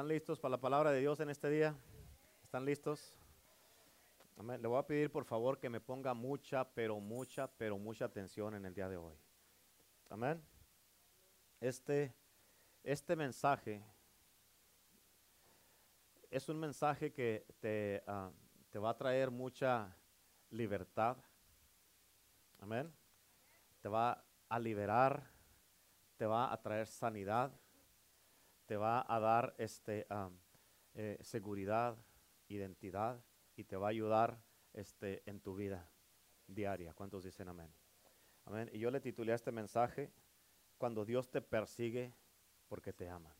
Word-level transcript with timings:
¿Están 0.00 0.08
listos 0.08 0.40
para 0.40 0.52
la 0.52 0.60
palabra 0.62 0.92
de 0.92 1.00
Dios 1.00 1.20
en 1.20 1.28
este 1.28 1.50
día? 1.50 1.76
¿Están 2.42 2.64
listos? 2.64 3.14
Amén. 4.38 4.62
Le 4.62 4.66
voy 4.66 4.78
a 4.78 4.86
pedir 4.86 5.12
por 5.12 5.26
favor 5.26 5.58
que 5.58 5.68
me 5.68 5.78
ponga 5.78 6.14
mucha, 6.14 6.64
pero 6.72 6.98
mucha, 6.98 7.46
pero 7.46 7.76
mucha 7.76 8.06
atención 8.06 8.54
en 8.54 8.64
el 8.64 8.72
día 8.72 8.88
de 8.88 8.96
hoy. 8.96 9.14
Amén. 10.08 10.42
Este, 11.60 12.14
este 12.82 13.14
mensaje 13.14 13.84
es 16.30 16.48
un 16.48 16.58
mensaje 16.58 17.12
que 17.12 17.44
te, 17.60 18.02
ah, 18.06 18.30
te 18.70 18.78
va 18.78 18.88
a 18.88 18.96
traer 18.96 19.30
mucha 19.30 19.94
libertad. 20.48 21.18
Amén. 22.58 22.90
Te 23.82 23.88
va 23.90 24.24
a 24.48 24.58
liberar, 24.58 25.30
te 26.16 26.24
va 26.24 26.50
a 26.50 26.62
traer 26.62 26.86
sanidad 26.86 27.52
te 28.70 28.76
va 28.76 29.04
a 29.08 29.18
dar 29.18 29.52
este, 29.58 30.06
eh, 30.94 31.18
seguridad, 31.22 31.98
identidad 32.46 33.20
y 33.56 33.64
te 33.64 33.74
va 33.74 33.88
a 33.88 33.90
ayudar 33.90 34.40
este, 34.72 35.28
en 35.28 35.40
tu 35.40 35.56
vida 35.56 35.90
diaria. 36.46 36.94
¿Cuántos 36.94 37.24
dicen 37.24 37.48
amén? 37.48 37.68
Amén. 38.44 38.70
Y 38.72 38.78
yo 38.78 38.92
le 38.92 39.00
titulé 39.00 39.32
a 39.32 39.34
este 39.34 39.50
mensaje, 39.50 40.12
cuando 40.78 41.04
Dios 41.04 41.28
te 41.32 41.42
persigue 41.42 42.14
porque 42.68 42.92
te 42.92 43.08
ama. 43.08 43.34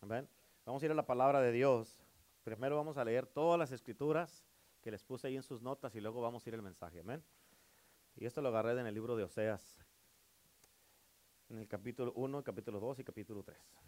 Amén. 0.00 0.28
Vamos 0.64 0.80
a 0.80 0.86
ir 0.86 0.92
a 0.92 0.94
la 0.94 1.06
palabra 1.06 1.40
de 1.40 1.50
Dios. 1.50 2.06
Primero 2.44 2.76
vamos 2.76 2.96
a 2.98 3.04
leer 3.04 3.26
todas 3.26 3.58
las 3.58 3.72
escrituras 3.72 4.46
que 4.80 4.92
les 4.92 5.02
puse 5.02 5.26
ahí 5.26 5.34
en 5.34 5.42
sus 5.42 5.60
notas 5.60 5.92
y 5.96 6.00
luego 6.00 6.20
vamos 6.20 6.46
a 6.46 6.50
ir 6.50 6.54
al 6.54 6.62
mensaje. 6.62 7.00
Amén. 7.00 7.24
Y 8.14 8.26
esto 8.26 8.40
lo 8.40 8.50
agarré 8.50 8.78
en 8.78 8.86
el 8.86 8.94
libro 8.94 9.16
de 9.16 9.24
Oseas, 9.24 9.84
en 11.48 11.58
el 11.58 11.66
capítulo 11.66 12.12
1, 12.14 12.44
capítulo 12.44 12.78
2 12.78 13.00
y 13.00 13.02
capítulo 13.02 13.42
3. 13.42 13.83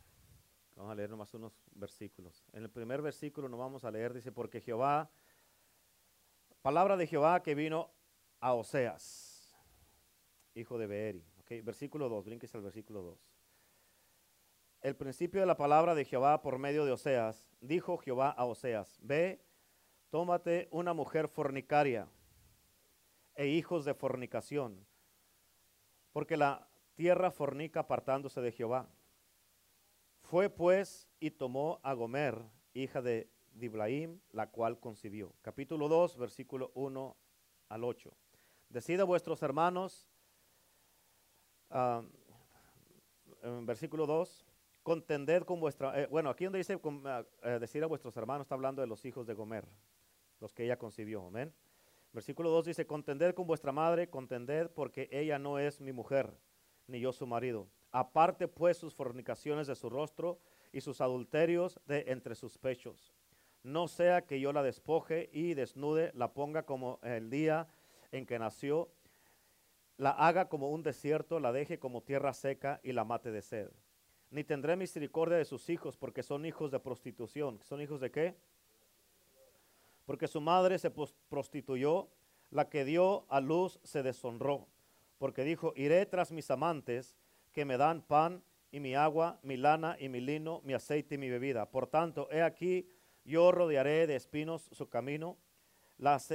Vamos 0.76 0.92
a 0.92 0.94
leer 0.94 1.08
nomás 1.08 1.32
unos 1.32 1.54
versículos. 1.72 2.44
En 2.52 2.62
el 2.62 2.70
primer 2.70 3.00
versículo 3.00 3.48
nos 3.48 3.58
vamos 3.58 3.84
a 3.84 3.90
leer, 3.90 4.12
dice, 4.12 4.30
porque 4.30 4.60
Jehová, 4.60 5.10
palabra 6.60 6.98
de 6.98 7.06
Jehová 7.06 7.42
que 7.42 7.54
vino 7.54 7.90
a 8.40 8.52
Oseas, 8.52 9.56
hijo 10.54 10.78
de 10.78 10.86
Beeri. 10.86 11.24
Versículo 11.62 12.08
2, 12.08 12.24
brinques 12.26 12.54
al 12.54 12.60
versículo 12.60 13.02
2. 13.02 13.18
El 14.82 14.96
principio 14.96 15.40
de 15.40 15.46
la 15.46 15.56
palabra 15.56 15.94
de 15.94 16.04
Jehová 16.04 16.42
por 16.42 16.58
medio 16.58 16.84
de 16.84 16.92
Oseas, 16.92 17.48
dijo 17.60 17.96
Jehová 17.96 18.30
a 18.30 18.44
Oseas, 18.44 18.98
ve, 19.00 19.40
tómate 20.10 20.68
una 20.70 20.92
mujer 20.92 21.28
fornicaria 21.28 22.06
e 23.34 23.46
hijos 23.46 23.84
de 23.84 23.94
fornicación, 23.94 24.86
porque 26.12 26.36
la 26.36 26.68
tierra 26.94 27.30
fornica 27.30 27.80
apartándose 27.80 28.40
de 28.40 28.52
Jehová. 28.52 28.88
Fue 30.26 30.50
pues 30.50 31.08
y 31.20 31.30
tomó 31.30 31.78
a 31.84 31.94
Gomer, 31.94 32.42
hija 32.74 33.00
de 33.00 33.30
Diblaim, 33.52 34.18
la 34.32 34.50
cual 34.50 34.80
concibió. 34.80 35.32
Capítulo 35.40 35.86
2, 35.86 36.18
versículo 36.18 36.72
1 36.74 37.16
al 37.68 37.84
8. 37.84 38.12
Decida 38.68 39.04
vuestros 39.04 39.40
hermanos, 39.44 40.08
uh, 41.70 42.02
en 43.40 43.66
versículo 43.66 44.04
2, 44.04 44.44
contended 44.82 45.44
con 45.44 45.60
vuestra, 45.60 46.02
eh, 46.02 46.08
bueno, 46.10 46.28
aquí 46.30 46.42
donde 46.42 46.58
dice 46.58 46.74
uh, 46.74 47.60
decir 47.60 47.84
a 47.84 47.86
vuestros 47.86 48.16
hermanos, 48.16 48.46
está 48.46 48.56
hablando 48.56 48.82
de 48.82 48.88
los 48.88 49.04
hijos 49.04 49.28
de 49.28 49.34
Gomer, 49.34 49.64
los 50.40 50.52
que 50.52 50.64
ella 50.64 50.76
concibió, 50.76 51.24
amén. 51.24 51.54
Versículo 52.12 52.50
2 52.50 52.64
dice, 52.64 52.84
contended 52.84 53.32
con 53.32 53.46
vuestra 53.46 53.70
madre, 53.70 54.10
contended 54.10 54.70
porque 54.72 55.08
ella 55.12 55.38
no 55.38 55.60
es 55.60 55.80
mi 55.80 55.92
mujer, 55.92 56.36
ni 56.88 56.98
yo 56.98 57.12
su 57.12 57.28
marido. 57.28 57.68
Aparte 57.92 58.48
pues 58.48 58.76
sus 58.76 58.94
fornicaciones 58.94 59.66
de 59.66 59.74
su 59.74 59.88
rostro 59.88 60.38
y 60.72 60.80
sus 60.80 61.00
adulterios 61.00 61.80
de 61.86 62.04
entre 62.08 62.34
sus 62.34 62.58
pechos. 62.58 63.14
No 63.62 63.88
sea 63.88 64.26
que 64.26 64.38
yo 64.40 64.52
la 64.52 64.62
despoje 64.62 65.28
y 65.32 65.54
desnude, 65.54 66.12
la 66.14 66.32
ponga 66.32 66.64
como 66.64 67.00
el 67.02 67.30
día 67.30 67.66
en 68.12 68.26
que 68.26 68.38
nació, 68.38 68.90
la 69.96 70.10
haga 70.10 70.48
como 70.48 70.70
un 70.70 70.82
desierto, 70.82 71.40
la 71.40 71.52
deje 71.52 71.78
como 71.78 72.02
tierra 72.02 72.32
seca 72.32 72.80
y 72.82 72.92
la 72.92 73.04
mate 73.04 73.30
de 73.30 73.42
sed. 73.42 73.70
Ni 74.30 74.44
tendré 74.44 74.76
misericordia 74.76 75.38
de 75.38 75.44
sus 75.44 75.68
hijos 75.70 75.96
porque 75.96 76.22
son 76.22 76.44
hijos 76.44 76.70
de 76.70 76.80
prostitución. 76.80 77.60
¿Son 77.62 77.80
hijos 77.80 78.00
de 78.00 78.10
qué? 78.10 78.36
Porque 80.04 80.28
su 80.28 80.40
madre 80.40 80.78
se 80.78 80.90
prostituyó, 80.90 82.08
la 82.50 82.68
que 82.68 82.84
dio 82.84 83.24
a 83.28 83.40
luz 83.40 83.80
se 83.82 84.02
deshonró, 84.02 84.68
porque 85.18 85.42
dijo, 85.42 85.72
iré 85.74 86.06
tras 86.06 86.30
mis 86.30 86.50
amantes 86.50 87.16
que 87.56 87.64
me 87.64 87.78
dan 87.78 88.02
pan 88.02 88.42
y 88.70 88.80
mi 88.80 88.94
agua, 88.94 89.40
mi 89.42 89.56
lana 89.56 89.96
y 89.98 90.10
mi 90.10 90.20
lino, 90.20 90.60
mi 90.62 90.74
aceite 90.74 91.14
y 91.14 91.18
mi 91.18 91.30
bebida. 91.30 91.70
Por 91.70 91.86
tanto, 91.86 92.28
he 92.30 92.42
aquí, 92.42 92.86
yo 93.24 93.50
rodearé 93.50 94.06
de 94.06 94.14
espinos 94.14 94.68
su 94.72 94.90
camino 94.90 95.38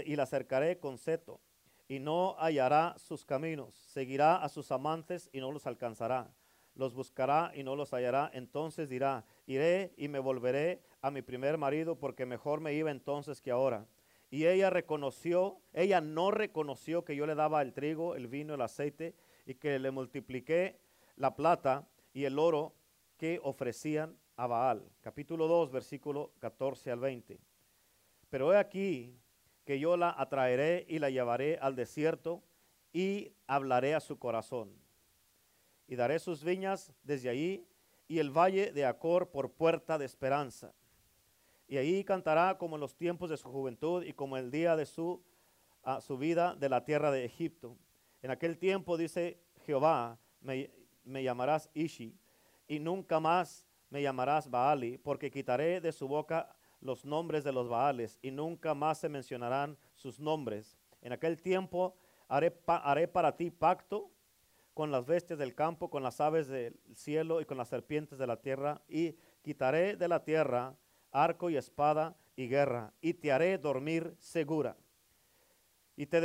y 0.03 0.15
la 0.15 0.25
cercaré 0.25 0.79
con 0.79 0.97
seto, 0.97 1.39
y 1.87 1.99
no 1.99 2.35
hallará 2.39 2.95
sus 2.97 3.23
caminos. 3.23 3.75
Seguirá 3.75 4.37
a 4.37 4.49
sus 4.49 4.71
amantes 4.71 5.29
y 5.31 5.41
no 5.41 5.51
los 5.51 5.67
alcanzará. 5.67 6.33
Los 6.73 6.95
buscará 6.95 7.51
y 7.53 7.61
no 7.61 7.75
los 7.75 7.93
hallará. 7.93 8.31
Entonces 8.33 8.89
dirá, 8.89 9.23
iré 9.45 9.93
y 9.97 10.07
me 10.07 10.17
volveré 10.17 10.81
a 11.03 11.11
mi 11.11 11.21
primer 11.21 11.59
marido, 11.59 11.99
porque 11.99 12.25
mejor 12.25 12.61
me 12.61 12.73
iba 12.73 12.89
entonces 12.89 13.41
que 13.41 13.51
ahora. 13.51 13.85
Y 14.31 14.47
ella 14.47 14.71
reconoció, 14.71 15.61
ella 15.71 16.01
no 16.01 16.31
reconoció 16.31 17.05
que 17.05 17.15
yo 17.15 17.27
le 17.27 17.35
daba 17.35 17.61
el 17.61 17.73
trigo, 17.73 18.15
el 18.15 18.25
vino, 18.25 18.55
el 18.55 18.61
aceite, 18.61 19.13
y 19.45 19.53
que 19.53 19.77
le 19.77 19.91
multipliqué 19.91 20.79
la 21.21 21.35
plata 21.35 21.87
y 22.13 22.25
el 22.25 22.39
oro 22.39 22.73
que 23.15 23.39
ofrecían 23.43 24.17
a 24.37 24.47
Baal. 24.47 24.89
Capítulo 25.01 25.47
2, 25.47 25.71
versículo 25.71 26.31
14 26.39 26.89
al 26.89 26.99
20. 26.99 27.39
Pero 28.31 28.51
he 28.51 28.57
aquí 28.57 29.15
que 29.63 29.79
yo 29.79 29.97
la 29.97 30.15
atraeré 30.17 30.83
y 30.89 30.97
la 30.97 31.11
llevaré 31.11 31.59
al 31.61 31.75
desierto 31.75 32.41
y 32.91 33.33
hablaré 33.45 33.93
a 33.93 33.99
su 33.99 34.17
corazón. 34.17 34.71
Y 35.87 35.95
daré 35.95 36.17
sus 36.17 36.43
viñas 36.43 36.91
desde 37.03 37.29
allí 37.29 37.67
y 38.07 38.17
el 38.17 38.31
valle 38.31 38.71
de 38.71 38.85
Acor 38.85 39.29
por 39.29 39.51
puerta 39.51 39.99
de 39.99 40.05
esperanza. 40.05 40.73
Y 41.67 41.77
ahí 41.77 42.03
cantará 42.03 42.57
como 42.57 42.77
en 42.77 42.81
los 42.81 42.95
tiempos 42.95 43.29
de 43.29 43.37
su 43.37 43.51
juventud 43.51 44.03
y 44.03 44.13
como 44.13 44.37
el 44.37 44.49
día 44.49 44.75
de 44.75 44.87
su, 44.87 45.23
ah, 45.83 46.01
su 46.01 46.17
vida 46.17 46.55
de 46.55 46.67
la 46.67 46.83
tierra 46.83 47.11
de 47.11 47.25
Egipto. 47.25 47.77
En 48.23 48.31
aquel 48.31 48.57
tiempo, 48.57 48.97
dice 48.97 49.39
Jehová, 49.67 50.17
me, 50.41 50.80
me 51.03 51.23
llamarás 51.23 51.69
Ishi, 51.73 52.15
y 52.67 52.79
nunca 52.79 53.19
más 53.19 53.67
me 53.89 54.01
llamarás 54.01 54.49
Baali, 54.49 54.97
porque 54.97 55.29
quitaré 55.29 55.81
de 55.81 55.91
su 55.91 56.07
boca 56.07 56.55
los 56.79 57.05
nombres 57.05 57.43
de 57.43 57.51
los 57.51 57.67
Baales, 57.67 58.17
y 58.21 58.31
nunca 58.31 58.73
más 58.73 58.99
se 58.99 59.09
mencionarán 59.09 59.77
sus 59.95 60.19
nombres. 60.19 60.77
En 61.01 61.11
aquel 61.11 61.41
tiempo 61.41 61.95
haré, 62.27 62.55
haré 62.65 63.07
para 63.07 63.35
ti 63.35 63.51
pacto 63.51 64.11
con 64.73 64.91
las 64.91 65.05
bestias 65.05 65.37
del 65.37 65.53
campo, 65.53 65.89
con 65.89 66.01
las 66.01 66.21
aves 66.21 66.47
del 66.47 66.79
cielo 66.95 67.41
y 67.41 67.45
con 67.45 67.57
las 67.57 67.67
serpientes 67.67 68.17
de 68.17 68.27
la 68.27 68.37
tierra, 68.37 68.81
y 68.87 69.17
quitaré 69.43 69.95
de 69.97 70.07
la 70.07 70.23
tierra 70.23 70.75
arco 71.11 71.49
y 71.49 71.57
espada 71.57 72.15
y 72.35 72.47
guerra, 72.47 72.93
y 73.01 73.13
te 73.13 73.31
haré 73.31 73.57
dormir 73.57 74.15
segura. 74.17 74.77
Y 75.97 76.05
te, 76.05 76.21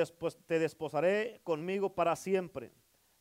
te 0.47 0.59
desposaré 0.59 1.41
conmigo 1.43 1.95
para 1.95 2.15
siempre 2.15 2.73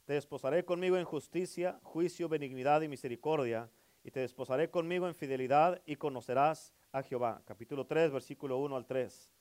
te 0.05 0.13
desposaré 0.13 0.63
conmigo 0.63 0.97
en 0.97 1.03
justicia, 1.03 1.79
juicio, 1.81 2.29
benignidad 2.29 2.81
y 2.81 2.87
misericordia, 2.87 3.69
y 4.03 4.11
te 4.11 4.19
desposaré 4.19 4.69
conmigo 4.69 5.07
en 5.07 5.15
fidelidad 5.15 5.81
y 5.85 5.95
conocerás 5.95 6.73
a 6.91 7.01
Jehová. 7.01 7.41
Capítulo 7.45 7.87
3, 7.87 8.11
versículo 8.11 8.59
1 8.59 8.75
al 8.75 8.85
3. 8.85 9.31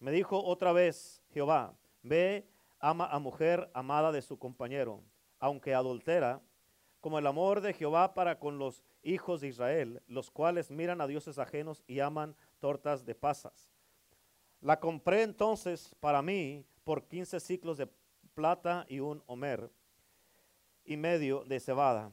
Me 0.00 0.10
dijo 0.10 0.42
otra 0.42 0.72
vez 0.72 1.22
Jehová, 1.30 1.72
ve, 2.02 2.48
ama 2.80 3.06
a 3.06 3.20
mujer 3.20 3.70
amada 3.74 4.10
de 4.10 4.20
su 4.20 4.38
compañero, 4.38 5.04
aunque 5.38 5.72
adultera, 5.72 6.40
como 7.00 7.20
el 7.20 7.26
amor 7.28 7.60
de 7.60 7.72
Jehová 7.72 8.12
para 8.12 8.40
con 8.40 8.58
los 8.58 8.82
hijos 9.04 9.40
de 9.40 9.48
Israel, 9.48 10.02
los 10.08 10.32
cuales 10.32 10.72
miran 10.72 11.00
a 11.00 11.06
dioses 11.06 11.38
ajenos 11.38 11.84
y 11.86 12.00
aman 12.00 12.34
tortas 12.58 13.04
de 13.04 13.14
pasas. 13.14 13.70
La 14.60 14.80
compré 14.80 15.22
entonces 15.22 15.94
para 16.00 16.22
mí 16.22 16.66
por 16.82 17.06
quince 17.06 17.38
ciclos 17.38 17.78
de 17.78 17.88
plata 18.34 18.84
y 18.88 18.98
un 18.98 19.22
homer 19.26 19.70
y 20.88 20.96
medio 20.96 21.44
de 21.44 21.60
cebada. 21.60 22.10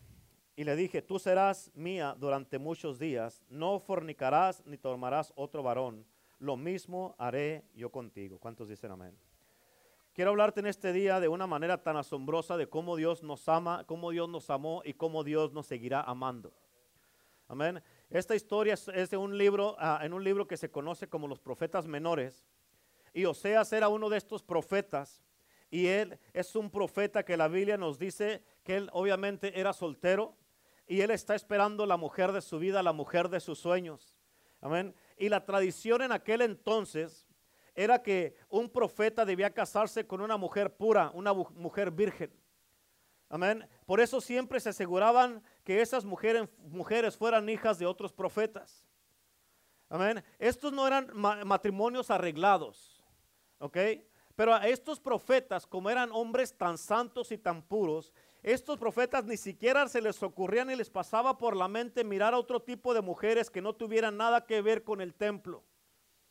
Y 0.58 0.66
le 0.66 0.76
dije, 0.76 1.02
tú 1.02 1.18
serás 1.18 1.72
mía 1.74 2.16
durante 2.20 2.60
muchos 2.60 3.00
días, 3.00 3.42
no 3.50 3.80
fornicarás 3.80 4.62
ni 4.66 4.78
tomarás 4.78 5.32
otro 5.36 5.64
varón. 5.64 6.06
Lo 6.40 6.58
mismo 6.58 7.16
haré 7.18 7.64
yo 7.74 7.90
contigo. 7.90 8.38
¿Cuántos 8.38 8.68
dicen 8.68 8.92
amén? 8.92 9.18
Quiero 10.14 10.32
hablarte 10.32 10.60
en 10.60 10.68
este 10.68 10.92
día 10.94 11.20
de 11.20 11.30
una 11.30 11.48
manera 11.48 11.82
tan 11.82 11.96
asombrosa 11.96 12.58
de 12.58 12.68
cómo 12.68 12.98
Dios 12.98 13.24
nos 13.24 13.48
ama, 13.48 13.86
cómo 13.86 14.12
Dios 14.12 14.30
nos 14.30 14.50
amó 14.50 14.82
y 14.84 14.94
cómo 14.94 15.24
Dios 15.24 15.54
nos 15.54 15.68
seguirá 15.68 16.02
amando. 16.02 16.54
Amén. 17.48 17.82
Esta 18.10 18.36
historia 18.36 18.74
es 18.74 19.10
de 19.10 19.18
un 19.18 19.38
libro, 19.38 19.76
ah, 19.80 20.00
en 20.04 20.14
un 20.14 20.24
libro 20.24 20.48
que 20.48 20.58
se 20.58 20.70
conoce 20.70 21.08
como 21.08 21.28
los 21.28 21.40
profetas 21.40 21.88
menores. 21.88 22.46
Y 23.14 23.26
Oseas 23.26 23.72
era 23.72 23.88
uno 23.88 24.10
de 24.10 24.18
estos 24.18 24.44
profetas. 24.44 25.22
Y 25.76 25.88
él 25.88 26.18
es 26.32 26.56
un 26.56 26.72
profeta 26.72 27.26
que 27.26 27.36
la 27.36 27.50
Biblia 27.50 27.76
nos 27.76 28.00
dice 28.00 28.42
que 28.64 28.78
él 28.78 28.90
obviamente 28.94 29.60
era 29.60 29.74
soltero, 29.74 30.38
y 30.88 31.02
él 31.02 31.12
está 31.12 31.36
esperando 31.36 31.86
la 31.86 31.98
mujer 31.98 32.32
de 32.32 32.40
su 32.40 32.60
vida, 32.60 32.82
la 32.82 32.94
mujer 32.94 33.28
de 33.28 33.42
sus 33.42 33.60
sueños. 33.60 34.16
Amén. 34.62 34.96
Y 35.18 35.28
la 35.28 35.44
tradición 35.44 36.02
en 36.02 36.14
aquel 36.14 36.44
entonces 36.44 37.28
era 37.74 38.02
que 38.02 38.38
un 38.48 38.70
profeta 38.70 39.26
debía 39.26 39.54
casarse 39.54 40.08
con 40.08 40.22
una 40.22 40.38
mujer 40.38 40.78
pura, 40.78 41.12
una 41.14 41.34
mujer 41.34 41.92
virgen. 41.92 42.32
Amén. 43.28 43.68
Por 43.86 44.00
eso 44.00 44.22
siempre 44.22 44.62
se 44.62 44.70
aseguraban 44.70 45.44
que 45.66 45.82
esas 45.82 46.06
mujeres, 46.06 46.48
mujeres 46.70 47.18
fueran 47.18 47.50
hijas 47.50 47.80
de 47.80 47.86
otros 47.86 48.14
profetas. 48.14 48.82
Amén. 49.90 50.24
Estos 50.40 50.72
no 50.72 50.88
eran 50.88 51.10
matrimonios 51.14 52.10
arreglados. 52.12 53.04
¿Ok? 53.60 53.78
Pero 54.36 54.54
a 54.54 54.68
estos 54.68 55.00
profetas, 55.00 55.66
como 55.66 55.90
eran 55.90 56.12
hombres 56.12 56.54
tan 56.58 56.78
santos 56.78 57.32
y 57.32 57.38
tan 57.38 57.62
puros, 57.62 58.12
estos 58.44 58.78
profetas 58.78 59.26
ni 59.26 59.38
siquiera 59.38 59.88
se 59.88 60.02
les 60.02 60.22
ocurría 60.22 60.66
ni 60.66 60.76
les 60.76 60.90
pasaba 60.90 61.38
por 61.38 61.56
la 61.56 61.68
mente 61.68 62.04
mirar 62.04 62.34
a 62.34 62.38
otro 62.38 62.62
tipo 62.62 62.94
de 62.94 63.02
mujeres 63.02 63.50
que 63.50 63.62
no 63.62 63.74
tuvieran 63.74 64.18
nada 64.18 64.46
que 64.46 64.62
ver 64.62 64.84
con 64.84 65.02
el 65.02 65.16
templo. 65.16 65.64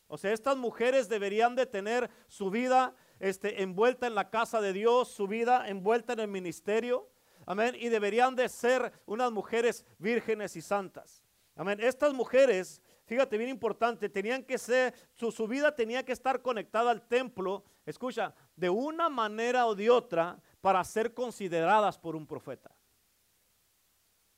O 0.07 0.17
sea, 0.17 0.31
estas 0.31 0.55
mujeres 0.55 1.09
deberían 1.09 1.55
de 1.55 1.65
tener 1.65 2.09
su 2.27 2.51
vida 2.51 2.95
este, 3.19 3.63
envuelta 3.63 4.07
en 4.07 4.15
la 4.15 4.29
casa 4.29 4.61
de 4.61 4.71
Dios, 4.71 5.09
su 5.09 5.27
vida 5.27 5.67
envuelta 5.67 6.13
en 6.13 6.19
el 6.19 6.27
ministerio. 6.27 7.09
Amén. 7.47 7.75
Y 7.77 7.89
deberían 7.89 8.35
de 8.35 8.49
ser 8.49 8.93
unas 9.05 9.31
mujeres 9.31 9.83
vírgenes 9.97 10.55
y 10.55 10.61
santas. 10.61 11.23
Amén. 11.55 11.79
Estas 11.81 12.13
mujeres 12.13 12.81
fíjate 13.05 13.37
bien 13.37 13.49
importante, 13.49 14.09
tenían 14.09 14.43
que 14.43 14.57
ser, 14.57 14.93
su, 15.13 15.47
vida 15.47 15.73
tenía 15.73 16.03
que 16.03 16.11
estar 16.11 16.41
conectada 16.41 16.91
al 16.91 17.07
templo, 17.07 17.63
escucha, 17.85 18.33
de 18.55 18.69
una 18.69 19.09
manera 19.09 19.67
o 19.67 19.75
de 19.75 19.89
otra 19.89 20.39
para 20.61 20.83
ser 20.83 21.13
consideradas 21.13 21.97
por 21.97 22.15
un 22.15 22.25
profeta. 22.25 22.71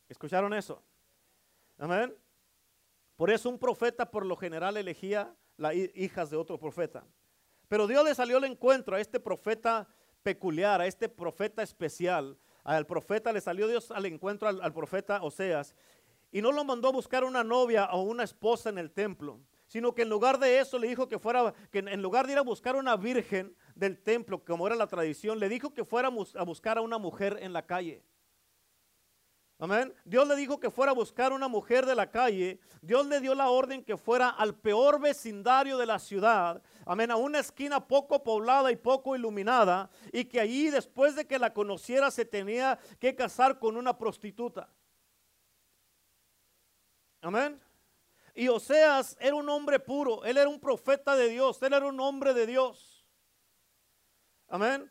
¿Escucharon 0.09 0.53
eso? 0.53 0.83
Amén. 1.77 2.15
Por 3.15 3.31
eso 3.31 3.49
un 3.49 3.57
profeta 3.57 4.09
por 4.09 4.25
lo 4.25 4.35
general 4.35 4.77
elegía 4.77 5.33
las 5.57 5.73
hijas 5.75 6.29
de 6.29 6.37
otro 6.37 6.59
profeta. 6.59 7.05
Pero 7.67 7.87
Dios 7.87 8.05
le 8.05 8.15
salió 8.15 8.37
al 8.37 8.45
encuentro 8.45 8.95
a 8.95 8.99
este 8.99 9.19
profeta 9.19 9.87
peculiar, 10.23 10.81
a 10.81 10.87
este 10.87 11.09
profeta 11.09 11.63
especial. 11.63 12.37
Al 12.63 12.85
profeta 12.85 13.31
le 13.31 13.41
salió 13.41 13.67
Dios 13.67 13.91
al 13.91 14.05
encuentro 14.05 14.47
al, 14.47 14.61
al 14.61 14.73
profeta 14.73 15.21
Oseas 15.23 15.75
y 16.31 16.41
no 16.41 16.51
lo 16.51 16.63
mandó 16.63 16.89
a 16.89 16.91
buscar 16.91 17.23
una 17.23 17.43
novia 17.43 17.85
o 17.91 18.01
una 18.01 18.23
esposa 18.23 18.69
en 18.69 18.77
el 18.77 18.91
templo, 18.91 19.39
sino 19.67 19.93
que 19.93 20.03
en 20.03 20.09
lugar 20.09 20.39
de 20.39 20.59
eso 20.59 20.79
le 20.79 20.87
dijo 20.87 21.07
que 21.07 21.19
fuera, 21.19 21.53
que 21.71 21.79
en 21.79 22.01
lugar 22.01 22.25
de 22.25 22.33
ir 22.33 22.37
a 22.39 22.43
buscar 22.43 22.75
una 22.75 22.95
virgen 22.95 23.55
del 23.75 24.01
templo, 24.01 24.43
como 24.43 24.67
era 24.67 24.75
la 24.75 24.87
tradición, 24.87 25.39
le 25.39 25.49
dijo 25.49 25.73
que 25.73 25.85
fuéramos 25.85 26.35
a 26.35 26.43
buscar 26.43 26.77
a 26.77 26.81
una 26.81 26.97
mujer 26.97 27.37
en 27.41 27.53
la 27.53 27.65
calle. 27.65 28.03
Amén. 29.59 29.91
Dios 30.05 30.27
le 30.27 30.35
dijo 30.35 30.59
que 30.59 30.69
fuera 30.69 30.91
a 30.91 30.95
buscar 30.95 31.33
una 31.33 31.47
mujer 31.47 31.87
de 31.87 31.95
la 31.95 32.11
calle. 32.11 32.59
Dios 32.83 33.07
le 33.07 33.19
dio 33.19 33.33
la 33.33 33.49
orden 33.49 33.83
que 33.83 33.97
fuera 33.97 34.29
al 34.29 34.53
peor 34.53 34.99
vecindario 35.01 35.79
de 35.79 35.87
la 35.87 35.97
ciudad. 35.97 36.61
Amén. 36.85 37.09
A 37.09 37.15
una 37.15 37.39
esquina 37.39 37.87
poco 37.87 38.23
poblada 38.23 38.71
y 38.71 38.75
poco 38.75 39.15
iluminada. 39.15 39.89
Y 40.13 40.25
que 40.25 40.39
allí, 40.39 40.69
después 40.69 41.15
de 41.15 41.25
que 41.25 41.39
la 41.39 41.53
conociera, 41.53 42.11
se 42.11 42.23
tenía 42.23 42.77
que 42.99 43.15
casar 43.15 43.57
con 43.57 43.77
una 43.77 43.97
prostituta. 43.97 44.69
Amén. 47.27 47.61
Y 48.33 48.47
Oseas 48.47 49.17
era 49.19 49.35
un 49.35 49.49
hombre 49.49 49.81
puro, 49.81 50.23
él 50.23 50.37
era 50.37 50.47
un 50.47 50.61
profeta 50.61 51.13
de 51.13 51.27
Dios, 51.27 51.61
él 51.61 51.73
era 51.73 51.85
un 51.85 51.99
hombre 51.99 52.33
de 52.33 52.47
Dios. 52.47 53.05
Amén. 54.47 54.89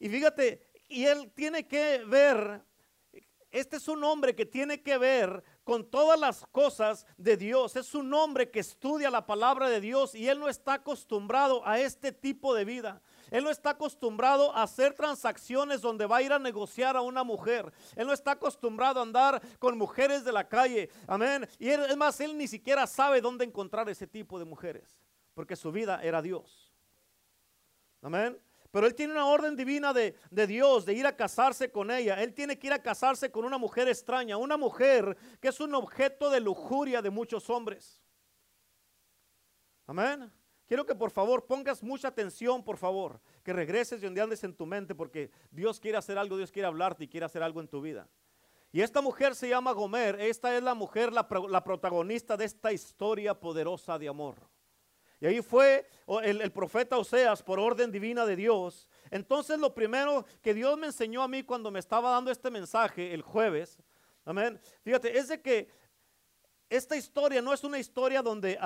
Y 0.00 0.08
fíjate, 0.08 0.68
y 0.88 1.04
él 1.04 1.30
tiene 1.32 1.68
que 1.68 1.98
ver, 1.98 2.60
este 3.52 3.76
es 3.76 3.86
un 3.86 4.02
hombre 4.02 4.34
que 4.34 4.46
tiene 4.46 4.82
que 4.82 4.98
ver 4.98 5.44
con 5.66 5.84
todas 5.84 6.18
las 6.20 6.46
cosas 6.52 7.04
de 7.16 7.36
Dios. 7.36 7.74
Es 7.74 7.92
un 7.96 8.14
hombre 8.14 8.52
que 8.52 8.60
estudia 8.60 9.10
la 9.10 9.26
palabra 9.26 9.68
de 9.68 9.80
Dios 9.80 10.14
y 10.14 10.28
él 10.28 10.38
no 10.38 10.48
está 10.48 10.74
acostumbrado 10.74 11.66
a 11.66 11.80
este 11.80 12.12
tipo 12.12 12.54
de 12.54 12.64
vida. 12.64 13.02
Él 13.32 13.42
no 13.42 13.50
está 13.50 13.70
acostumbrado 13.70 14.54
a 14.54 14.62
hacer 14.62 14.94
transacciones 14.94 15.80
donde 15.80 16.06
va 16.06 16.18
a 16.18 16.22
ir 16.22 16.32
a 16.32 16.38
negociar 16.38 16.96
a 16.96 17.00
una 17.00 17.24
mujer. 17.24 17.72
Él 17.96 18.06
no 18.06 18.12
está 18.12 18.30
acostumbrado 18.30 19.00
a 19.00 19.02
andar 19.02 19.42
con 19.58 19.76
mujeres 19.76 20.24
de 20.24 20.30
la 20.30 20.48
calle. 20.48 20.88
Amén. 21.08 21.48
Y 21.58 21.68
es 21.68 21.96
más, 21.96 22.20
él 22.20 22.38
ni 22.38 22.46
siquiera 22.46 22.86
sabe 22.86 23.20
dónde 23.20 23.44
encontrar 23.44 23.88
ese 23.88 24.06
tipo 24.06 24.38
de 24.38 24.44
mujeres. 24.44 25.00
Porque 25.34 25.56
su 25.56 25.72
vida 25.72 26.00
era 26.00 26.22
Dios. 26.22 26.72
Amén. 28.02 28.38
Pero 28.70 28.86
él 28.86 28.94
tiene 28.94 29.12
una 29.12 29.26
orden 29.26 29.56
divina 29.56 29.92
de, 29.92 30.14
de, 30.30 30.46
Dios 30.46 30.84
de 30.84 30.94
ir 30.94 31.06
a 31.06 31.16
casarse 31.16 31.70
con 31.70 31.90
ella. 31.90 32.22
Él 32.22 32.34
tiene 32.34 32.58
que 32.58 32.66
ir 32.66 32.72
a 32.72 32.82
casarse 32.82 33.30
con 33.30 33.44
una 33.44 33.58
mujer 33.58 33.88
extraña, 33.88 34.36
una 34.36 34.56
mujer 34.56 35.16
que 35.40 35.48
es 35.48 35.60
un 35.60 35.74
objeto 35.74 36.30
de 36.30 36.40
lujuria 36.40 37.02
de 37.02 37.10
muchos 37.10 37.48
hombres. 37.50 38.02
Amén. 39.86 40.32
Quiero 40.66 40.84
que 40.84 40.96
por 40.96 41.12
favor 41.12 41.46
pongas 41.46 41.82
mucha 41.82 42.08
atención, 42.08 42.64
por 42.64 42.76
favor, 42.76 43.20
que 43.44 43.52
regreses 43.52 44.00
y 44.00 44.04
donde 44.04 44.20
andes 44.20 44.42
en 44.42 44.54
tu 44.54 44.66
mente, 44.66 44.96
porque 44.96 45.30
Dios 45.52 45.78
quiere 45.78 45.96
hacer 45.96 46.18
algo, 46.18 46.36
Dios 46.36 46.50
quiere 46.50 46.66
hablarte 46.66 47.04
y 47.04 47.08
quiere 47.08 47.26
hacer 47.26 47.42
algo 47.42 47.60
en 47.60 47.68
tu 47.68 47.80
vida. 47.80 48.08
Y 48.72 48.82
esta 48.82 49.00
mujer 49.00 49.36
se 49.36 49.48
llama 49.48 49.72
Gomer, 49.72 50.20
esta 50.20 50.56
es 50.56 50.62
la 50.62 50.74
mujer, 50.74 51.12
la, 51.12 51.28
protagonista 51.28 52.36
de 52.36 52.46
esta 52.46 52.72
historia 52.72 53.38
poderosa 53.38 53.96
de 53.96 54.08
amor. 54.08 54.36
Y 55.20 55.26
ahí 55.26 55.40
fue 55.40 55.88
el, 56.22 56.40
el, 56.42 56.52
profeta 56.52 56.98
Oseas 56.98 57.42
por 57.42 57.58
orden 57.58 57.90
divina 57.90 58.26
de 58.26 58.36
Dios. 58.36 58.86
Entonces 59.10 59.58
lo 59.58 59.74
primero 59.74 60.26
que 60.42 60.52
Dios 60.52 60.76
me 60.76 60.86
enseñó 60.86 61.22
a 61.22 61.28
mí 61.28 61.42
cuando 61.42 61.70
me 61.70 61.78
estaba 61.78 62.10
dando 62.10 62.30
este 62.30 62.50
mensaje 62.50 63.14
el 63.14 63.22
jueves, 63.22 63.78
amén, 64.24 64.60
fíjate, 64.82 65.16
es 65.16 65.28
de 65.28 65.40
que 65.40 65.68
esta 66.68 66.96
historia 66.96 67.40
no 67.40 67.52
es 67.52 67.62
una 67.62 67.78
historia 67.78 68.22
donde 68.22 68.58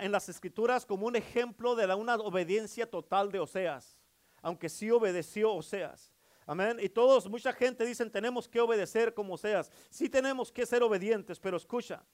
en 0.00 0.12
las 0.12 0.28
escrituras 0.28 0.84
como 0.84 1.06
un 1.06 1.16
ejemplo 1.16 1.74
de 1.74 1.86
la, 1.86 1.96
una 1.96 2.16
obediencia 2.16 2.88
total 2.88 3.32
de 3.32 3.40
Oseas, 3.40 3.96
aunque 4.42 4.68
sí 4.68 4.90
obedeció 4.90 5.54
Oseas. 5.54 6.12
Amén. 6.48 6.76
Y 6.80 6.88
todos, 6.88 7.28
mucha 7.28 7.52
gente 7.52 7.84
dicen 7.84 8.10
tenemos 8.10 8.46
que 8.46 8.60
obedecer 8.60 9.14
como 9.14 9.34
Oseas. 9.34 9.72
Sí 9.90 10.08
tenemos 10.08 10.52
que 10.52 10.66
ser 10.66 10.82
obedientes, 10.82 11.40
pero 11.40 11.56
escucha, 11.56 12.04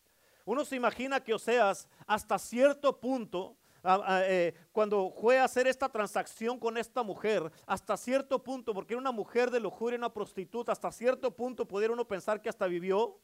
uno 0.45 0.65
se 0.65 0.77
imagina 0.77 1.23
que 1.23 1.35
Oseas 1.35 1.89
hasta 2.07 2.39
cierto 2.39 3.01
punto, 3.01 3.57
ah, 3.83 4.23
eh, 4.25 4.55
cuando 4.73 5.11
fue 5.11 5.39
a 5.39 5.45
hacer 5.45 5.67
esta 5.67 5.89
transacción 5.89 6.59
con 6.59 6.77
esta 6.77 7.03
mujer, 7.03 7.51
hasta 7.67 7.97
cierto 7.97 8.43
punto, 8.43 8.75
porque 8.75 8.95
era 8.95 9.01
una 9.01 9.13
mujer 9.13 9.51
de 9.51 9.61
lujuria, 9.61 9.99
una 9.99 10.13
prostituta, 10.13 10.73
hasta 10.73 10.91
cierto 10.93 11.35
punto 11.35 11.67
pudiera 11.67 11.93
uno 11.93 12.07
pensar 12.07 12.41
que 12.41 12.49
hasta 12.49 12.67
vivió 12.67 13.19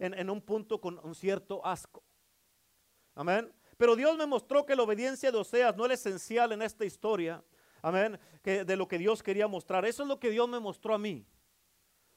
en, 0.00 0.30
un 0.30 0.40
punto 0.40 0.80
con 0.80 0.98
un 1.02 1.14
cierto 1.14 1.64
asco. 1.64 2.02
Amén. 3.14 3.52
Pero 3.76 3.96
Dios 3.96 4.16
me 4.16 4.26
mostró 4.26 4.64
que 4.64 4.76
la 4.76 4.82
obediencia 4.82 5.30
de 5.30 5.38
Oseas 5.38 5.76
no 5.76 5.84
era 5.84 5.94
esencial 5.94 6.52
en 6.52 6.62
esta 6.62 6.84
historia. 6.84 7.42
Amén. 7.82 8.18
Que 8.42 8.64
de 8.64 8.76
lo 8.76 8.88
que 8.88 8.98
Dios 8.98 9.22
quería 9.22 9.46
mostrar. 9.46 9.84
Eso 9.84 10.02
es 10.02 10.08
lo 10.08 10.18
que 10.18 10.30
Dios 10.30 10.48
me 10.48 10.60
mostró 10.60 10.94
a 10.94 10.98
mí. 10.98 11.26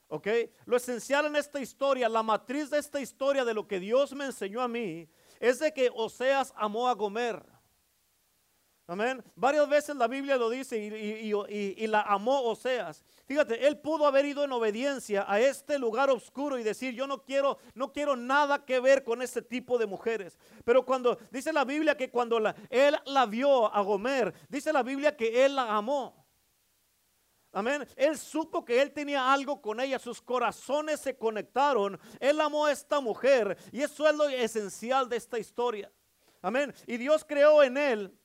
¿Ok? 0.08 0.28
Lo 0.66 0.78
esencial 0.78 1.26
en 1.26 1.36
esta 1.36 1.60
historia, 1.60 2.08
la 2.08 2.24
matriz 2.24 2.70
de 2.70 2.78
esta 2.78 3.00
historia 3.00 3.44
de 3.44 3.54
lo 3.54 3.68
que 3.68 3.80
Dios 3.80 4.14
me 4.14 4.26
enseñó 4.26 4.62
a 4.62 4.68
mí, 4.68 5.10
es 5.40 5.60
de 5.60 5.74
que 5.74 5.90
Oseas 5.94 6.54
amó 6.56 6.88
a 6.88 6.94
Gomer. 6.94 7.44
Amén. 8.86 9.24
Varias 9.36 9.70
veces 9.70 9.96
la 9.96 10.10
Biblia 10.10 10.36
lo 10.36 10.50
dice 10.50 10.78
y, 10.78 11.88
la 11.88 12.02
amó 12.02 12.42
Oseas. 12.42 13.06
Fíjate, 13.26 13.66
él 13.66 13.80
pudo 13.80 14.06
haber 14.06 14.26
ido 14.26 14.44
en 14.44 14.52
obediencia 14.52 15.26
a 15.26 15.40
este 15.40 15.80
lugar 15.80 16.10
oscuro 16.10 16.60
y 16.60 16.64
decir, 16.64 16.94
yo 16.94 17.08
no 17.08 17.24
quiero, 17.24 17.60
no 17.76 17.94
quiero 17.94 18.18
nada 18.18 18.66
que 18.66 18.82
ver 18.82 19.06
con 19.06 19.22
este 19.22 19.42
tipo 19.42 19.78
de 19.78 19.86
mujeres. 19.86 20.38
Pero 20.66 20.86
cuando 20.86 21.18
dice 21.32 21.54
la 21.54 21.64
Biblia 21.64 21.96
que 21.96 22.10
cuando 22.10 22.38
él 22.70 22.98
la 23.06 23.26
vio 23.26 23.74
a 23.74 23.82
Gomer, 23.82 24.34
dice 24.50 24.74
la 24.74 24.84
Biblia 24.84 25.16
que 25.16 25.46
él 25.46 25.56
la 25.56 25.76
amó. 25.78 26.22
Amén. 27.54 27.88
Él 27.96 28.18
supo 28.18 28.66
que 28.66 28.82
él 28.82 28.92
tenía 28.92 29.32
algo 29.32 29.62
con 29.62 29.80
ella, 29.80 29.98
sus 29.98 30.22
corazones 30.22 31.00
se 31.00 31.16
conectaron. 31.16 31.98
Él 32.20 32.42
amó 32.42 32.66
a 32.66 32.72
esta 32.74 33.00
mujer 33.00 33.58
y 33.72 33.82
eso 33.82 34.10
es 34.10 34.16
lo 34.16 34.28
esencial 34.28 35.08
de 35.08 35.16
esta 35.16 35.40
historia. 35.40 35.90
Amén. 36.42 36.74
Y 36.86 36.98
Dios 36.98 37.24
creó 37.24 37.64
en 37.64 37.78
él 37.78 38.20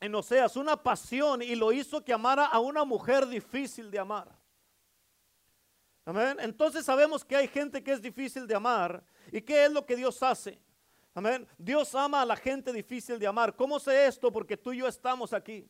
en 0.00 0.14
Oseas 0.14 0.56
una 0.56 0.76
pasión 0.82 1.42
y 1.42 1.54
lo 1.54 1.72
hizo 1.72 2.04
que 2.04 2.12
amara 2.12 2.46
a 2.46 2.58
una 2.58 2.84
mujer 2.84 3.26
difícil 3.26 3.90
de 3.90 3.98
amar. 3.98 4.28
Amén. 6.04 6.36
Entonces 6.40 6.84
sabemos 6.84 7.24
que 7.24 7.36
hay 7.36 7.48
gente 7.48 7.82
que 7.82 7.92
es 7.92 8.00
difícil 8.00 8.46
de 8.46 8.54
amar. 8.54 9.02
¿Y 9.32 9.40
qué 9.40 9.64
es 9.64 9.72
lo 9.72 9.84
que 9.84 9.96
Dios 9.96 10.22
hace? 10.22 10.60
Amén. 11.14 11.46
Dios 11.58 11.94
ama 11.94 12.22
a 12.22 12.26
la 12.26 12.36
gente 12.36 12.72
difícil 12.72 13.18
de 13.18 13.26
amar. 13.26 13.56
¿Cómo 13.56 13.80
sé 13.80 14.06
esto? 14.06 14.30
Porque 14.30 14.56
tú 14.56 14.72
y 14.72 14.78
yo 14.78 14.86
estamos 14.86 15.32
aquí. 15.32 15.68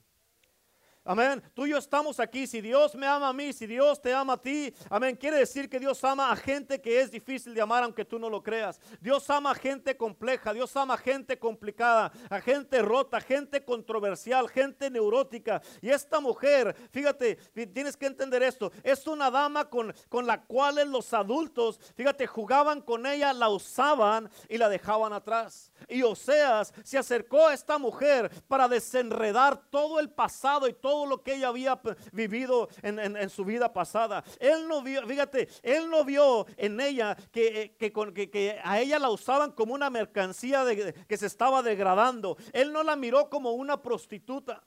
Amén. 1.09 1.41
Tú 1.55 1.67
y 1.67 1.71
yo 1.71 1.79
estamos 1.79 2.19
aquí. 2.19 2.49
Si 2.49 2.61
Dios 2.61 2.97
me 2.97 3.07
ama 3.07 3.29
a 3.29 3.33
mí, 3.33 3.53
si 3.53 3.65
Dios 3.65 4.03
te 4.03 4.13
ama 4.13 4.33
a 4.33 4.43
ti, 4.43 4.75
amén. 4.91 5.15
Quiere 5.15 5.37
decir 5.37 5.71
que 5.71 5.79
Dios 5.79 6.03
ama 6.03 6.33
a 6.33 6.37
gente 6.37 6.81
que 6.81 7.01
es 7.01 7.13
difícil 7.13 7.55
de 7.55 7.61
amar 7.61 7.85
aunque 7.85 8.05
tú 8.05 8.19
no 8.19 8.29
lo 8.29 8.43
creas. 8.43 8.81
Dios 9.01 9.31
ama 9.31 9.53
a 9.53 9.55
gente 9.55 9.97
compleja, 9.97 10.53
Dios 10.53 10.77
ama 10.77 10.95
a 10.95 10.99
gente 10.99 11.39
complicada, 11.39 12.11
a 12.29 12.41
gente 12.41 12.83
rota, 12.83 13.21
gente 13.21 13.65
controversial, 13.65 14.49
gente 14.49 14.91
neurótica. 14.91 15.63
Y 15.81 15.91
esta 15.91 16.19
mujer, 16.19 16.75
fíjate, 16.91 17.37
tienes 17.73 17.97
que 17.97 18.07
entender 18.07 18.43
esto, 18.43 18.73
es 18.83 19.07
una 19.07 19.31
dama 19.31 19.71
con, 19.71 19.95
con 20.09 20.27
la 20.27 20.43
cual 20.43 20.91
los 20.91 21.15
adultos, 21.15 21.79
fíjate, 21.95 22.27
jugaban 22.27 22.81
con 22.81 23.07
ella, 23.07 23.33
la 23.33 23.49
usaban 23.49 24.29
y 24.49 24.59
la 24.59 24.69
dejaban 24.69 25.13
atrás. 25.13 25.71
Y 25.89 26.03
Oseas 26.03 26.75
se 26.83 26.99
acercó 26.99 27.47
a 27.47 27.55
esta 27.55 27.79
mujer 27.79 28.29
para 28.49 28.67
desenredar 28.67 29.57
todo 29.71 30.01
el 30.01 30.11
pasado 30.11 30.67
y 30.67 30.73
todo 30.73 30.96
lo 31.05 31.23
que 31.23 31.35
ella 31.35 31.49
había 31.49 31.81
vivido 32.13 32.69
en, 32.83 33.29
su 33.29 33.45
vida 33.45 33.73
pasada. 33.73 34.25
Él 34.39 34.67
no 34.69 34.83
vio, 34.83 35.07
fíjate, 35.07 35.49
él 35.63 35.91
no 35.91 36.05
vio 36.05 36.47
en 36.57 36.81
ella 36.81 37.17
que, 37.31 37.75
que, 37.77 38.61
a 38.65 38.81
ella 38.81 38.99
la 38.99 39.11
usaban 39.11 39.53
como 39.53 39.75
una 39.75 39.91
mercancía 39.91 40.65
que 41.07 41.17
se 41.17 41.27
estaba 41.27 41.63
degradando. 41.63 42.37
Él 42.53 42.73
no 42.73 42.83
la 42.83 42.97
miró 42.97 43.29
como 43.29 43.53
una 43.53 43.83
prostituta. 43.83 44.63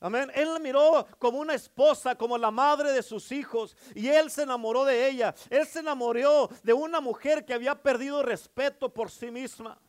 Amén. 0.00 0.30
Él 0.34 0.52
la 0.52 0.60
miró 0.60 1.06
como 1.18 1.38
una 1.38 1.54
esposa, 1.54 2.14
como 2.14 2.38
la 2.38 2.52
madre 2.52 2.92
de 2.92 3.02
sus 3.02 3.32
hijos. 3.32 3.76
Y 3.94 4.08
él 4.08 4.30
se 4.30 4.42
enamoró 4.42 4.84
de 4.84 5.08
ella. 5.08 5.34
Él 5.50 5.66
se 5.66 5.80
enamoró 5.80 6.48
de 6.62 6.72
una 6.72 7.00
mujer 7.00 7.44
que 7.44 7.54
había 7.54 7.74
perdido 7.74 8.22
respeto 8.22 8.92
por 8.92 9.10
sí 9.10 9.30
misma. 9.30 9.80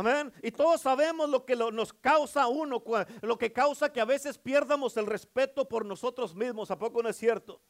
Amén. 0.00 0.32
Y 0.42 0.50
todos 0.50 0.80
sabemos 0.80 1.28
lo 1.28 1.44
que 1.44 1.54
nos 1.54 1.92
causa 1.92 2.46
uno, 2.46 2.82
lo 3.20 3.36
que 3.36 3.52
causa 3.52 3.92
que 3.92 4.00
a 4.00 4.06
veces 4.06 4.38
pierdamos 4.38 4.96
el 4.96 5.06
respeto 5.06 5.68
por 5.68 5.84
nosotros 5.84 6.34
mismos. 6.34 6.70
¿A 6.70 6.78
poco 6.78 7.02
no 7.02 7.10
es 7.10 7.16
cierto? 7.16 7.60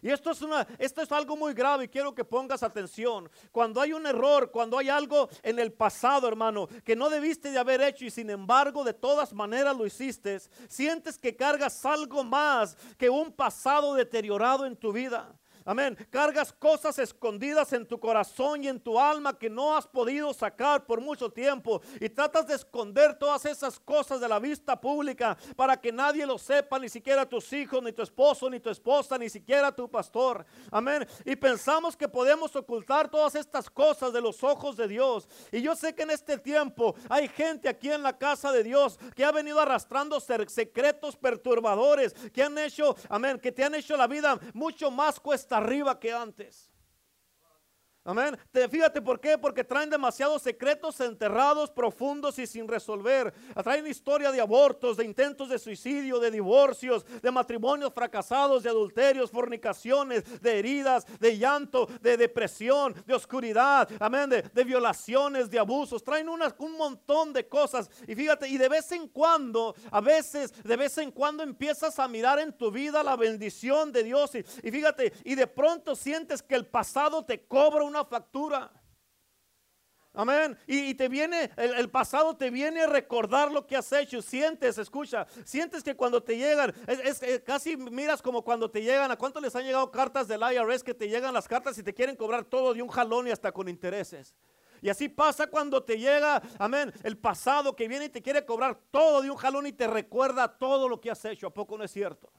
Y 0.00 0.10
esto 0.10 0.30
es, 0.30 0.40
una, 0.40 0.66
esto 0.78 1.02
es 1.02 1.12
algo 1.12 1.36
muy 1.36 1.52
grave 1.52 1.84
y 1.84 1.88
quiero 1.88 2.14
que 2.14 2.24
pongas 2.24 2.62
atención. 2.62 3.30
Cuando 3.52 3.82
hay 3.82 3.92
un 3.92 4.06
error, 4.06 4.50
cuando 4.50 4.78
hay 4.78 4.88
algo 4.88 5.28
en 5.42 5.58
el 5.58 5.74
pasado, 5.74 6.26
hermano, 6.26 6.68
que 6.84 6.96
no 6.96 7.10
debiste 7.10 7.50
de 7.50 7.58
haber 7.58 7.82
hecho 7.82 8.06
y 8.06 8.10
sin 8.10 8.30
embargo 8.30 8.82
de 8.82 8.94
todas 8.94 9.34
maneras 9.34 9.76
lo 9.76 9.84
hiciste, 9.84 10.40
sientes 10.68 11.18
que 11.18 11.36
cargas 11.36 11.84
algo 11.84 12.24
más 12.24 12.76
que 12.96 13.10
un 13.10 13.30
pasado 13.30 13.94
deteriorado 13.94 14.64
en 14.64 14.76
tu 14.76 14.90
vida. 14.90 15.38
Amén. 15.66 15.96
Cargas 16.10 16.52
cosas 16.52 16.98
escondidas 16.98 17.72
en 17.72 17.86
tu 17.86 17.98
corazón 17.98 18.62
y 18.62 18.68
en 18.68 18.78
tu 18.78 19.00
alma 19.00 19.38
que 19.38 19.48
no 19.48 19.74
has 19.74 19.86
podido 19.86 20.34
sacar 20.34 20.84
por 20.84 21.00
mucho 21.00 21.30
tiempo. 21.30 21.80
Y 22.00 22.10
tratas 22.10 22.46
de 22.46 22.54
esconder 22.54 23.18
todas 23.18 23.46
esas 23.46 23.80
cosas 23.80 24.20
de 24.20 24.28
la 24.28 24.38
vista 24.38 24.78
pública 24.78 25.38
para 25.56 25.80
que 25.80 25.90
nadie 25.90 26.26
lo 26.26 26.36
sepa, 26.36 26.78
ni 26.78 26.90
siquiera 26.90 27.26
tus 27.26 27.50
hijos, 27.54 27.82
ni 27.82 27.92
tu 27.92 28.02
esposo, 28.02 28.50
ni 28.50 28.60
tu 28.60 28.68
esposa, 28.68 29.16
ni 29.16 29.30
siquiera 29.30 29.72
tu 29.72 29.90
pastor. 29.90 30.44
Amén. 30.70 31.06
Y 31.24 31.34
pensamos 31.34 31.96
que 31.96 32.08
podemos 32.08 32.54
ocultar 32.54 33.10
todas 33.10 33.34
estas 33.34 33.70
cosas 33.70 34.12
de 34.12 34.20
los 34.20 34.44
ojos 34.44 34.76
de 34.76 34.86
Dios. 34.86 35.26
Y 35.50 35.62
yo 35.62 35.74
sé 35.74 35.94
que 35.94 36.02
en 36.02 36.10
este 36.10 36.36
tiempo 36.36 36.94
hay 37.08 37.26
gente 37.28 37.70
aquí 37.70 37.90
en 37.90 38.02
la 38.02 38.18
casa 38.18 38.52
de 38.52 38.62
Dios 38.62 38.98
que 39.16 39.24
ha 39.24 39.32
venido 39.32 39.58
arrastrando 39.60 40.20
secretos 40.20 41.16
perturbadores, 41.16 42.12
que 42.34 42.42
han 42.42 42.58
hecho, 42.58 42.94
amén, 43.08 43.38
que 43.38 43.50
te 43.50 43.64
han 43.64 43.74
hecho 43.74 43.96
la 43.96 44.06
vida 44.06 44.38
mucho 44.52 44.90
más 44.90 45.18
cuesta 45.18 45.53
arriba 45.54 45.98
que 46.00 46.12
antes. 46.12 46.73
Amén. 48.06 48.36
Te, 48.52 48.68
fíjate 48.68 49.00
por 49.00 49.18
qué, 49.18 49.38
porque 49.38 49.64
traen 49.64 49.88
demasiados 49.88 50.42
secretos 50.42 51.00
enterrados, 51.00 51.70
profundos 51.70 52.38
y 52.38 52.46
sin 52.46 52.68
resolver. 52.68 53.32
Traen 53.62 53.86
historia 53.86 54.30
de 54.30 54.42
abortos, 54.42 54.98
de 54.98 55.06
intentos 55.06 55.48
de 55.48 55.58
suicidio, 55.58 56.18
de 56.18 56.30
divorcios, 56.30 57.06
de 57.22 57.30
matrimonios 57.30 57.94
fracasados, 57.94 58.62
de 58.62 58.68
adulterios, 58.68 59.30
fornicaciones, 59.30 60.42
de 60.42 60.58
heridas, 60.58 61.06
de 61.18 61.38
llanto, 61.38 61.88
de 62.02 62.18
depresión, 62.18 62.94
de 63.06 63.14
oscuridad, 63.14 63.88
amén, 63.98 64.28
de, 64.28 64.64
violaciones, 64.64 65.48
de 65.48 65.58
abusos. 65.58 66.04
Traen 66.04 66.28
un 66.28 66.76
montón 66.76 67.32
de 67.32 67.48
cosas. 67.48 67.88
Y 68.06 68.14
fíjate, 68.14 68.48
y 68.48 68.58
de 68.58 68.68
vez 68.68 68.92
en 68.92 69.08
cuando, 69.08 69.74
a 69.90 70.02
veces, 70.02 70.52
de 70.62 70.76
vez 70.76 70.98
en 70.98 71.10
cuando 71.10 71.42
empiezas 71.42 71.98
a 71.98 72.06
mirar 72.06 72.38
en 72.38 72.52
tu 72.52 72.70
vida 72.70 73.02
la 73.02 73.16
bendición 73.16 73.92
de 73.92 74.02
Dios. 74.02 74.34
Y, 74.34 74.44
y 74.62 74.70
fíjate, 74.70 75.14
y 75.24 75.34
de 75.34 75.46
pronto 75.46 75.96
sientes 75.96 76.42
que 76.42 76.54
el 76.54 76.66
pasado 76.66 77.24
te 77.24 77.46
cobra 77.46 77.82
una 77.82 77.93
una 77.94 78.04
factura. 78.04 78.72
Amén. 80.16 80.56
Y, 80.66 80.94
te 80.94 81.08
viene, 81.08 81.50
el, 81.56 81.90
pasado 81.90 82.36
te 82.36 82.48
viene 82.50 82.82
a 82.82 82.86
recordar 82.86 83.50
lo 83.50 83.66
que 83.66 83.76
has 83.76 83.90
hecho. 83.92 84.22
Sientes, 84.22 84.78
escucha, 84.78 85.26
sientes 85.44 85.82
que 85.82 85.96
cuando 85.96 86.22
te 86.22 86.36
llegan, 86.36 86.72
es, 86.86 87.20
casi 87.44 87.76
miras 87.76 88.22
como 88.22 88.42
cuando 88.42 88.70
te 88.70 88.80
llegan, 88.80 89.10
¿a 89.10 89.16
cuánto 89.16 89.40
les 89.40 89.56
han 89.56 89.64
llegado 89.64 89.90
cartas 89.90 90.28
del 90.28 90.40
IRS 90.40 90.84
que 90.84 90.94
te 90.94 91.08
llegan 91.08 91.34
las 91.34 91.48
cartas 91.48 91.76
y 91.78 91.82
te 91.82 91.92
quieren 91.92 92.14
cobrar 92.14 92.44
todo 92.44 92.74
de 92.74 92.82
un 92.82 92.88
jalón 92.88 93.26
y 93.26 93.32
hasta 93.32 93.50
con 93.50 93.68
intereses? 93.68 94.34
Y 94.80 94.88
así 94.88 95.08
pasa 95.08 95.48
cuando 95.48 95.82
te 95.82 95.98
llega, 95.98 96.42
amén, 96.58 96.92
el 97.02 97.16
pasado 97.16 97.74
que 97.74 97.88
viene 97.88 98.04
y 98.04 98.10
te 98.10 98.22
quiere 98.22 98.44
cobrar 98.44 98.78
todo 98.92 99.20
de 99.20 99.30
un 99.30 99.36
jalón 99.36 99.66
y 99.66 99.72
te 99.72 99.88
recuerda 99.88 100.46
todo 100.46 100.88
lo 100.88 101.00
que 101.00 101.10
has 101.10 101.24
hecho. 101.24 101.48
¿A 101.48 101.54
poco 101.54 101.76
no 101.76 101.84
es 101.84 101.90
cierto? 101.90 102.30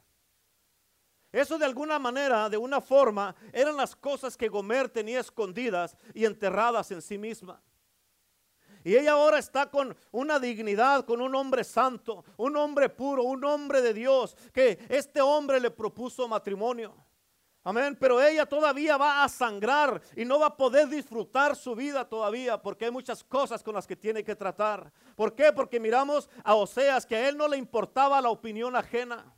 Eso 1.35 1.57
de 1.57 1.65
alguna 1.65 1.99
manera, 1.99 2.49
de 2.49 2.55
una 2.55 2.79
forma, 2.79 3.35
eran 3.51 3.75
las 3.75 3.93
cosas 3.93 4.37
que 4.37 4.47
Gomer 4.47 4.87
tenía 4.87 5.19
escondidas 5.19 5.97
y 6.13 6.23
enterradas 6.23 6.89
en 6.91 7.01
sí 7.01 7.17
misma. 7.17 7.61
Y 8.85 8.95
ella 8.95 9.11
ahora 9.11 9.37
está 9.37 9.69
con 9.69 9.97
una 10.11 10.39
dignidad, 10.39 11.03
con 11.03 11.19
un 11.19 11.35
hombre 11.35 11.65
santo, 11.65 12.23
un 12.37 12.55
hombre 12.55 12.87
puro, 12.87 13.23
un 13.23 13.43
hombre 13.43 13.81
de 13.81 13.93
Dios, 13.93 14.37
que 14.53 14.79
este 14.87 15.19
hombre 15.19 15.59
le 15.59 15.71
propuso 15.71 16.25
matrimonio. 16.25 16.95
Amén, 17.65 17.97
pero 17.99 18.21
ella 18.21 18.45
todavía 18.45 18.95
va 18.95 19.21
a 19.21 19.27
sangrar 19.27 20.01
y 20.15 20.23
no 20.23 20.39
va 20.39 20.45
a 20.45 20.55
poder 20.55 20.87
disfrutar 20.87 21.57
su 21.57 21.75
vida 21.75 22.07
todavía 22.07 22.61
porque 22.61 22.85
hay 22.85 22.91
muchas 22.91 23.25
cosas 23.25 23.61
con 23.61 23.75
las 23.75 23.85
que 23.85 23.97
tiene 23.97 24.23
que 24.23 24.37
tratar. 24.37 24.89
¿Por 25.17 25.35
qué? 25.35 25.51
Porque 25.51 25.81
miramos 25.81 26.29
a 26.45 26.55
Oseas 26.55 27.05
que 27.05 27.17
a 27.17 27.27
él 27.27 27.35
no 27.35 27.49
le 27.49 27.57
importaba 27.57 28.21
la 28.21 28.29
opinión 28.29 28.73
ajena. 28.77 29.35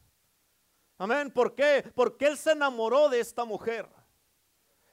Amén. 0.97 1.31
¿Por 1.31 1.53
qué? 1.53 1.83
Porque 1.93 2.25
él 2.25 2.37
se 2.37 2.51
enamoró 2.51 3.09
de 3.09 3.19
esta 3.19 3.45
mujer. 3.45 3.87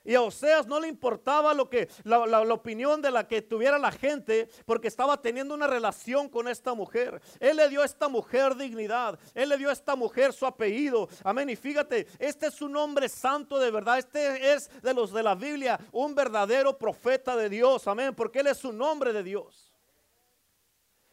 Y 0.06 0.14
a 0.14 0.20
Oseas 0.20 0.66
no 0.66 0.78
le 0.78 0.88
importaba 0.88 1.54
lo 1.54 1.70
que 1.70 1.88
la, 2.02 2.42
opinión 2.42 3.00
de 3.00 3.11
la 3.11 3.26
que 3.26 3.40
tuviera 3.40 3.78
la 3.78 3.90
gente, 3.90 4.50
porque 4.66 4.88
estaba 4.88 5.20
teniendo 5.23 5.54
una 5.54 5.66
relación 5.66 6.28
con 6.28 6.46
esta 6.46 6.75
mujer. 6.75 7.23
Él 7.40 7.56
le 7.56 7.70
dio 7.70 7.80
a 7.80 7.87
esta 7.87 8.08
mujer 8.08 8.54
dignidad. 8.54 9.18
Él 9.32 9.49
le 9.49 9.56
dio 9.56 9.70
a 9.70 9.73
esta 9.73 9.96
mujer 9.96 10.34
su 10.34 10.44
apellido. 10.44 11.08
Amén. 11.25 11.49
Y 11.49 11.56
fíjate, 11.56 12.06
este 12.18 12.49
es 12.49 12.61
un 12.61 12.76
hombre 12.76 13.08
santo 13.08 13.58
de 13.58 13.70
verdad. 13.70 13.96
Este 13.96 14.52
es 14.52 14.70
de 14.82 14.92
los 14.92 15.11
de 15.11 15.23
la 15.23 15.34
Biblia, 15.34 15.80
un 15.90 16.14
verdadero 16.14 16.76
profeta 16.76 17.34
de 17.34 17.49
Dios. 17.49 17.88
Amén. 17.88 18.14
Porque 18.14 18.40
él 18.40 18.49
es 18.49 18.62
un 18.62 18.80
hombre 18.82 19.11
de 19.14 19.23
Dios. 19.23 19.73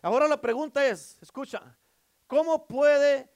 Ahora 0.01 0.27
la 0.27 0.41
pregunta 0.41 0.85
es, 0.85 1.17
escucha, 1.21 1.77
¿cómo 2.27 2.67
puede 2.67 3.29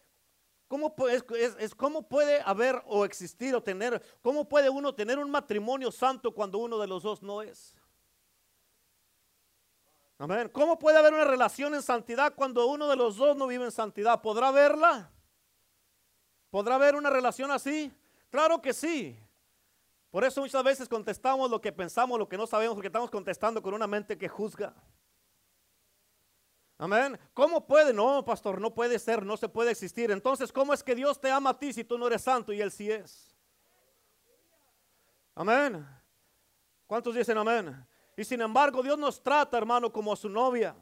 ¿Cómo, 0.68 0.96
es, 1.08 1.76
¿Cómo 1.76 2.08
puede 2.08 2.42
haber 2.42 2.82
o 2.88 3.06
existir 3.06 3.54
o 3.56 3.62
tener, 3.62 4.02
cómo 4.22 4.50
puede 4.50 4.70
uno 4.70 4.96
tener 4.96 5.20
un 5.20 5.30
matrimonio 5.30 5.92
santo 5.92 6.34
cuando 6.34 6.58
uno 6.58 6.80
de 6.80 6.88
los 6.88 7.04
dos 7.04 7.22
no 7.22 7.42
es? 7.42 7.76
Amén. 10.18 10.50
¿Cómo 10.52 10.80
puede 10.80 10.98
haber 10.98 11.14
una 11.14 11.26
relación 11.26 11.76
en 11.76 11.82
santidad 11.82 12.34
cuando 12.34 12.66
uno 12.68 12.88
de 12.88 12.96
los 12.96 13.18
dos 13.18 13.36
no 13.36 13.48
vive 13.48 13.66
en 13.66 13.72
santidad? 13.72 14.22
¿Podrá 14.22 14.50
verla? 14.50 15.12
¿Podrá 16.50 16.76
haber 16.76 16.96
una 16.96 17.10
relación 17.10 17.52
así? 17.52 17.94
Claro 18.30 18.62
que 18.62 18.74
sí. 18.74 19.20
Por 20.10 20.24
eso 20.24 20.40
muchas 20.40 20.64
veces 20.64 20.88
contestamos 20.88 21.52
lo 21.52 21.60
que 21.60 21.74
pensamos, 21.74 22.18
lo 22.18 22.30
que 22.30 22.38
no 22.38 22.48
sabemos, 22.48 22.76
porque 22.76 22.88
estamos 22.88 23.12
contestando 23.12 23.62
con 23.62 23.74
una 23.74 23.86
mente 23.86 24.18
que 24.18 24.30
juzga. 24.30 24.74
Amén. 26.78 27.18
¿Cómo 27.34 27.66
puede? 27.66 27.94
No, 27.94 28.24
pastor, 28.26 28.60
no 28.60 28.74
puede 28.74 29.00
ser, 29.00 29.26
no 29.26 29.38
se 29.38 29.48
puede 29.48 29.72
existir. 29.72 30.12
Entonces, 30.12 30.52
¿cómo 30.52 30.74
es 30.74 30.84
que 30.84 30.94
Dios 30.94 31.20
te 31.20 31.32
ama 31.32 31.52
a 31.52 31.58
ti 31.58 31.72
si 31.72 31.84
tú 31.84 31.98
no 31.98 32.08
eres 32.08 32.22
santo 32.22 32.52
y 32.52 32.62
Él 32.62 32.72
sí 32.72 32.92
es? 32.92 33.34
Amén. 35.34 35.86
¿Cuántos 36.86 37.16
dicen 37.16 37.38
amén? 37.38 37.86
Y 38.18 38.24
sin 38.24 38.42
embargo, 38.42 38.84
Dios 38.84 38.98
nos 38.98 39.22
trata, 39.22 39.58
hermano, 39.58 39.92
como 39.92 40.14
a 40.14 40.16
su 40.16 40.30
novia. 40.30 40.76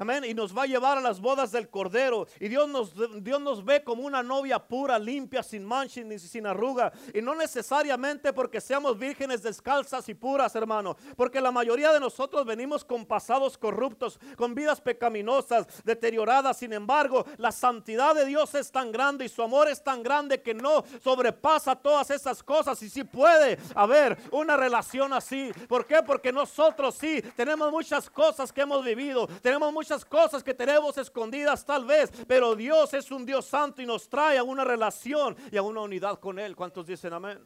Amén. 0.00 0.24
Y 0.24 0.32
nos 0.32 0.56
va 0.56 0.62
a 0.62 0.66
llevar 0.66 0.96
a 0.96 1.00
las 1.02 1.20
bodas 1.20 1.52
del 1.52 1.68
Cordero. 1.68 2.26
Y 2.40 2.48
Dios 2.48 2.66
nos, 2.66 2.94
Dios 3.22 3.38
nos 3.38 3.62
ve 3.62 3.84
como 3.84 4.02
una 4.02 4.22
novia 4.22 4.58
pura, 4.58 4.98
limpia, 4.98 5.42
sin 5.42 5.62
mancha 5.62 6.00
ni 6.00 6.18
sin 6.18 6.46
arruga. 6.46 6.90
Y 7.12 7.20
no 7.20 7.34
necesariamente 7.34 8.32
porque 8.32 8.62
seamos 8.62 8.98
vírgenes 8.98 9.42
descalzas 9.42 10.08
y 10.08 10.14
puras, 10.14 10.56
hermano. 10.56 10.96
Porque 11.18 11.38
la 11.38 11.50
mayoría 11.50 11.92
de 11.92 12.00
nosotros 12.00 12.46
venimos 12.46 12.82
con 12.82 13.04
pasados 13.04 13.58
corruptos, 13.58 14.18
con 14.38 14.54
vidas 14.54 14.80
pecaminosas, 14.80 15.66
deterioradas. 15.84 16.56
Sin 16.56 16.72
embargo, 16.72 17.26
la 17.36 17.52
santidad 17.52 18.14
de 18.14 18.24
Dios 18.24 18.54
es 18.54 18.72
tan 18.72 18.90
grande 18.92 19.26
y 19.26 19.28
su 19.28 19.42
amor 19.42 19.68
es 19.68 19.84
tan 19.84 20.02
grande 20.02 20.40
que 20.40 20.54
no 20.54 20.82
sobrepasa 21.04 21.76
todas 21.76 22.10
esas 22.10 22.42
cosas. 22.42 22.82
Y 22.82 22.88
si 22.88 23.04
puede 23.04 23.58
haber 23.74 24.16
una 24.32 24.56
relación 24.56 25.12
así. 25.12 25.52
¿Por 25.68 25.86
qué? 25.86 26.02
Porque 26.02 26.32
nosotros 26.32 26.94
sí 26.94 27.20
tenemos 27.36 27.70
muchas 27.70 28.08
cosas 28.08 28.50
que 28.50 28.62
hemos 28.62 28.82
vivido. 28.82 29.26
Tenemos 29.42 29.70
muchas 29.70 29.89
muchas 29.90 30.04
cosas 30.04 30.44
que 30.44 30.54
tenemos 30.54 30.96
escondidas 30.98 31.64
tal 31.64 31.84
vez, 31.84 32.12
pero 32.28 32.54
Dios 32.54 32.94
es 32.94 33.10
un 33.10 33.26
Dios 33.26 33.44
santo 33.44 33.82
y 33.82 33.86
nos 33.86 34.08
trae 34.08 34.38
a 34.38 34.44
una 34.44 34.64
relación 34.64 35.36
y 35.50 35.56
a 35.56 35.62
una 35.62 35.80
unidad 35.80 36.20
con 36.20 36.38
Él. 36.38 36.54
¿Cuántos 36.54 36.86
dicen 36.86 37.12
amén? 37.12 37.44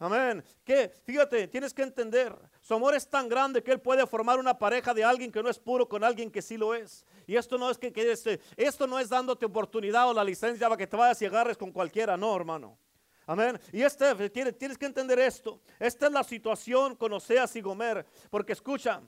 Amén. 0.00 0.42
Que 0.64 0.88
fíjate, 0.88 1.46
tienes 1.46 1.72
que 1.72 1.82
entender, 1.82 2.36
su 2.60 2.74
amor 2.74 2.96
es 2.96 3.08
tan 3.08 3.28
grande 3.28 3.62
que 3.62 3.70
él 3.70 3.80
puede 3.80 4.04
formar 4.08 4.40
una 4.40 4.58
pareja 4.58 4.92
de 4.92 5.04
alguien 5.04 5.30
que 5.30 5.40
no 5.40 5.48
es 5.48 5.58
puro 5.58 5.88
con 5.88 6.02
alguien 6.02 6.32
que 6.32 6.42
sí 6.42 6.56
lo 6.56 6.74
es. 6.74 7.06
Y 7.28 7.36
esto 7.36 7.56
no 7.56 7.70
es 7.70 7.78
que, 7.78 7.92
este, 7.94 8.40
esto 8.56 8.88
no 8.88 8.98
es 8.98 9.08
dándote 9.08 9.46
oportunidad 9.46 10.08
o 10.08 10.14
la 10.14 10.24
licencia 10.24 10.66
para 10.66 10.78
que 10.78 10.86
te 10.88 10.96
vayas 10.96 11.22
y 11.22 11.26
agarres 11.26 11.56
con 11.56 11.70
cualquiera, 11.70 12.16
no, 12.16 12.34
hermano. 12.34 12.76
Amén. 13.24 13.60
Y 13.72 13.82
este, 13.82 14.30
tienes, 14.30 14.58
tienes 14.58 14.76
que 14.76 14.86
entender 14.86 15.20
esto. 15.20 15.60
Esta 15.78 16.06
es 16.06 16.12
la 16.12 16.24
situación 16.24 16.96
con 16.96 17.12
Oseas 17.12 17.54
y 17.54 17.60
Gomer. 17.60 18.04
Porque 18.30 18.54
escucha, 18.54 19.02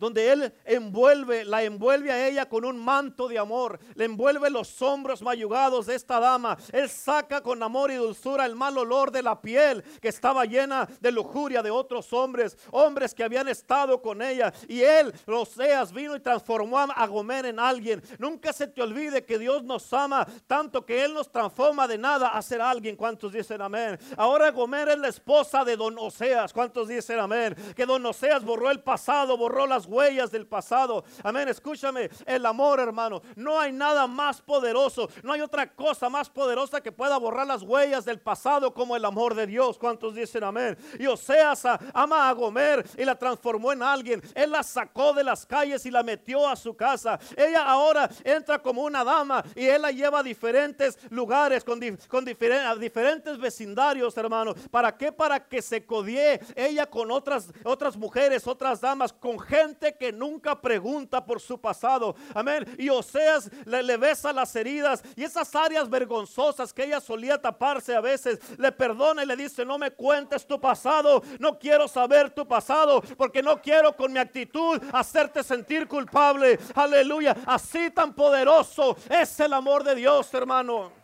donde 0.00 0.32
él 0.32 0.54
envuelve, 0.64 1.44
la 1.44 1.62
envuelve 1.62 2.10
a 2.10 2.26
ella 2.26 2.48
con 2.48 2.64
un 2.64 2.82
manto 2.82 3.28
de 3.28 3.38
amor, 3.38 3.78
le 3.94 4.06
envuelve 4.06 4.48
los 4.50 4.80
hombros 4.80 5.20
mayugados 5.20 5.86
de 5.86 5.94
esta 5.94 6.18
dama. 6.18 6.56
Él 6.72 6.88
saca 6.88 7.42
con 7.42 7.62
amor 7.62 7.90
y 7.90 7.96
dulzura 7.96 8.46
el 8.46 8.56
mal 8.56 8.76
olor 8.78 9.12
de 9.12 9.22
la 9.22 9.40
piel 9.40 9.84
que 10.00 10.08
estaba 10.08 10.46
llena 10.46 10.88
de 11.00 11.12
lujuria 11.12 11.62
de 11.62 11.70
otros 11.70 12.12
hombres, 12.14 12.56
hombres 12.70 13.14
que 13.14 13.22
habían 13.22 13.46
estado 13.48 14.00
con 14.00 14.22
ella. 14.22 14.52
Y 14.68 14.80
él, 14.80 15.12
Roseas, 15.26 15.92
vino 15.92 16.16
y 16.16 16.20
transformó 16.20 16.78
a 16.78 17.06
Gomer 17.06 17.44
en 17.44 17.60
alguien. 17.60 18.02
Nunca 18.18 18.54
se 18.54 18.68
te 18.68 18.80
olvide 18.80 19.24
que 19.24 19.38
Dios 19.38 19.62
nos 19.62 19.92
ama 19.92 20.26
tanto 20.46 20.86
que 20.86 21.04
él 21.04 21.12
nos 21.12 21.30
transforma 21.30 21.86
de 21.86 21.98
nada 21.98 22.28
a 22.28 22.40
ser 22.40 22.62
alguien. 22.62 22.96
¿Cuántos 22.96 23.32
dicen 23.32 23.60
amén? 23.60 23.98
Ahora 24.16 24.50
Gomer 24.50 24.88
es 24.88 24.98
la 24.98 25.08
esposa 25.08 25.62
de 25.62 25.76
Don 25.76 25.98
Oseas. 25.98 26.54
¿Cuántos 26.54 26.88
dicen 26.88 27.18
amén? 27.18 27.54
Que 27.76 27.84
Don 27.84 28.04
Oseas 28.06 28.42
borró 28.42 28.70
el 28.70 28.80
pasado, 28.80 29.36
borró 29.36 29.66
las 29.66 29.86
huellas 29.90 30.30
del 30.30 30.46
pasado. 30.46 31.04
Amén, 31.22 31.48
escúchame, 31.48 32.10
el 32.26 32.46
amor 32.46 32.80
hermano, 32.80 33.22
no 33.36 33.58
hay 33.58 33.72
nada 33.72 34.06
más 34.06 34.40
poderoso, 34.40 35.08
no 35.22 35.32
hay 35.32 35.40
otra 35.40 35.72
cosa 35.72 36.08
más 36.08 36.30
poderosa 36.30 36.80
que 36.80 36.92
pueda 36.92 37.18
borrar 37.18 37.46
las 37.46 37.62
huellas 37.62 38.04
del 38.04 38.20
pasado 38.20 38.72
como 38.72 38.96
el 38.96 39.04
amor 39.04 39.34
de 39.34 39.46
Dios. 39.46 39.78
¿Cuántos 39.78 40.14
dicen 40.14 40.44
amén? 40.44 40.76
Y 40.98 41.06
Oseas 41.06 41.64
ama 41.92 42.28
a 42.28 42.32
Gomer 42.32 42.84
y 42.96 43.04
la 43.04 43.16
transformó 43.16 43.72
en 43.72 43.82
alguien. 43.82 44.22
Él 44.34 44.50
la 44.50 44.62
sacó 44.62 45.12
de 45.12 45.24
las 45.24 45.44
calles 45.46 45.84
y 45.86 45.90
la 45.90 46.02
metió 46.02 46.48
a 46.48 46.56
su 46.56 46.76
casa. 46.76 47.18
Ella 47.36 47.64
ahora 47.64 48.08
entra 48.24 48.60
como 48.60 48.82
una 48.82 49.04
dama 49.04 49.42
y 49.54 49.66
él 49.66 49.82
la 49.82 49.90
lleva 49.90 50.20
a 50.20 50.22
diferentes 50.22 50.98
lugares 51.10 51.64
con, 51.64 51.80
con 52.08 52.24
diferentes 52.24 53.38
vecindarios, 53.38 54.16
hermano. 54.16 54.54
¿Para 54.70 54.96
qué? 54.96 55.12
Para 55.12 55.46
que 55.46 55.62
se 55.62 55.84
codie 55.84 56.40
ella 56.54 56.86
con 56.86 57.10
otras, 57.10 57.48
otras 57.64 57.96
mujeres, 57.96 58.46
otras 58.46 58.80
damas, 58.80 59.12
con 59.12 59.38
gente 59.38 59.79
que 59.80 60.12
nunca 60.12 60.60
pregunta 60.60 61.24
por 61.24 61.40
su 61.40 61.60
pasado. 61.60 62.14
Amén. 62.34 62.66
Y 62.78 62.88
Oseas 62.88 63.50
le, 63.64 63.82
le 63.82 63.96
besa 63.96 64.32
las 64.32 64.54
heridas 64.54 65.02
y 65.16 65.24
esas 65.24 65.54
áreas 65.54 65.88
vergonzosas 65.88 66.72
que 66.72 66.84
ella 66.84 67.00
solía 67.00 67.40
taparse 67.40 67.94
a 67.94 68.00
veces, 68.00 68.38
le 68.58 68.70
perdona 68.72 69.22
y 69.22 69.26
le 69.26 69.36
dice, 69.36 69.64
no 69.64 69.78
me 69.78 69.90
cuentes 69.90 70.46
tu 70.46 70.60
pasado, 70.60 71.22
no 71.38 71.58
quiero 71.58 71.88
saber 71.88 72.30
tu 72.30 72.46
pasado, 72.46 73.02
porque 73.16 73.42
no 73.42 73.60
quiero 73.60 73.96
con 73.96 74.12
mi 74.12 74.18
actitud 74.18 74.80
hacerte 74.92 75.42
sentir 75.42 75.88
culpable. 75.88 76.58
Aleluya. 76.74 77.36
Así 77.46 77.90
tan 77.90 78.14
poderoso 78.14 78.96
es 79.08 79.40
el 79.40 79.52
amor 79.52 79.84
de 79.84 79.94
Dios, 79.94 80.32
hermano. 80.34 80.99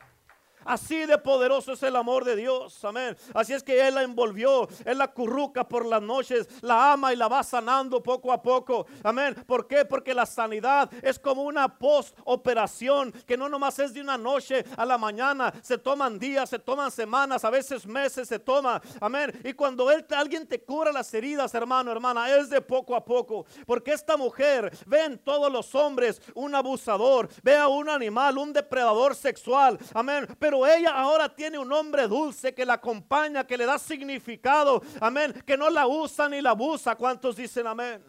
Así 0.66 1.06
de 1.06 1.18
poderoso 1.18 1.72
es 1.72 1.82
el 1.82 1.96
amor 1.96 2.24
de 2.24 2.36
Dios. 2.36 2.84
Amén. 2.84 3.16
Así 3.32 3.52
es 3.52 3.62
que 3.62 3.86
Él 3.86 3.94
la 3.94 4.02
envolvió, 4.02 4.68
Él 4.84 4.98
la 4.98 5.08
curruca 5.12 5.68
por 5.68 5.86
las 5.86 6.02
noches, 6.02 6.48
la 6.60 6.92
ama 6.92 7.12
y 7.12 7.16
la 7.16 7.28
va 7.28 7.42
sanando 7.42 8.02
poco 8.02 8.32
a 8.32 8.42
poco. 8.42 8.86
Amén. 9.02 9.34
¿Por 9.46 9.66
qué? 9.66 9.84
Porque 9.84 10.14
la 10.14 10.26
sanidad 10.26 10.90
es 11.02 11.18
como 11.18 11.42
una 11.42 11.78
post-operación 11.78 13.12
que 13.26 13.36
no 13.36 13.48
nomás 13.48 13.78
es 13.78 13.94
de 13.94 14.00
una 14.00 14.18
noche 14.18 14.64
a 14.76 14.84
la 14.84 14.98
mañana. 14.98 15.52
Se 15.62 15.78
toman 15.78 16.18
días, 16.18 16.50
se 16.50 16.58
toman 16.58 16.90
semanas, 16.90 17.44
a 17.44 17.50
veces 17.50 17.86
meses 17.86 18.28
se 18.28 18.38
toma. 18.38 18.80
Amén. 19.00 19.32
Y 19.44 19.52
cuando 19.52 19.90
él, 19.90 20.04
alguien 20.16 20.46
te 20.46 20.62
cura 20.62 20.92
las 20.92 21.12
heridas, 21.14 21.54
hermano, 21.54 21.92
hermana, 21.92 22.34
es 22.34 22.50
de 22.50 22.60
poco 22.60 22.94
a 22.94 23.04
poco. 23.04 23.46
Porque 23.66 23.92
esta 23.92 24.16
mujer 24.16 24.76
ve 24.86 25.04
en 25.04 25.18
todos 25.18 25.52
los 25.52 25.74
hombres 25.74 26.20
un 26.34 26.54
abusador, 26.54 27.28
ve 27.42 27.56
a 27.56 27.68
un 27.68 27.88
animal, 27.88 28.38
un 28.38 28.52
depredador 28.52 29.14
sexual. 29.14 29.78
Amén. 29.94 30.26
Pero 30.38 30.55
ella 30.64 30.90
ahora 30.90 31.28
tiene 31.34 31.58
un 31.58 31.72
hombre 31.72 32.06
dulce 32.06 32.54
que 32.54 32.64
la 32.64 32.74
acompaña, 32.74 33.44
que 33.44 33.58
le 33.58 33.66
da 33.66 33.78
significado. 33.78 34.80
Amén. 35.00 35.42
Que 35.44 35.56
no 35.56 35.68
la 35.68 35.88
usa 35.88 36.28
ni 36.28 36.40
la 36.40 36.50
abusa. 36.50 36.94
¿Cuántos 36.94 37.34
dicen 37.34 37.66
amén? 37.66 38.04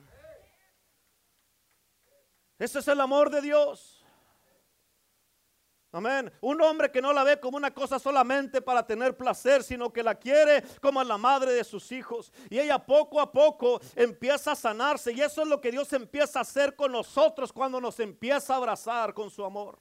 Ese 2.59 2.79
es 2.79 2.87
el 2.87 3.01
amor 3.01 3.29
de 3.29 3.41
Dios. 3.41 3.97
Amén. 5.91 6.31
Un 6.41 6.61
hombre 6.61 6.91
que 6.91 7.01
no 7.01 7.13
la 7.13 7.23
ve 7.23 7.39
como 7.39 7.57
una 7.57 7.73
cosa 7.73 7.97
solamente 7.97 8.61
para 8.61 8.85
tener 8.85 9.15
placer, 9.15 9.63
sino 9.63 9.91
que 9.91 10.03
la 10.03 10.15
quiere 10.15 10.61
como 10.81 10.99
a 10.99 11.03
la 11.03 11.17
madre 11.17 11.53
de 11.53 11.63
sus 11.63 11.91
hijos. 11.91 12.31
Y 12.49 12.59
ella 12.59 12.77
poco 12.77 13.21
a 13.21 13.31
poco 13.31 13.79
empieza 13.95 14.51
a 14.51 14.55
sanarse. 14.55 15.13
Y 15.13 15.21
eso 15.21 15.41
es 15.41 15.47
lo 15.47 15.61
que 15.61 15.71
Dios 15.71 15.91
empieza 15.93 16.39
a 16.39 16.41
hacer 16.41 16.75
con 16.75 16.91
nosotros 16.91 17.53
cuando 17.53 17.79
nos 17.79 17.99
empieza 17.99 18.53
a 18.53 18.57
abrazar 18.57 19.13
con 19.13 19.31
su 19.31 19.43
amor. 19.43 19.79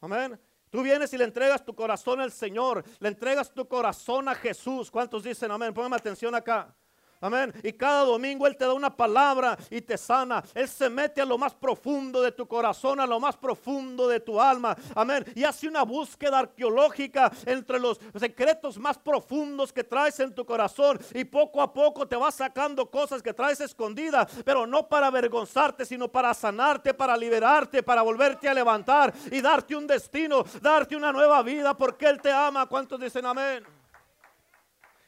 Amén. 0.00 0.38
Tú 0.70 0.82
vienes 0.82 1.12
y 1.14 1.18
le 1.18 1.24
entregas 1.24 1.64
tu 1.64 1.74
corazón 1.74 2.20
al 2.20 2.30
Señor, 2.30 2.84
le 3.00 3.08
entregas 3.08 3.52
tu 3.52 3.66
corazón 3.66 4.28
a 4.28 4.34
Jesús. 4.34 4.90
¿Cuántos 4.90 5.22
dicen 5.22 5.50
amén? 5.50 5.72
Póngame 5.72 5.96
atención 5.96 6.34
acá. 6.34 6.74
Amén. 7.20 7.52
Y 7.62 7.72
cada 7.72 8.04
domingo 8.04 8.46
Él 8.46 8.56
te 8.56 8.64
da 8.64 8.72
una 8.72 8.94
palabra 8.94 9.58
y 9.70 9.80
te 9.80 9.98
sana. 9.98 10.42
Él 10.54 10.68
se 10.68 10.88
mete 10.88 11.20
a 11.20 11.24
lo 11.24 11.36
más 11.36 11.54
profundo 11.54 12.22
de 12.22 12.32
tu 12.32 12.46
corazón, 12.46 13.00
a 13.00 13.06
lo 13.06 13.18
más 13.18 13.36
profundo 13.36 14.06
de 14.06 14.20
tu 14.20 14.40
alma. 14.40 14.76
Amén. 14.94 15.24
Y 15.34 15.44
hace 15.44 15.66
una 15.66 15.82
búsqueda 15.82 16.38
arqueológica 16.38 17.32
entre 17.44 17.80
los 17.80 17.98
secretos 18.18 18.78
más 18.78 18.98
profundos 18.98 19.72
que 19.72 19.84
traes 19.84 20.20
en 20.20 20.34
tu 20.34 20.44
corazón. 20.44 20.98
Y 21.14 21.24
poco 21.24 21.60
a 21.60 21.72
poco 21.72 22.06
te 22.06 22.16
va 22.16 22.30
sacando 22.30 22.88
cosas 22.88 23.22
que 23.22 23.34
traes 23.34 23.60
escondidas, 23.60 24.30
pero 24.44 24.66
no 24.66 24.88
para 24.88 25.08
avergonzarte, 25.08 25.84
sino 25.84 26.08
para 26.08 26.32
sanarte, 26.34 26.94
para 26.94 27.16
liberarte, 27.16 27.82
para 27.82 28.02
volverte 28.02 28.48
a 28.48 28.54
levantar 28.54 29.12
y 29.30 29.40
darte 29.40 29.74
un 29.74 29.86
destino, 29.86 30.44
darte 30.60 30.94
una 30.94 31.12
nueva 31.12 31.42
vida, 31.42 31.76
porque 31.76 32.06
Él 32.06 32.20
te 32.20 32.30
ama. 32.30 32.66
¿Cuántos 32.66 33.00
dicen 33.00 33.26
amén? 33.26 33.77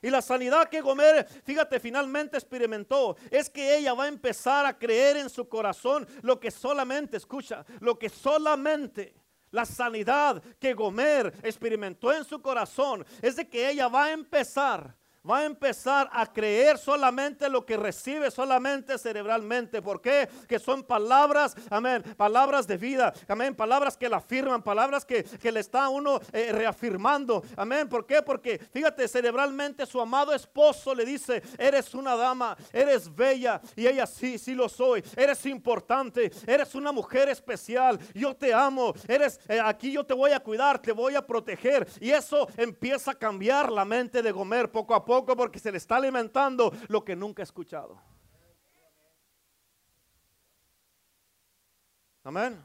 Y 0.02 0.10
la 0.10 0.22
sanidad 0.22 0.68
que 0.68 0.80
Gomer, 0.80 1.26
fíjate, 1.44 1.78
finalmente 1.78 2.36
experimentó 2.36 3.16
es 3.30 3.50
que 3.50 3.76
ella 3.76 3.92
va 3.92 4.04
a 4.04 4.08
empezar 4.08 4.64
a 4.64 4.78
creer 4.78 5.18
en 5.18 5.28
su 5.28 5.48
corazón 5.48 6.06
lo 6.22 6.40
que 6.40 6.50
solamente, 6.50 7.16
escucha, 7.16 7.64
lo 7.80 7.98
que 7.98 8.08
solamente 8.08 9.14
la 9.50 9.64
sanidad 9.64 10.42
que 10.58 10.74
Gomer 10.74 11.34
experimentó 11.42 12.12
en 12.12 12.24
su 12.24 12.40
corazón 12.40 13.04
es 13.20 13.36
de 13.36 13.48
que 13.48 13.68
ella 13.68 13.88
va 13.88 14.06
a 14.06 14.12
empezar 14.12 14.96
va 15.28 15.38
a 15.38 15.44
empezar 15.44 16.08
a 16.12 16.26
creer 16.26 16.78
solamente 16.78 17.48
lo 17.48 17.64
que 17.66 17.76
recibe 17.76 18.30
solamente 18.30 18.98
cerebralmente. 18.98 19.82
¿Por 19.82 20.00
qué? 20.00 20.28
Que 20.48 20.58
son 20.58 20.82
palabras, 20.82 21.54
amén, 21.68 22.02
palabras 22.16 22.66
de 22.66 22.76
vida, 22.76 23.12
amén, 23.28 23.54
palabras 23.54 23.96
que 23.96 24.08
la 24.08 24.18
afirman, 24.18 24.62
palabras 24.62 25.04
que, 25.04 25.24
le 25.50 25.60
está 25.60 25.88
uno 25.88 26.20
eh, 26.32 26.52
reafirmando, 26.52 27.42
amén. 27.56 27.88
¿Por 27.88 28.06
qué? 28.06 28.22
Porque 28.22 28.58
fíjate, 28.72 29.08
cerebralmente 29.08 29.84
su 29.84 30.00
amado 30.00 30.32
esposo 30.32 30.94
le 30.94 31.04
dice, 31.04 31.42
eres 31.58 31.92
una 31.94 32.16
dama, 32.16 32.56
eres 32.72 33.12
bella, 33.14 33.60
y 33.74 33.86
ella 33.86 34.06
sí, 34.06 34.38
sí 34.38 34.54
lo 34.54 34.68
soy, 34.68 35.02
eres 35.16 35.44
importante, 35.46 36.30
eres 36.46 36.74
una 36.74 36.92
mujer 36.92 37.28
especial, 37.28 37.98
yo 38.14 38.34
te 38.34 38.54
amo, 38.54 38.94
eres, 39.08 39.40
eh, 39.48 39.60
aquí 39.62 39.92
yo 39.92 40.04
te 40.04 40.14
voy 40.14 40.30
a 40.30 40.40
cuidar, 40.40 40.80
te 40.80 40.92
voy 40.92 41.16
a 41.16 41.26
proteger, 41.26 41.86
y 42.00 42.10
eso 42.10 42.46
empieza 42.56 43.10
a 43.10 43.14
cambiar 43.14 43.72
la 43.72 43.84
mente 43.84 44.22
de 44.22 44.30
Gomer 44.30 44.70
poco 44.70 44.94
a 44.94 45.04
poco 45.04 45.09
poco 45.10 45.34
porque 45.34 45.58
se 45.58 45.72
le 45.72 45.78
está 45.78 45.96
alimentando 45.96 46.72
lo 46.86 47.04
que 47.04 47.16
nunca 47.16 47.42
ha 47.42 47.48
escuchado. 47.50 48.00
Amén. 52.22 52.64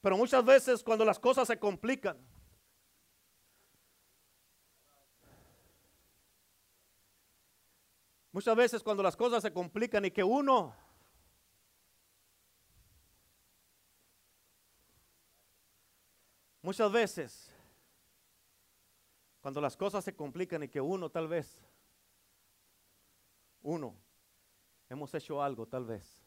Pero 0.00 0.16
muchas 0.16 0.42
veces 0.42 0.82
cuando 0.82 1.04
las 1.04 1.18
cosas 1.18 1.46
se 1.46 1.58
complican, 1.58 2.16
muchas 8.32 8.56
veces 8.56 8.82
cuando 8.82 9.02
las 9.02 9.14
cosas 9.14 9.42
se 9.42 9.52
complican 9.52 10.06
y 10.06 10.10
que 10.10 10.24
uno 10.24 10.74
muchas 16.62 16.90
veces 16.90 17.59
cuando 19.40 19.60
las 19.60 19.76
cosas 19.76 20.04
se 20.04 20.14
complican 20.14 20.62
y 20.62 20.68
que 20.68 20.80
uno 20.80 21.10
tal 21.10 21.28
vez, 21.28 21.64
uno, 23.62 23.96
hemos 24.88 25.14
hecho 25.14 25.42
algo 25.42 25.66
tal 25.66 25.86
vez. 25.86 26.22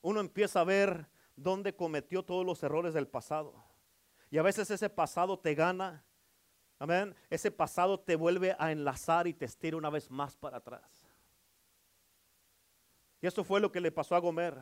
Uno 0.00 0.20
empieza 0.20 0.60
a 0.60 0.64
ver 0.64 1.08
dónde 1.36 1.74
cometió 1.74 2.24
todos 2.24 2.44
los 2.44 2.62
errores 2.62 2.94
del 2.94 3.08
pasado. 3.08 3.64
Y 4.30 4.38
a 4.38 4.42
veces 4.42 4.70
ese 4.70 4.90
pasado 4.90 5.38
te 5.38 5.54
gana. 5.54 6.04
Amén. 6.78 7.14
Ese 7.30 7.50
pasado 7.50 8.00
te 8.00 8.16
vuelve 8.16 8.56
a 8.58 8.72
enlazar 8.72 9.26
y 9.26 9.34
te 9.34 9.44
estira 9.44 9.76
una 9.76 9.90
vez 9.90 10.10
más 10.10 10.36
para 10.36 10.58
atrás. 10.58 11.06
Y 13.20 13.26
eso 13.26 13.44
fue 13.44 13.60
lo 13.60 13.70
que 13.70 13.80
le 13.80 13.92
pasó 13.92 14.16
a 14.16 14.18
Gomer. 14.18 14.58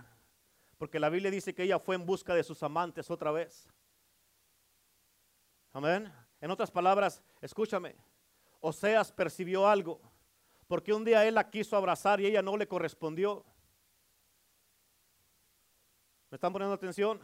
Porque 0.77 1.01
la 1.01 1.09
Biblia 1.09 1.31
dice 1.31 1.55
que 1.55 1.63
ella 1.63 1.79
fue 1.79 1.95
en 1.95 2.05
busca 2.05 2.35
de 2.35 2.43
sus 2.43 2.63
amantes 2.63 3.11
otra 3.11 3.31
vez. 3.31 3.69
Amén. 5.73 6.13
En 6.41 6.51
otras 6.51 6.71
palabras, 6.71 7.23
escúchame. 7.41 7.97
Oseas 8.61 9.13
percibió 9.13 9.69
algo. 9.69 10.01
Porque 10.67 10.93
un 10.93 11.05
día 11.05 11.27
él 11.27 11.35
la 11.35 11.51
quiso 11.51 11.77
abrazar 11.77 12.21
y 12.21 12.27
ella 12.27 12.43
no 12.43 12.57
le 12.57 12.69
correspondió. 12.69 13.45
¿Me 16.31 16.37
están 16.37 16.53
poniendo 16.53 16.75
atención? 16.75 17.21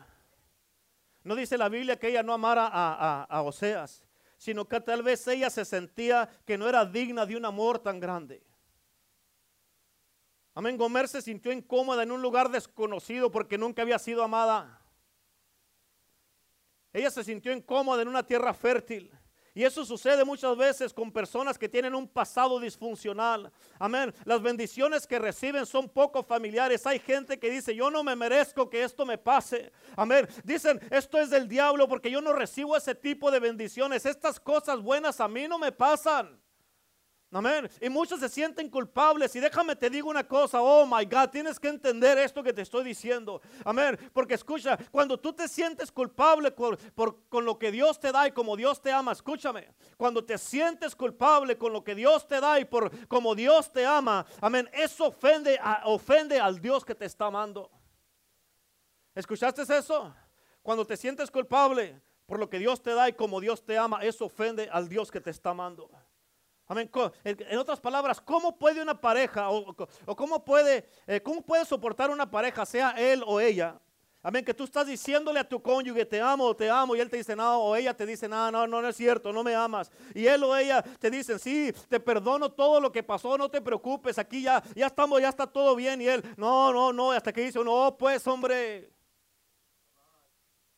No 1.23 1.35
dice 1.35 1.57
la 1.57 1.69
Biblia 1.69 1.99
que 1.99 2.09
ella 2.09 2.23
no 2.23 2.33
amara 2.33 2.69
a, 2.73 3.43
Oseas, 3.43 4.05
sino 4.37 4.69
que 4.69 4.81
tal 4.81 5.03
vez 5.03 5.27
ella 5.29 5.49
se 5.49 5.65
sentía 5.65 6.29
que 6.45 6.59
no 6.59 6.69
era 6.69 6.85
digna 6.85 7.25
de 7.25 7.37
un 7.37 7.45
amor 7.45 7.79
tan 7.79 8.01
grande. 8.01 8.43
Amén. 10.55 10.77
Gomer 10.77 11.07
se 11.07 11.23
sintió 11.23 11.53
incómoda 11.53 12.03
en 12.03 12.11
un 12.11 12.23
lugar 12.23 12.51
desconocido 12.51 13.31
porque 13.31 13.59
nunca 13.59 13.83
había 13.83 13.99
sido 13.99 14.23
amada. 14.23 14.81
Ella 16.97 17.11
se 17.11 17.23
sintió 17.23 17.53
incómoda 17.53 18.01
en 18.01 18.09
una 18.09 18.23
tierra 18.23 18.55
fértil. 18.55 19.11
Y 19.53 19.65
eso 19.65 19.85
sucede 19.85 20.25
muchas 20.25 20.57
veces 20.57 20.95
con 20.95 21.13
personas 21.13 21.59
que 21.59 21.69
tienen 21.69 21.95
un 21.95 22.09
pasado 22.09 22.59
disfuncional. 22.59 23.53
Amén. 23.79 24.15
Las 24.25 24.41
bendiciones 24.41 25.07
que 25.07 25.19
reciben 25.19 25.67
son 25.67 25.91
poco 25.91 26.23
familiares. 26.23 26.87
Hay 26.87 26.99
gente 26.99 27.39
que 27.39 27.51
dice, 27.51 27.75
yo 27.75 27.91
no 27.91 28.03
me 28.03 28.17
merezco 28.17 28.71
que 28.71 28.83
esto 28.83 29.05
me 29.05 29.19
pase. 29.19 29.71
Amén. 29.95 30.27
Dicen, 30.43 30.81
esto 30.91 31.19
es 31.19 31.29
del 31.29 31.47
diablo 31.47 31.87
porque 31.87 32.11
yo 32.11 32.23
no 32.23 32.33
recibo 32.33 32.79
ese 32.79 32.95
tipo 32.95 33.31
de 33.31 33.41
bendiciones. 33.41 34.07
Estas 34.07 34.41
cosas 34.41 34.81
buenas 34.81 35.21
a 35.21 35.29
mí 35.29 35.47
no 35.47 35.59
me 35.59 35.73
pasan. 35.73 36.41
Amén. 37.33 37.69
Y 37.81 37.89
muchos 37.89 38.21
se 38.21 38.29
sienten 38.29 38.71
culpables. 38.71 39.35
Y 39.35 39.41
déjame 39.41 39.75
te 39.75 39.91
digo 39.91 40.09
una 40.09 40.27
cosa. 40.27 40.63
Oh 40.63 40.87
my 40.87 41.05
God, 41.05 41.29
tienes 41.31 41.59
que 41.59 41.69
entender 41.69 42.17
esto 42.19 42.43
que 42.43 42.53
te 42.53 42.63
estoy 42.63 42.85
diciendo. 42.85 43.43
Amén. 43.65 43.99
Porque 44.13 44.35
escucha, 44.35 44.79
cuando 44.91 45.19
tú 45.19 45.33
te 45.33 45.49
sientes 45.49 45.91
culpable 45.91 46.53
por, 46.53 46.79
con 47.29 47.45
lo 47.45 47.59
que 47.59 47.73
Dios 47.73 47.99
te 47.99 48.13
da 48.13 48.29
y 48.29 48.33
como 48.33 48.57
Dios 48.57 48.81
te 48.81 48.93
ama, 48.93 49.13
escúchame. 49.13 49.75
Cuando 49.97 50.25
te 50.25 50.39
sientes 50.39 50.95
culpable 50.95 51.59
con 51.59 51.73
lo 51.73 51.83
que 51.83 51.95
Dios 51.95 52.27
te 52.29 52.41
da 52.41 52.61
y 52.61 52.65
por 52.65 53.07
como 53.09 53.35
Dios 53.35 53.73
te 53.73 53.85
ama, 53.85 54.25
amén. 54.41 54.71
Eso 54.73 55.09
ofende, 55.09 55.59
ofende 55.85 56.39
al 56.39 56.61
Dios 56.61 56.85
que 56.85 56.95
te 56.95 57.07
está 57.07 57.27
amando. 57.27 57.71
¿Escuchaste 59.15 59.63
eso? 59.63 60.15
Cuando 60.63 60.87
te 60.87 60.97
sientes 60.97 61.31
culpable 61.31 62.01
por 62.25 62.39
lo 62.39 62.49
que 62.49 62.59
Dios 62.59 62.83
te 62.83 62.95
da 62.95 63.09
y 63.09 63.15
como 63.15 63.41
Dios 63.41 63.65
te 63.65 63.77
ama, 63.77 64.01
eso 64.03 64.27
ofende 64.27 64.69
al 64.71 64.89
Dios 64.89 65.11
que 65.11 65.21
te 65.21 65.31
está 65.31 65.51
amando. 65.51 65.91
Amén. 66.69 66.91
En 67.25 67.59
otras 67.59 67.79
palabras, 67.79 68.21
¿cómo 68.21 68.59
puede 68.59 68.83
una 68.83 69.01
pareja 69.01 69.51
o, 69.51 69.75
cómo, 70.17 70.45
puede, 70.45 70.89
eh, 71.07 71.21
cómo 71.21 71.41
puede 71.43 71.65
soportar 71.65 72.11
una 72.11 72.29
pareja, 72.29 72.67
sea 72.67 72.91
él 72.91 73.23
o 73.25 73.41
ella? 73.41 73.81
Amén, 74.21 74.45
que 74.45 74.53
tú 74.53 74.65
estás 74.65 74.89
diciéndole 74.89 75.39
a 75.39 75.49
tu 75.49 75.63
cónyuge, 75.63 76.05
te 76.05 76.21
amo 76.21 76.53
te 76.57 76.69
amo, 76.69 76.97
y 76.97 77.01
él 77.01 77.09
te 77.09 77.19
dice, 77.19 77.37
no, 77.37 77.61
o 77.61 77.77
ella 77.77 77.95
te 77.95 78.05
dice, 78.05 78.29
no, 78.29 78.51
no, 78.51 78.67
no, 78.67 78.83
no 78.83 78.89
es 78.89 78.97
cierto, 78.97 79.33
no 79.33 79.45
me 79.45 79.55
amas. 79.55 79.89
Y 80.13 80.27
él 80.27 80.43
o 80.43 80.57
ella 80.57 80.83
te 80.83 81.09
dicen, 81.09 81.39
sí, 81.39 81.73
te 81.89 82.01
perdono 82.01 82.51
todo 82.51 82.81
lo 82.81 82.91
que 82.91 83.05
pasó, 83.05 83.39
no 83.39 83.49
te 83.49 83.61
preocupes, 83.61 84.19
aquí 84.19 84.43
ya, 84.43 84.61
ya 84.75 84.87
estamos, 84.87 85.21
ya 85.21 85.29
está 85.29 85.47
todo 85.47 85.77
bien. 85.77 86.03
Y 86.03 86.09
él, 86.09 86.25
no, 86.37 86.73
no, 86.73 86.93
no, 86.93 87.13
hasta 87.13 87.33
que 87.33 87.43
dice, 87.43 87.63
no, 87.63 87.97
pues 87.97 88.27
hombre, 88.27 88.91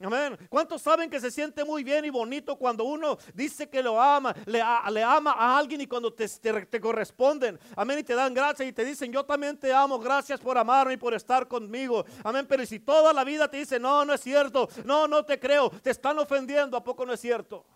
Amén. 0.00 0.38
¿Cuántos 0.48 0.82
saben 0.82 1.10
que 1.10 1.18
se 1.18 1.28
siente 1.28 1.64
muy 1.64 1.82
bien 1.82 2.04
y 2.04 2.10
bonito 2.10 2.56
cuando 2.56 2.84
uno 2.84 3.18
dice 3.34 3.68
que 3.68 3.82
lo 3.82 4.00
ama, 4.00 4.32
le, 4.46 4.62
ama 4.62 5.32
a 5.32 5.58
alguien 5.58 5.80
y 5.80 5.88
cuando 5.88 6.12
te, 6.12 6.80
corresponden? 6.80 7.58
Amén. 7.74 7.98
Y 7.98 8.04
te 8.04 8.14
dan 8.14 8.32
gracias 8.32 8.68
y 8.68 8.72
te 8.72 8.84
dicen, 8.84 9.12
yo 9.12 9.24
también 9.24 9.58
te 9.58 9.72
amo, 9.72 9.98
gracias 9.98 10.38
por 10.38 10.56
amarme 10.56 10.92
y 10.92 10.96
por 10.96 11.14
estar 11.14 11.48
conmigo. 11.48 12.04
Amén. 12.22 12.46
Pero 12.48 12.64
si 12.64 12.78
toda 12.78 13.12
la 13.12 13.24
vida 13.24 13.50
te 13.50 13.56
dice, 13.56 13.80
no, 13.80 14.04
no 14.04 14.14
es 14.14 14.20
cierto, 14.20 14.68
no, 14.84 15.08
no 15.08 15.24
te 15.24 15.40
creo, 15.40 15.68
te 15.70 15.90
están 15.90 16.16
ofendiendo, 16.20 16.76
¿a 16.76 16.84
poco 16.84 17.04
no 17.04 17.12
es 17.12 17.20
cierto? 17.20 17.66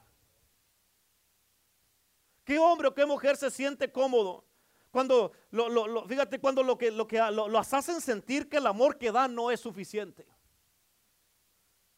¿Qué 2.44 2.56
hombre 2.56 2.86
o 2.86 2.94
qué 2.94 3.04
mujer 3.04 3.36
se 3.36 3.50
siente 3.50 3.90
cómodo? 3.90 4.44
Cuando, 4.92 5.32
lo, 5.50 6.06
fíjate, 6.06 6.38
cuando 6.38 6.62
lo 6.62 6.78
que, 6.78 6.92
lo, 6.92 7.08
que 7.08 7.18
lo 7.18 7.58
hacen 7.58 8.00
sentir 8.00 8.48
que 8.48 8.58
el 8.58 8.66
amor 8.68 8.96
que 8.96 9.10
dan 9.10 9.34
no 9.34 9.50
es 9.50 9.58
suficiente. 9.58 10.24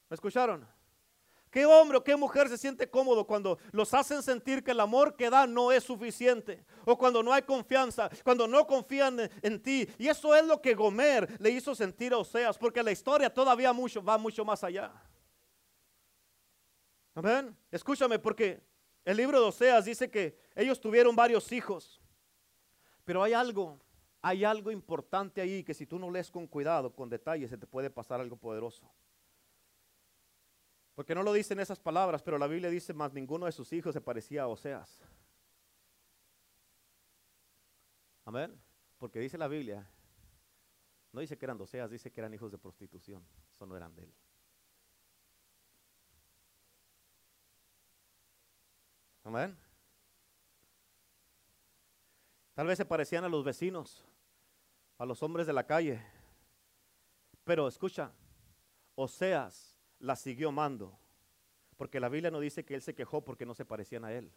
¿Me 0.09 0.14
escucharon? 0.14 0.67
¿Qué 1.55 1.64
hombre 1.67 1.99
o 1.99 2.03
qué 2.03 2.17
mujer 2.17 2.49
se 2.49 2.59
siente 2.59 2.90
cómodo 2.90 3.25
cuando 3.25 3.59
los 3.71 3.95
hacen 3.95 4.25
sentir 4.25 4.64
que 4.64 4.73
el 4.73 4.81
amor 4.81 5.14
que 5.14 5.31
da 5.31 5.47
no 5.47 5.71
es 5.71 5.85
suficiente? 5.85 6.64
O 6.85 6.99
cuando 6.99 7.23
no 7.23 7.33
hay 7.33 7.43
confianza, 7.43 8.11
cuando 8.25 8.49
no 8.49 8.67
confían 8.67 9.31
en, 9.40 9.62
ti. 9.62 9.88
Y 9.97 10.09
eso 10.09 10.35
es 10.35 10.45
lo 10.45 10.61
que 10.61 10.75
Gomer 10.75 11.40
le 11.40 11.51
hizo 11.51 11.73
sentir 11.77 12.12
a 12.12 12.19
Oseas, 12.19 12.59
porque 12.59 12.83
la 12.83 12.90
historia 12.90 13.33
todavía 13.33 13.73
mucho, 13.73 14.03
va 14.03 14.19
mucho 14.19 14.45
más 14.45 14.64
allá. 14.64 14.93
Amén. 17.14 17.57
Escúchame, 17.71 18.19
porque 18.19 18.61
el 19.05 19.17
libro 19.17 19.40
de 19.40 19.47
Oseas 19.47 19.85
dice 19.85 20.11
que 20.11 20.37
ellos 20.57 20.81
tuvieron 20.81 21.14
varios 21.14 21.53
hijos. 21.53 22.01
Pero 23.05 23.23
hay 23.23 23.33
algo, 23.33 23.79
hay 24.21 24.43
algo 24.43 24.73
importante 24.73 25.40
ahí 25.40 25.62
que 25.62 25.73
si 25.73 25.87
tú 25.87 26.01
no 26.01 26.11
lees 26.11 26.33
con 26.33 26.49
cuidado, 26.49 26.93
con 26.93 27.09
detalle, 27.09 27.47
se 27.47 27.57
te 27.57 27.69
puede 27.69 27.90
pasar 27.90 28.21
algo 28.21 28.37
poderoso. 28.37 28.90
Porque 30.94 31.14
no 31.14 31.22
lo 31.22 31.33
dicen 31.33 31.59
esas 31.59 31.80
palabras, 31.80 32.22
pero 32.22 32.38
la 32.38 32.46
Biblia 32.46 32.70
dice, 32.70 32.94
más 32.94 33.12
ninguno 33.12 33.46
de 33.46 33.52
sus 33.52 33.72
hijos 33.72 33.92
se 33.92 34.00
parecía 34.00 34.42
a 34.42 34.48
Oseas. 34.48 35.02
Amén. 38.24 38.59
Porque 38.98 39.18
dice 39.18 39.37
la 39.37 39.48
Biblia, 39.48 39.87
no 41.12 41.20
dice 41.20 41.37
que 41.37 41.44
eran 41.44 41.61
Oseas, 41.61 41.90
dice 41.90 42.12
que 42.12 42.20
eran 42.20 42.33
hijos 42.33 42.50
de 42.52 42.59
prostitución. 42.59 43.26
Eso 43.50 43.66
no 43.66 43.76
eran 43.76 43.94
de 43.94 44.04
él. 44.04 44.14
Amén. 49.24 49.57
Tal 52.54 52.68
vez 52.68 52.76
se 52.76 52.85
parecían 52.85 53.24
a 53.24 53.28
los 53.28 53.42
vecinos, 53.42 54.04
a 54.98 55.04
los 55.04 55.22
hombres 55.24 55.46
de 55.46 55.52
la 55.52 55.66
calle. 55.66 56.00
Pero 57.42 57.66
escucha, 57.66 58.12
Oseas 58.94 59.74
la 59.98 60.16
siguió 60.16 60.48
amando. 60.48 60.98
Porque 61.76 62.00
la 62.00 62.09
Biblia 62.09 62.30
no 62.30 62.40
dice 62.40 62.64
que 62.64 62.74
él 62.74 62.83
se 62.83 62.94
quejó 62.94 63.24
porque 63.24 63.46
no 63.46 63.54
se 63.54 63.64
parecían 63.64 64.04
a 64.04 64.12
él. 64.12 64.33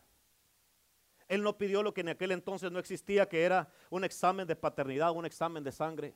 Él 1.27 1.43
no 1.43 1.57
pidió 1.57 1.83
lo 1.83 1.93
que 1.93 2.01
en 2.01 2.09
aquel 2.09 2.31
entonces 2.31 2.71
no 2.71 2.79
existía, 2.79 3.27
que 3.27 3.43
era 3.43 3.69
un 3.89 4.03
examen 4.03 4.47
de 4.47 4.55
paternidad, 4.55 5.11
un 5.11 5.25
examen 5.25 5.63
de 5.63 5.71
sangre. 5.71 6.15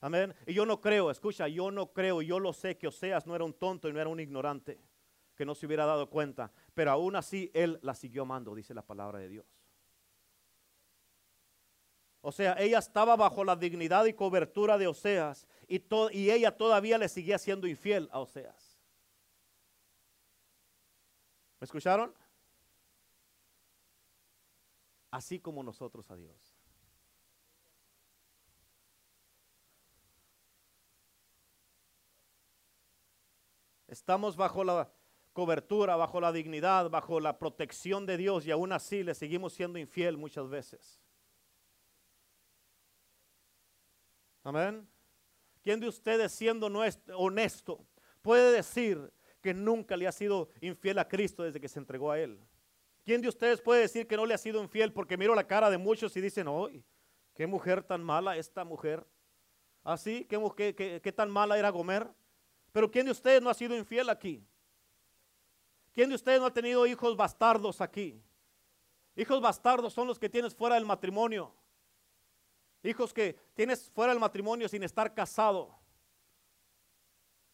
Amén. 0.00 0.34
Y 0.46 0.54
yo 0.54 0.64
no 0.64 0.80
creo, 0.80 1.10
escucha, 1.10 1.48
yo 1.48 1.70
no 1.70 1.92
creo, 1.92 2.22
yo 2.22 2.38
lo 2.38 2.52
sé 2.52 2.76
que 2.76 2.86
Oseas 2.86 3.26
no 3.26 3.34
era 3.34 3.44
un 3.44 3.54
tonto 3.54 3.88
y 3.88 3.92
no 3.92 4.00
era 4.00 4.08
un 4.08 4.20
ignorante, 4.20 4.80
que 5.34 5.44
no 5.44 5.54
se 5.54 5.66
hubiera 5.66 5.86
dado 5.86 6.08
cuenta. 6.08 6.52
Pero 6.74 6.90
aún 6.92 7.16
así 7.16 7.50
él 7.54 7.78
la 7.82 7.94
siguió 7.94 8.22
amando, 8.22 8.54
dice 8.54 8.74
la 8.74 8.82
palabra 8.82 9.18
de 9.18 9.28
Dios. 9.28 9.57
O 12.20 12.32
sea, 12.32 12.54
ella 12.58 12.78
estaba 12.78 13.16
bajo 13.16 13.44
la 13.44 13.54
dignidad 13.54 14.04
y 14.06 14.12
cobertura 14.12 14.76
de 14.76 14.88
Oseas 14.88 15.46
y, 15.68 15.80
ella 16.30 16.56
todavía 16.56 16.98
le 16.98 17.08
seguía 17.08 17.38
siendo 17.38 17.66
infiel 17.66 18.08
a 18.12 18.20
Oseas. 18.20 18.78
¿Me 21.60 21.64
escucharon? 21.64 22.14
Así 25.10 25.38
como 25.38 25.62
nosotros 25.62 26.10
a 26.10 26.16
Dios. 26.16 26.54
Estamos 33.86 34.36
bajo 34.36 34.64
la 34.64 34.90
cobertura, 35.32 35.96
bajo 35.96 36.20
la 36.20 36.30
dignidad, 36.30 36.90
bajo 36.90 37.20
la 37.20 37.38
protección 37.38 38.04
de 38.04 38.18
Dios 38.18 38.44
y 38.46 38.50
aún 38.50 38.72
así 38.72 39.02
le 39.02 39.14
seguimos 39.14 39.54
siendo 39.54 39.78
infiel 39.78 40.18
muchas 40.18 40.48
veces. 40.48 41.00
Amén. 44.48 44.88
¿Quién 45.62 45.78
de 45.78 45.86
ustedes 45.86 46.32
siendo 46.32 46.68
honesto 47.14 47.86
puede 48.22 48.50
decir 48.50 49.12
que 49.42 49.52
nunca 49.52 49.94
le 49.94 50.08
ha 50.08 50.12
sido 50.12 50.48
infiel 50.62 50.98
a 50.98 51.06
Cristo 51.06 51.42
desde 51.42 51.60
que 51.60 51.68
se 51.68 51.78
entregó 51.78 52.10
a 52.10 52.18
Él? 52.18 52.40
¿Quién 53.04 53.20
de 53.20 53.28
ustedes 53.28 53.60
puede 53.60 53.82
decir 53.82 54.06
que 54.06 54.16
no 54.16 54.24
le 54.24 54.32
ha 54.32 54.38
sido 54.38 54.62
infiel 54.62 54.90
porque 54.90 55.18
miro 55.18 55.34
la 55.34 55.46
cara 55.46 55.68
de 55.68 55.76
muchos 55.76 56.16
y 56.16 56.22
dicen, 56.22 56.46
¡ay, 56.48 56.82
qué 57.34 57.46
mujer 57.46 57.82
tan 57.82 58.02
mala 58.02 58.38
esta 58.38 58.64
mujer! 58.64 59.06
¿Así? 59.84 60.26
¿Ah, 60.32 60.54
¿Qué, 60.56 61.00
qué 61.02 61.12
tan 61.12 61.30
mala 61.30 61.58
era 61.58 61.68
Gomer? 61.68 62.08
Pero 62.72 62.90
¿quién 62.90 63.04
de 63.04 63.12
ustedes 63.12 63.42
no 63.42 63.50
ha 63.50 63.54
sido 63.54 63.76
infiel 63.76 64.08
aquí? 64.08 64.42
¿Quién 65.92 66.08
de 66.08 66.14
ustedes 66.14 66.40
no 66.40 66.46
ha 66.46 66.54
tenido 66.54 66.86
hijos 66.86 67.14
bastardos 67.18 67.82
aquí? 67.82 68.18
Hijos 69.14 69.42
bastardos 69.42 69.92
son 69.92 70.06
los 70.06 70.18
que 70.18 70.30
tienes 70.30 70.54
fuera 70.54 70.76
del 70.76 70.86
matrimonio. 70.86 71.52
Hijos 72.82 73.12
que 73.12 73.36
tienes 73.54 73.90
fuera 73.90 74.12
del 74.12 74.20
matrimonio 74.20 74.68
sin 74.68 74.82
estar 74.82 75.14
casado. 75.14 75.76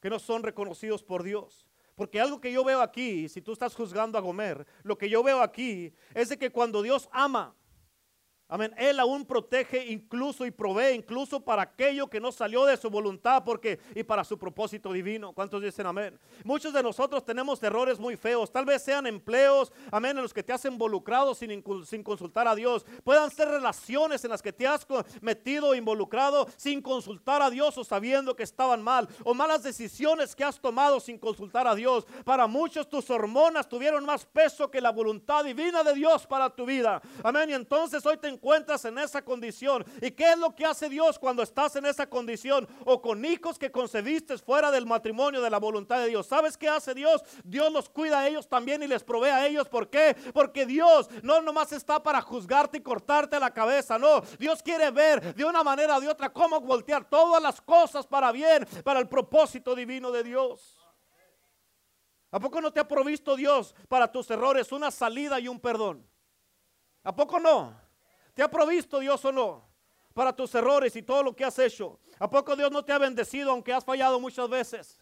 Que 0.00 0.10
no 0.10 0.18
son 0.18 0.42
reconocidos 0.42 1.02
por 1.02 1.22
Dios. 1.22 1.66
Porque 1.94 2.20
algo 2.20 2.40
que 2.40 2.52
yo 2.52 2.64
veo 2.64 2.80
aquí, 2.80 3.28
si 3.28 3.40
tú 3.40 3.52
estás 3.52 3.74
juzgando 3.74 4.18
a 4.18 4.20
Gomer, 4.20 4.66
lo 4.82 4.98
que 4.98 5.08
yo 5.08 5.22
veo 5.22 5.40
aquí 5.40 5.94
es 6.12 6.28
de 6.28 6.36
que 6.36 6.50
cuando 6.50 6.82
Dios 6.82 7.08
ama 7.12 7.54
Amén. 8.54 8.72
Él 8.76 9.00
aún 9.00 9.24
protege 9.24 9.84
incluso 9.86 10.46
y 10.46 10.52
provee 10.52 10.94
incluso 10.94 11.40
para 11.40 11.62
aquello 11.62 12.06
que 12.06 12.20
no 12.20 12.30
salió 12.30 12.64
de 12.64 12.76
su 12.76 12.88
voluntad 12.88 13.42
porque 13.44 13.80
y 13.96 14.04
para 14.04 14.22
su 14.22 14.38
propósito 14.38 14.92
divino. 14.92 15.32
¿Cuántos 15.32 15.60
dicen 15.60 15.88
amén? 15.88 16.16
Muchos 16.44 16.72
de 16.72 16.80
nosotros 16.80 17.24
tenemos 17.24 17.60
errores 17.64 17.98
muy 17.98 18.16
feos. 18.16 18.52
Tal 18.52 18.64
vez 18.64 18.80
sean 18.80 19.08
empleos, 19.08 19.72
amén, 19.90 20.16
en 20.16 20.22
los 20.22 20.32
que 20.32 20.44
te 20.44 20.52
has 20.52 20.64
involucrado 20.66 21.34
sin, 21.34 21.64
sin 21.84 22.04
consultar 22.04 22.46
a 22.46 22.54
Dios. 22.54 22.86
Puedan 23.02 23.28
ser 23.28 23.48
relaciones 23.48 24.22
en 24.22 24.30
las 24.30 24.40
que 24.40 24.52
te 24.52 24.68
has 24.68 24.86
metido, 25.20 25.74
involucrado 25.74 26.46
sin 26.56 26.80
consultar 26.80 27.42
a 27.42 27.50
Dios 27.50 27.76
o 27.76 27.82
sabiendo 27.82 28.36
que 28.36 28.44
estaban 28.44 28.80
mal. 28.84 29.08
O 29.24 29.34
malas 29.34 29.64
decisiones 29.64 30.36
que 30.36 30.44
has 30.44 30.60
tomado 30.60 31.00
sin 31.00 31.18
consultar 31.18 31.66
a 31.66 31.74
Dios. 31.74 32.06
Para 32.24 32.46
muchos 32.46 32.88
tus 32.88 33.10
hormonas 33.10 33.68
tuvieron 33.68 34.04
más 34.04 34.24
peso 34.24 34.70
que 34.70 34.80
la 34.80 34.92
voluntad 34.92 35.42
divina 35.42 35.82
de 35.82 35.94
Dios 35.94 36.24
para 36.24 36.50
tu 36.50 36.64
vida. 36.64 37.02
Amén. 37.24 37.50
Y 37.50 37.54
entonces 37.54 38.06
hoy 38.06 38.16
te 38.16 38.28
encuentras 38.28 38.43
en 38.84 38.98
esa 38.98 39.22
condición. 39.22 39.84
¿Y 40.00 40.10
qué 40.10 40.32
es 40.32 40.38
lo 40.38 40.54
que 40.54 40.66
hace 40.66 40.88
Dios 40.88 41.18
cuando 41.18 41.42
estás 41.42 41.76
en 41.76 41.86
esa 41.86 42.06
condición? 42.06 42.68
O 42.84 43.00
con 43.00 43.24
hijos 43.24 43.58
que 43.58 43.70
concebiste 43.70 44.36
fuera 44.38 44.70
del 44.70 44.86
matrimonio 44.86 45.40
de 45.40 45.50
la 45.50 45.58
voluntad 45.58 45.98
de 45.98 46.08
Dios. 46.08 46.26
¿Sabes 46.26 46.56
qué 46.56 46.68
hace 46.68 46.94
Dios? 46.94 47.22
Dios 47.44 47.72
los 47.72 47.88
cuida 47.88 48.20
a 48.20 48.28
ellos 48.28 48.48
también 48.48 48.82
y 48.82 48.86
les 48.86 49.02
provee 49.02 49.30
a 49.30 49.46
ellos. 49.46 49.68
¿Por 49.68 49.88
qué? 49.88 50.16
Porque 50.32 50.66
Dios 50.66 51.08
no 51.22 51.40
nomás 51.40 51.72
está 51.72 52.02
para 52.02 52.20
juzgarte 52.20 52.78
y 52.78 52.82
cortarte 52.82 53.38
la 53.38 53.52
cabeza. 53.52 53.98
No, 53.98 54.20
Dios 54.38 54.62
quiere 54.62 54.90
ver 54.90 55.34
de 55.34 55.44
una 55.44 55.62
manera 55.62 55.96
o 55.96 56.00
de 56.00 56.08
otra 56.08 56.32
cómo 56.32 56.60
voltear 56.60 57.08
todas 57.08 57.42
las 57.42 57.60
cosas 57.60 58.06
para 58.06 58.32
bien, 58.32 58.66
para 58.82 59.00
el 59.00 59.08
propósito 59.08 59.74
divino 59.74 60.10
de 60.10 60.22
Dios. 60.22 60.78
¿A 62.30 62.40
poco 62.40 62.60
no 62.60 62.72
te 62.72 62.80
ha 62.80 62.88
provisto 62.88 63.36
Dios 63.36 63.74
para 63.88 64.10
tus 64.10 64.28
errores 64.30 64.72
una 64.72 64.90
salida 64.90 65.38
y 65.38 65.46
un 65.46 65.60
perdón? 65.60 66.04
¿A 67.04 67.14
poco 67.14 67.38
no? 67.38 67.83
¿Te 68.34 68.42
ha 68.42 68.50
provisto 68.50 68.98
Dios 68.98 69.24
o 69.24 69.32
no? 69.32 69.68
Para 70.12 70.34
tus 70.34 70.54
errores 70.54 70.94
y 70.96 71.02
todo 71.02 71.22
lo 71.22 71.34
que 71.34 71.44
has 71.44 71.58
hecho. 71.58 71.98
¿A 72.18 72.28
poco 72.28 72.54
Dios 72.54 72.70
no 72.70 72.84
te 72.84 72.92
ha 72.92 72.98
bendecido 72.98 73.50
aunque 73.50 73.72
has 73.72 73.84
fallado 73.84 74.20
muchas 74.20 74.48
veces? 74.48 75.00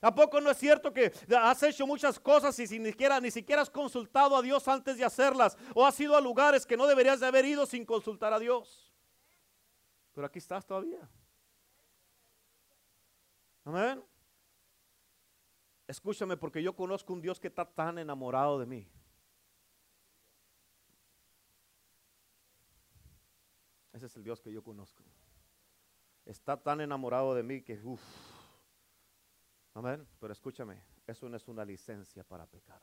¿A 0.00 0.12
poco 0.12 0.40
no 0.40 0.50
es 0.50 0.58
cierto 0.58 0.92
que 0.92 1.12
has 1.36 1.62
hecho 1.62 1.86
muchas 1.86 2.18
cosas 2.18 2.58
y 2.58 2.78
ni 2.78 2.90
siquiera, 2.90 3.20
ni 3.20 3.30
siquiera 3.30 3.62
has 3.62 3.70
consultado 3.70 4.36
a 4.36 4.42
Dios 4.42 4.66
antes 4.66 4.98
de 4.98 5.04
hacerlas? 5.04 5.56
¿O 5.74 5.86
has 5.86 5.98
ido 6.00 6.16
a 6.16 6.20
lugares 6.20 6.66
que 6.66 6.76
no 6.76 6.86
deberías 6.86 7.20
de 7.20 7.26
haber 7.26 7.44
ido 7.44 7.64
sin 7.66 7.84
consultar 7.86 8.32
a 8.32 8.40
Dios? 8.40 8.92
Pero 10.12 10.26
aquí 10.26 10.38
estás 10.38 10.66
todavía. 10.66 11.08
Amén. 13.64 14.02
Escúchame 15.86 16.36
porque 16.36 16.62
yo 16.62 16.74
conozco 16.74 17.12
un 17.12 17.22
Dios 17.22 17.38
que 17.38 17.48
está 17.48 17.64
tan 17.64 17.98
enamorado 17.98 18.58
de 18.58 18.66
mí. 18.66 18.88
Es 24.02 24.16
el 24.16 24.24
Dios 24.24 24.40
que 24.40 24.52
yo 24.52 24.62
conozco. 24.62 25.04
Está 26.24 26.56
tan 26.56 26.80
enamorado 26.80 27.34
de 27.34 27.42
mí 27.42 27.62
que, 27.62 27.80
uff. 27.82 28.02
Amén. 29.74 30.06
Pero 30.20 30.32
escúchame, 30.32 30.82
eso 31.06 31.28
no 31.28 31.36
es 31.36 31.48
una 31.48 31.64
licencia 31.64 32.24
para 32.24 32.46
pecar. 32.46 32.80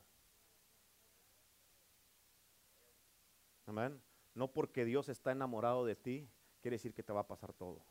Amén. 3.65 4.01
No 4.34 4.51
porque 4.51 4.86
Dios 4.86 5.10
está 5.10 5.32
enamorado 5.32 5.86
de 5.86 5.95
ti, 5.95 6.29
quiere 6.62 6.75
decir 6.75 6.93
que 6.93 7.03
te 7.03 7.13
va 7.13 7.21
a 7.21 7.27
pasar 7.27 7.53
todo. 7.53 7.84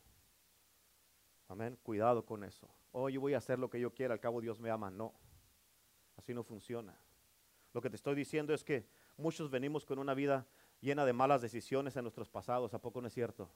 Amén. 1.49 1.79
Cuidado 1.83 2.25
con 2.25 2.45
eso. 2.45 2.69
Oh, 2.93 3.09
yo 3.09 3.21
voy 3.21 3.35
a 3.35 3.38
hacer 3.38 3.59
lo 3.59 3.71
que 3.71 3.81
yo 3.81 3.93
quiera, 3.93 4.14
al 4.14 4.21
cabo 4.21 4.41
Dios 4.41 4.59
me 4.59 4.71
ama. 4.71 4.91
No, 4.91 5.14
así 6.17 6.35
no 6.35 6.43
funciona. 6.43 6.99
Lo 7.73 7.81
que 7.81 7.91
te 7.91 7.97
estoy 7.97 8.14
diciendo 8.14 8.55
es 8.55 8.64
que 8.64 8.88
muchos 9.17 9.51
venimos 9.51 9.85
con 9.85 9.99
una 9.99 10.14
vida 10.14 10.47
llena 10.81 11.05
de 11.05 11.12
malas 11.12 11.43
decisiones 11.43 11.97
en 11.97 12.05
nuestros 12.05 12.29
pasados. 12.29 12.75
¿A 12.75 12.81
poco 12.81 13.01
no 13.01 13.09
es 13.09 13.14
cierto? 13.14 13.51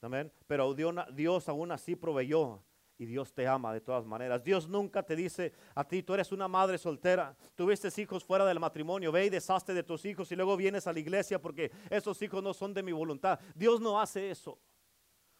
Amén. 0.00 0.32
Pero 0.46 0.74
Dios 0.74 1.48
aún 1.48 1.72
así 1.72 1.96
proveyó 1.96 2.62
y 2.98 3.06
Dios 3.06 3.32
te 3.32 3.46
ama 3.46 3.72
de 3.72 3.80
todas 3.80 4.06
maneras. 4.06 4.42
Dios 4.42 4.68
nunca 4.68 5.02
te 5.02 5.16
dice 5.16 5.52
a 5.74 5.84
ti, 5.84 6.02
tú 6.02 6.14
eres 6.14 6.32
una 6.32 6.48
madre 6.48 6.78
soltera, 6.78 7.36
tuviste 7.54 7.88
hijos 8.00 8.24
fuera 8.24 8.46
del 8.46 8.60
matrimonio, 8.60 9.12
ve 9.12 9.26
y 9.26 9.30
deshazte 9.30 9.74
de 9.74 9.82
tus 9.82 10.04
hijos 10.04 10.30
y 10.32 10.36
luego 10.36 10.56
vienes 10.56 10.86
a 10.86 10.92
la 10.92 11.00
iglesia 11.00 11.40
porque 11.40 11.70
esos 11.90 12.20
hijos 12.22 12.42
no 12.42 12.54
son 12.54 12.72
de 12.72 12.82
mi 12.82 12.92
voluntad. 12.92 13.38
Dios 13.54 13.80
no 13.80 14.00
hace 14.00 14.30
eso. 14.30 14.58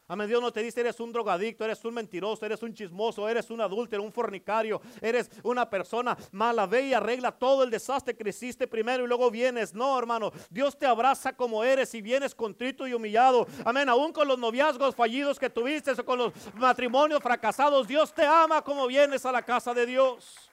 Amén. 0.09 0.29
Dios 0.29 0.41
no 0.41 0.53
te 0.53 0.63
dice 0.63 0.79
eres 0.79 1.01
un 1.01 1.11
drogadicto, 1.11 1.65
eres 1.65 1.83
un 1.83 1.93
mentiroso, 1.93 2.45
eres 2.45 2.63
un 2.63 2.73
chismoso, 2.73 3.27
eres 3.27 3.49
un 3.49 3.59
adúltero, 3.59 4.01
un 4.01 4.13
fornicario, 4.13 4.81
eres 5.01 5.29
una 5.43 5.69
persona 5.69 6.17
mala. 6.31 6.65
Ve 6.65 6.87
y 6.87 6.93
arregla 6.93 7.31
todo 7.31 7.63
el 7.63 7.69
desastre 7.69 8.15
que 8.15 8.29
hiciste 8.29 8.67
primero 8.67 9.03
y 9.03 9.07
luego 9.07 9.29
vienes. 9.29 9.73
No, 9.73 9.99
hermano. 9.99 10.31
Dios 10.49 10.77
te 10.77 10.85
abraza 10.85 11.33
como 11.33 11.61
eres 11.61 11.93
y 11.93 12.01
vienes 12.01 12.33
contrito 12.33 12.87
y 12.87 12.93
humillado. 12.93 13.47
Amén. 13.65 13.89
Aún 13.89 14.13
con 14.13 14.29
los 14.29 14.39
noviazgos 14.39 14.95
fallidos 14.95 15.37
que 15.37 15.49
tuviste 15.49 15.91
o 15.91 16.05
con 16.05 16.19
los 16.19 16.33
matrimonios 16.55 17.21
fracasados, 17.21 17.85
Dios 17.85 18.13
te 18.13 18.25
ama 18.25 18.61
como 18.61 18.87
vienes 18.87 19.25
a 19.25 19.31
la 19.33 19.41
casa 19.41 19.73
de 19.73 19.85
Dios. 19.85 20.49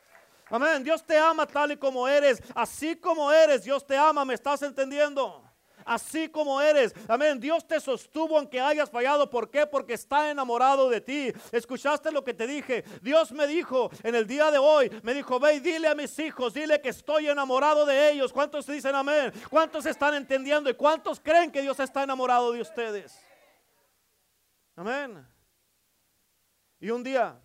Amén. 0.50 0.82
Dios 0.82 1.04
te 1.04 1.16
ama 1.16 1.46
tal 1.46 1.70
y 1.70 1.76
como 1.76 2.08
eres. 2.08 2.42
Así 2.56 2.96
como 2.96 3.30
eres, 3.30 3.62
Dios 3.62 3.86
te 3.86 3.96
ama. 3.96 4.24
¿Me 4.24 4.34
estás 4.34 4.62
entendiendo? 4.62 5.44
Así 5.84 6.28
como 6.28 6.60
eres. 6.60 6.94
Amén. 7.08 7.40
Dios 7.40 7.66
te 7.66 7.80
sostuvo 7.80 8.38
aunque 8.38 8.60
hayas 8.60 8.90
fallado. 8.90 9.28
¿Por 9.28 9.50
qué? 9.50 9.66
Porque 9.66 9.94
está 9.94 10.30
enamorado 10.30 10.88
de 10.88 11.00
ti. 11.00 11.32
¿Escuchaste 11.52 12.10
lo 12.10 12.24
que 12.24 12.34
te 12.34 12.46
dije? 12.46 12.84
Dios 13.02 13.32
me 13.32 13.46
dijo 13.46 13.90
en 14.02 14.14
el 14.14 14.26
día 14.26 14.50
de 14.50 14.58
hoy, 14.58 14.90
me 15.02 15.14
dijo, 15.14 15.38
ve 15.38 15.54
y 15.54 15.60
dile 15.60 15.88
a 15.88 15.94
mis 15.94 16.18
hijos, 16.18 16.54
dile 16.54 16.80
que 16.80 16.90
estoy 16.90 17.28
enamorado 17.28 17.86
de 17.86 18.10
ellos. 18.10 18.32
¿Cuántos 18.32 18.66
dicen 18.66 18.94
amén? 18.94 19.32
¿Cuántos 19.50 19.86
están 19.86 20.14
entendiendo? 20.14 20.70
¿Y 20.70 20.74
cuántos 20.74 21.20
creen 21.20 21.50
que 21.50 21.62
Dios 21.62 21.78
está 21.80 22.02
enamorado 22.02 22.52
de 22.52 22.60
ustedes? 22.60 23.20
Amén. 24.76 25.26
Y 26.80 26.90
un 26.90 27.02
día, 27.02 27.40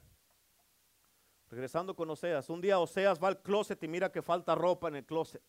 regresando 1.49 1.95
con 1.95 2.09
Oseas, 2.09 2.49
un 2.49 2.59
día 2.59 2.79
Oseas 2.79 3.21
va 3.23 3.27
al 3.29 3.41
closet 3.41 3.81
y 3.83 3.87
mira 3.87 4.11
que 4.11 4.21
falta 4.21 4.55
ropa 4.55 4.87
en 4.87 4.97
el 4.97 5.05
closet. 5.05 5.43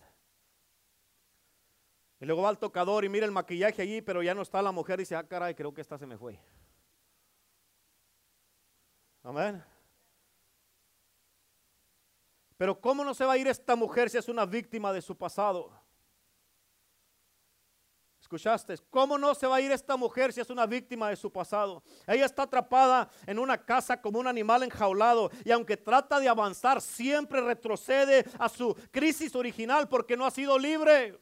Y 2.20 2.26
luego 2.26 2.42
va 2.42 2.50
al 2.50 2.59
tocador 2.59 3.04
y 3.04 3.09
mira 3.09 3.24
el 3.24 3.33
maquillaje 3.33 3.80
allí, 3.80 4.02
pero 4.02 4.22
ya 4.22 4.35
no 4.35 4.42
está 4.42 4.61
la 4.61 4.72
mujer 4.72 5.00
y 5.00 5.02
dice, 5.02 5.16
ah, 5.16 5.26
caray, 5.26 5.54
creo 5.54 5.72
que 5.72 5.80
esta 5.80 5.96
se 5.96 6.06
me 6.06 6.18
fue. 6.18 6.38
Amén. 9.22 9.64
Pero 12.59 12.78
¿cómo 12.78 13.02
no 13.02 13.14
se 13.14 13.24
va 13.24 13.33
a 13.33 13.38
ir 13.38 13.48
esta 13.48 13.74
mujer 13.74 14.11
si 14.11 14.18
es 14.18 14.28
una 14.28 14.44
víctima 14.44 14.92
de 14.92 15.00
su 15.00 15.16
pasado? 15.16 15.72
¿Escuchaste? 18.20 18.76
¿Cómo 18.90 19.16
no 19.16 19.35
se 19.35 19.46
va 19.46 19.56
a 19.56 19.61
ir 19.62 19.72
esta 19.72 19.96
mujer 19.96 20.30
si 20.30 20.42
es 20.42 20.50
una 20.50 20.66
víctima 20.66 21.09
de 21.09 21.16
su 21.16 21.33
pasado? 21.33 21.83
Ella 22.06 22.26
está 22.26 22.42
atrapada 22.42 23.09
en 23.26 23.38
una 23.38 23.64
casa 23.64 24.00
como 24.00 24.18
un 24.18 24.26
animal 24.26 24.62
enjaulado 24.62 25.30
y 25.42 25.50
aunque 25.50 25.78
trata 25.78 26.20
de 26.20 26.28
avanzar, 26.28 26.83
siempre 26.83 27.40
retrocede 27.40 28.26
a 28.38 28.50
su 28.50 28.74
crisis 28.90 29.35
original 29.35 29.88
porque 29.88 30.18
no 30.18 30.26
ha 30.26 30.30
sido 30.30 30.59
libre. 30.59 31.18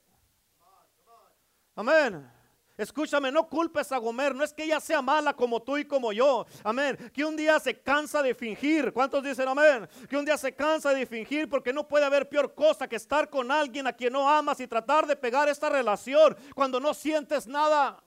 Amén. 1.79 2.29
Escúchame, 2.77 3.31
no 3.31 3.49
culpes 3.49 3.93
a 3.93 3.99
Gomer, 3.99 4.35
no 4.35 4.43
es 4.43 4.53
que 4.53 4.65
ella 4.65 4.81
sea 4.81 5.01
mala 5.01 5.33
como 5.33 5.63
tú 5.63 5.79
y 5.79 5.85
como 5.85 6.13
yo. 6.13 6.45
Amén. 6.65 6.99
Que 7.15 7.25
un 7.25 7.37
día 7.37 7.61
se 7.61 7.81
cansa 7.81 8.21
de 8.21 8.35
fingir. 8.35 8.93
¿Cuántos 8.93 9.23
dicen 9.23 9.47
amén? 9.47 9.89
Que 10.09 10.17
un 10.17 10.25
día 10.25 10.37
se 10.37 10.53
cansa 10.53 10.91
de 10.91 11.07
fingir 11.07 11.49
porque 11.49 11.73
no 11.73 11.87
puede 11.87 12.05
haber 12.05 12.29
peor 12.29 12.53
cosa 12.53 12.89
que 12.89 12.97
estar 12.97 13.31
con 13.31 13.53
alguien 13.53 13.87
a 13.87 13.93
quien 13.93 14.13
no 14.13 14.29
amas 14.29 14.59
y 14.59 14.67
tratar 14.67 15.07
de 15.07 15.15
pegar 15.15 15.49
esta 15.49 15.69
relación 15.69 16.37
cuando 16.53 16.81
no 16.81 16.93
sientes 16.95 17.47
nada. 17.47 18.03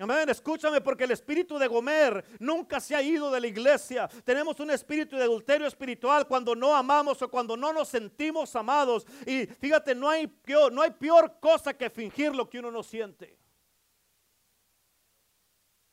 Amén, 0.00 0.30
escúchame 0.30 0.80
porque 0.80 1.04
el 1.04 1.10
espíritu 1.10 1.58
de 1.58 1.66
Gomer 1.66 2.24
nunca 2.38 2.80
se 2.80 2.96
ha 2.96 3.02
ido 3.02 3.30
de 3.30 3.38
la 3.38 3.46
iglesia. 3.46 4.08
Tenemos 4.24 4.58
un 4.58 4.70
espíritu 4.70 5.14
de 5.14 5.24
adulterio 5.24 5.66
espiritual 5.66 6.26
cuando 6.26 6.56
no 6.56 6.74
amamos 6.74 7.20
o 7.20 7.30
cuando 7.30 7.54
no 7.54 7.70
nos 7.70 7.88
sentimos 7.88 8.56
amados. 8.56 9.06
Y 9.26 9.44
fíjate, 9.44 9.94
no 9.94 10.08
hay 10.08 10.26
peor, 10.26 10.72
no 10.72 10.80
hay 10.80 10.90
peor 10.92 11.38
cosa 11.38 11.74
que 11.74 11.90
fingir 11.90 12.34
lo 12.34 12.48
que 12.48 12.60
uno 12.60 12.70
no 12.70 12.82
siente. 12.82 13.36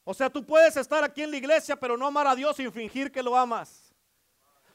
O 0.05 0.13
sea, 0.13 0.29
tú 0.29 0.45
puedes 0.45 0.77
estar 0.77 1.03
aquí 1.03 1.23
en 1.23 1.31
la 1.31 1.37
iglesia 1.37 1.75
pero 1.75 1.97
no 1.97 2.07
amar 2.07 2.27
a 2.27 2.35
Dios 2.35 2.55
sin 2.55 2.71
fingir 2.71 3.11
que 3.11 3.21
lo 3.21 3.35
amas. 3.35 3.86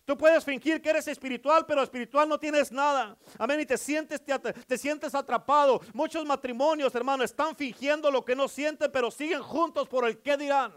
Tú 0.04 0.18
puedes 0.18 0.44
fingir 0.44 0.82
que 0.82 0.90
eres 0.90 1.06
espiritual, 1.06 1.64
pero 1.66 1.82
espiritual 1.82 2.28
no 2.28 2.38
tienes 2.38 2.72
nada. 2.72 3.16
Amén. 3.38 3.60
Y 3.60 3.66
te 3.66 3.78
sientes, 3.78 4.20
te, 4.66 4.78
sientes 4.78 5.14
atrapado. 5.14 5.80
Muchos 5.92 6.24
matrimonios, 6.24 6.94
hermano, 6.94 7.22
están 7.22 7.54
fingiendo 7.54 8.10
lo 8.10 8.24
que 8.24 8.34
no 8.34 8.48
sienten, 8.48 8.90
pero 8.90 9.10
siguen 9.10 9.42
juntos 9.42 9.88
por 9.88 10.06
el 10.06 10.20
que 10.20 10.36
dirán. 10.36 10.72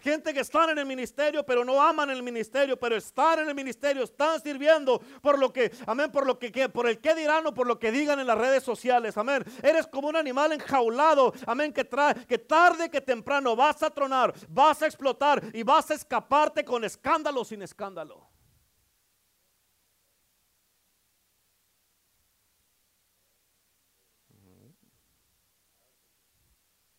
Gente 0.00 0.32
que 0.32 0.40
están 0.40 0.70
en 0.70 0.78
el 0.78 0.86
ministerio, 0.86 1.44
pero 1.44 1.64
no 1.64 1.80
aman 1.80 2.10
el 2.10 2.22
ministerio, 2.22 2.78
pero 2.78 2.96
están 2.96 3.40
en 3.40 3.48
el 3.48 3.54
ministerio, 3.54 4.02
están 4.02 4.40
sirviendo 4.40 5.00
por 5.20 5.38
lo 5.38 5.52
que, 5.52 5.70
amén, 5.86 6.10
por 6.10 6.26
lo 6.26 6.38
que, 6.38 6.68
por 6.68 6.88
el 6.88 7.00
que 7.00 7.14
dirán 7.14 7.46
o 7.46 7.54
por 7.54 7.66
lo 7.66 7.78
que 7.78 7.92
digan 7.92 8.18
en 8.18 8.26
las 8.26 8.38
redes 8.38 8.62
sociales, 8.62 9.16
amén. 9.16 9.44
Eres 9.62 9.86
como 9.86 10.08
un 10.08 10.16
animal 10.16 10.52
enjaulado, 10.52 11.34
amén, 11.46 11.72
que 11.72 11.88
que 12.28 12.38
tarde 12.38 12.90
que 12.90 13.00
temprano 13.00 13.56
vas 13.56 13.82
a 13.82 13.90
tronar, 13.90 14.32
vas 14.48 14.82
a 14.82 14.86
explotar 14.86 15.42
y 15.52 15.62
vas 15.62 15.90
a 15.90 15.94
escaparte 15.94 16.64
con 16.64 16.84
escándalo 16.84 17.44
sin 17.44 17.62
escándalo. 17.62 18.28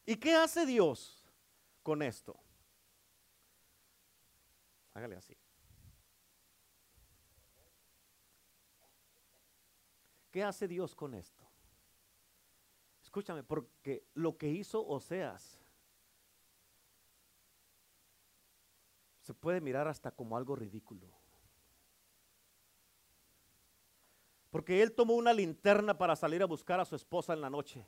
¿Y 0.06 0.18
qué 0.18 0.36
hace 0.36 0.66
Dios 0.66 1.24
con 1.84 2.02
esto? 2.02 2.38
Hágale 4.94 5.16
así. 5.16 5.38
¿Qué 10.32 10.44
hace 10.44 10.68
Dios 10.68 10.96
con 10.96 11.14
esto? 11.14 11.44
Escúchame, 13.04 13.44
porque 13.44 14.06
lo 14.14 14.38
que 14.38 14.50
hizo 14.50 14.86
Oseas 14.88 15.60
se 19.20 19.34
puede 19.34 19.60
mirar 19.60 19.88
hasta 19.88 20.12
como 20.12 20.38
algo 20.38 20.56
ridículo. 20.56 21.08
Porque 24.50 24.82
él 24.82 24.94
tomó 24.94 25.16
una 25.16 25.34
linterna 25.34 25.98
para 25.98 26.16
salir 26.16 26.42
a 26.42 26.46
buscar 26.46 26.80
a 26.80 26.86
su 26.86 26.96
esposa 26.96 27.34
en 27.34 27.42
la 27.42 27.50
noche. 27.50 27.86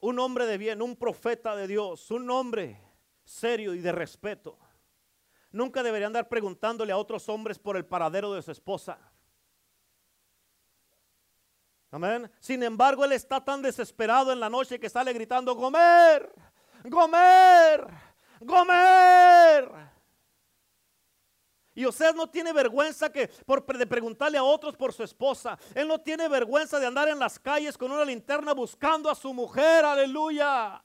Un 0.00 0.18
hombre 0.18 0.46
de 0.46 0.58
bien, 0.58 0.80
un 0.80 0.96
profeta 0.96 1.56
de 1.56 1.66
Dios, 1.66 2.10
un 2.10 2.30
hombre 2.30 2.87
serio 3.28 3.74
y 3.74 3.80
de 3.80 3.92
respeto. 3.92 4.58
Nunca 5.50 5.82
debería 5.82 6.06
andar 6.06 6.28
preguntándole 6.28 6.92
a 6.92 6.96
otros 6.96 7.28
hombres 7.28 7.58
por 7.58 7.76
el 7.76 7.84
paradero 7.84 8.32
de 8.32 8.42
su 8.42 8.50
esposa. 8.50 8.98
Amén. 11.90 12.30
Sin 12.40 12.62
embargo, 12.62 13.04
él 13.04 13.12
está 13.12 13.42
tan 13.42 13.62
desesperado 13.62 14.32
en 14.32 14.40
la 14.40 14.50
noche 14.50 14.78
que 14.78 14.90
sale 14.90 15.12
gritando, 15.12 15.54
Gomer, 15.54 16.30
Gomer, 16.84 17.88
Gomer. 18.40 19.72
Y 21.74 21.86
usted 21.86 22.14
no 22.14 22.28
tiene 22.28 22.52
vergüenza 22.52 23.10
que 23.10 23.28
por 23.46 23.64
de 23.64 23.86
preguntarle 23.86 24.36
a 24.36 24.42
otros 24.42 24.76
por 24.76 24.92
su 24.92 25.02
esposa. 25.04 25.56
Él 25.74 25.86
no 25.86 26.00
tiene 26.00 26.28
vergüenza 26.28 26.80
de 26.80 26.86
andar 26.86 27.08
en 27.08 27.18
las 27.18 27.38
calles 27.38 27.78
con 27.78 27.92
una 27.92 28.04
linterna 28.04 28.52
buscando 28.52 29.08
a 29.08 29.14
su 29.14 29.32
mujer. 29.32 29.84
Aleluya. 29.84 30.82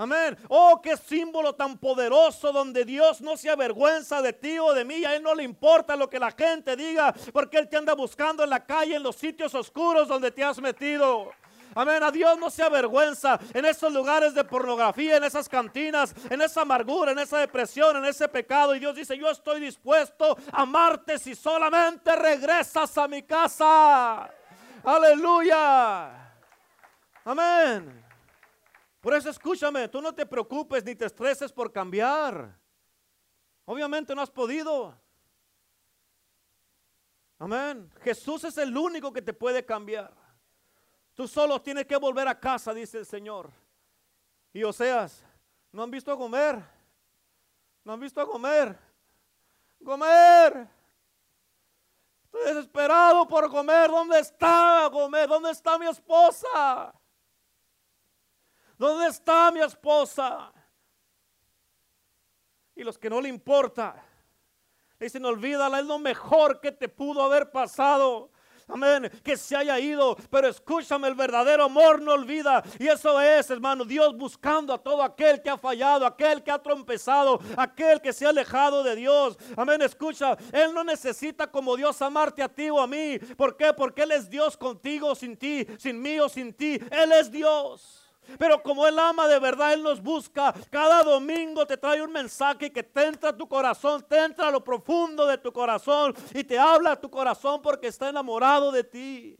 Amén. 0.00 0.34
Oh, 0.48 0.80
qué 0.82 0.96
símbolo 0.96 1.54
tan 1.54 1.76
poderoso 1.76 2.52
donde 2.52 2.86
Dios 2.86 3.20
no 3.20 3.36
se 3.36 3.50
avergüenza 3.50 4.22
de 4.22 4.32
ti 4.32 4.58
o 4.58 4.72
de 4.72 4.82
mí. 4.82 5.04
A 5.04 5.14
Él 5.14 5.22
no 5.22 5.34
le 5.34 5.42
importa 5.42 5.94
lo 5.94 6.08
que 6.08 6.18
la 6.18 6.30
gente 6.30 6.74
diga, 6.74 7.14
porque 7.34 7.58
Él 7.58 7.68
te 7.68 7.76
anda 7.76 7.92
buscando 7.92 8.42
en 8.42 8.48
la 8.48 8.64
calle, 8.64 8.96
en 8.96 9.02
los 9.02 9.16
sitios 9.16 9.54
oscuros 9.54 10.08
donde 10.08 10.30
te 10.30 10.42
has 10.42 10.58
metido. 10.58 11.30
Amén. 11.74 12.02
A 12.02 12.10
Dios 12.10 12.38
no 12.38 12.48
se 12.48 12.62
avergüenza 12.62 13.38
en 13.52 13.66
esos 13.66 13.92
lugares 13.92 14.32
de 14.32 14.42
pornografía, 14.42 15.18
en 15.18 15.24
esas 15.24 15.50
cantinas, 15.50 16.14
en 16.30 16.40
esa 16.40 16.62
amargura, 16.62 17.12
en 17.12 17.18
esa 17.18 17.36
depresión, 17.36 17.98
en 17.98 18.06
ese 18.06 18.26
pecado. 18.26 18.74
Y 18.74 18.78
Dios 18.78 18.94
dice, 18.94 19.18
yo 19.18 19.30
estoy 19.30 19.60
dispuesto 19.60 20.34
a 20.50 20.62
amarte 20.62 21.18
si 21.18 21.34
solamente 21.34 22.16
regresas 22.16 22.96
a 22.96 23.06
mi 23.06 23.22
casa. 23.22 24.30
Aleluya. 24.82 26.32
Amén. 27.22 28.09
Por 29.10 29.16
eso 29.16 29.28
escúchame, 29.28 29.88
tú 29.88 30.00
no 30.00 30.14
te 30.14 30.24
preocupes 30.24 30.84
ni 30.84 30.94
te 30.94 31.06
estreses 31.06 31.50
por 31.52 31.72
cambiar. 31.72 32.56
Obviamente 33.64 34.14
no 34.14 34.22
has 34.22 34.30
podido. 34.30 34.96
Amén. 37.36 37.92
Jesús 38.02 38.44
es 38.44 38.56
el 38.56 38.76
único 38.76 39.12
que 39.12 39.20
te 39.20 39.32
puede 39.32 39.66
cambiar. 39.66 40.14
Tú 41.12 41.26
solo 41.26 41.60
tienes 41.60 41.86
que 41.86 41.96
volver 41.96 42.28
a 42.28 42.38
casa, 42.38 42.72
dice 42.72 42.98
el 42.98 43.04
Señor. 43.04 43.50
Y 44.52 44.62
Oseas, 44.62 45.24
¿no 45.72 45.82
han 45.82 45.90
visto 45.90 46.12
a 46.12 46.16
comer? 46.16 46.62
¿No 47.82 47.94
han 47.94 47.98
visto 47.98 48.20
a 48.20 48.28
comer? 48.28 48.78
Comer. 49.84 50.68
Estoy 52.26 52.44
desesperado 52.44 53.26
por 53.26 53.50
comer. 53.50 53.90
¿Dónde 53.90 54.20
está 54.20 54.88
comer? 54.92 55.28
¿Dónde 55.28 55.50
está 55.50 55.76
mi 55.80 55.88
esposa? 55.88 56.94
¿Dónde 58.80 59.08
está 59.08 59.50
mi 59.50 59.60
esposa? 59.60 60.50
Y 62.74 62.82
los 62.82 62.96
que 62.96 63.10
no 63.10 63.20
le 63.20 63.28
importa, 63.28 63.94
le 64.98 65.04
dicen, 65.04 65.22
olvídala, 65.22 65.80
es 65.80 65.84
lo 65.84 65.98
mejor 65.98 66.62
que 66.62 66.72
te 66.72 66.88
pudo 66.88 67.22
haber 67.22 67.50
pasado. 67.50 68.30
Amén, 68.68 69.10
que 69.22 69.36
se 69.36 69.54
haya 69.54 69.78
ido, 69.78 70.16
pero 70.30 70.48
escúchame, 70.48 71.08
el 71.08 71.14
verdadero 71.14 71.64
amor 71.64 72.00
no 72.00 72.14
olvida. 72.14 72.62
Y 72.78 72.86
eso 72.86 73.20
es, 73.20 73.50
hermano, 73.50 73.84
Dios 73.84 74.16
buscando 74.16 74.72
a 74.72 74.78
todo 74.78 75.02
aquel 75.02 75.42
que 75.42 75.50
ha 75.50 75.58
fallado, 75.58 76.06
aquel 76.06 76.42
que 76.42 76.50
ha 76.50 76.62
trompezado, 76.62 77.38
aquel 77.58 78.00
que 78.00 78.14
se 78.14 78.24
ha 78.24 78.30
alejado 78.30 78.82
de 78.82 78.96
Dios. 78.96 79.36
Amén, 79.58 79.82
escucha, 79.82 80.38
Él 80.52 80.72
no 80.72 80.84
necesita 80.84 81.50
como 81.50 81.76
Dios 81.76 82.00
amarte 82.00 82.42
a 82.42 82.48
ti 82.48 82.70
o 82.70 82.80
a 82.80 82.86
mí. 82.86 83.18
¿Por 83.36 83.58
qué? 83.58 83.74
Porque 83.74 84.04
Él 84.04 84.12
es 84.12 84.30
Dios 84.30 84.56
contigo, 84.56 85.14
sin 85.14 85.36
ti, 85.36 85.66
sin 85.78 86.00
mí 86.00 86.18
o 86.18 86.30
sin 86.30 86.54
ti. 86.54 86.80
Él 86.90 87.12
es 87.12 87.30
Dios. 87.30 87.99
Pero 88.38 88.62
como 88.62 88.86
Él 88.86 88.98
ama 88.98 89.28
de 89.28 89.38
verdad, 89.38 89.72
Él 89.72 89.82
nos 89.82 90.02
busca. 90.02 90.54
Cada 90.70 91.02
domingo 91.02 91.66
te 91.66 91.76
trae 91.76 92.02
un 92.02 92.12
mensaje 92.12 92.72
que 92.72 92.82
te 92.82 93.06
entra 93.06 93.30
a 93.30 93.36
tu 93.36 93.48
corazón, 93.48 94.04
te 94.08 94.18
entra 94.18 94.48
a 94.48 94.50
lo 94.50 94.62
profundo 94.62 95.26
de 95.26 95.38
tu 95.38 95.52
corazón 95.52 96.14
y 96.34 96.44
te 96.44 96.58
habla 96.58 96.92
a 96.92 97.00
tu 97.00 97.10
corazón 97.10 97.60
porque 97.62 97.88
está 97.88 98.08
enamorado 98.08 98.72
de 98.72 98.84
ti. 98.84 99.38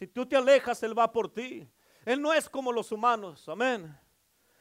Si 0.00 0.06
tú 0.06 0.24
te 0.24 0.34
alejas, 0.34 0.82
Él 0.82 0.98
va 0.98 1.12
por 1.12 1.32
ti. 1.32 1.68
Él 2.06 2.22
no 2.22 2.32
es 2.32 2.48
como 2.48 2.72
los 2.72 2.90
humanos. 2.90 3.46
Amén. 3.48 3.94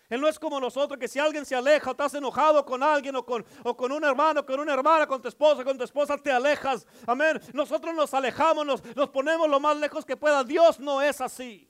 Él 0.09 0.19
no 0.19 0.27
es 0.27 0.39
como 0.39 0.59
nosotros, 0.59 0.99
que 0.99 1.07
si 1.07 1.19
alguien 1.19 1.45
se 1.45 1.55
aleja 1.55 1.89
o 1.89 1.91
estás 1.91 2.15
enojado 2.15 2.65
con 2.65 2.81
alguien 2.81 3.15
o 3.15 3.23
con, 3.23 3.45
o 3.63 3.77
con 3.77 3.91
un 3.91 4.03
hermano, 4.03 4.43
con 4.43 4.59
una 4.59 4.73
hermana, 4.73 5.05
con 5.05 5.21
tu 5.21 5.27
esposa, 5.27 5.63
con 5.63 5.77
tu 5.77 5.83
esposa, 5.83 6.17
te 6.17 6.31
alejas. 6.31 6.87
Amén. 7.05 7.39
Nosotros 7.53 7.93
nos 7.93 8.11
alejamos, 8.15 8.65
nos, 8.65 8.95
nos 8.95 9.09
ponemos 9.09 9.47
lo 9.47 9.59
más 9.59 9.77
lejos 9.77 10.03
que 10.03 10.17
pueda. 10.17 10.43
Dios 10.43 10.79
no 10.79 10.99
es 10.99 11.21
así. 11.21 11.69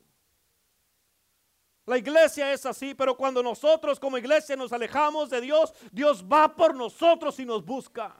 La 1.86 1.98
iglesia 1.98 2.54
es 2.54 2.66
así, 2.66 2.94
pero 2.94 3.18
cuando 3.18 3.44
nosotros 3.44 4.00
como 4.00 4.18
iglesia 4.18 4.56
nos 4.56 4.72
alejamos 4.72 5.30
de 5.30 5.42
Dios, 5.42 5.74
Dios 5.92 6.24
va 6.24 6.56
por 6.56 6.74
nosotros 6.74 7.38
y 7.40 7.46
nos 7.46 7.66
busca. 7.66 8.16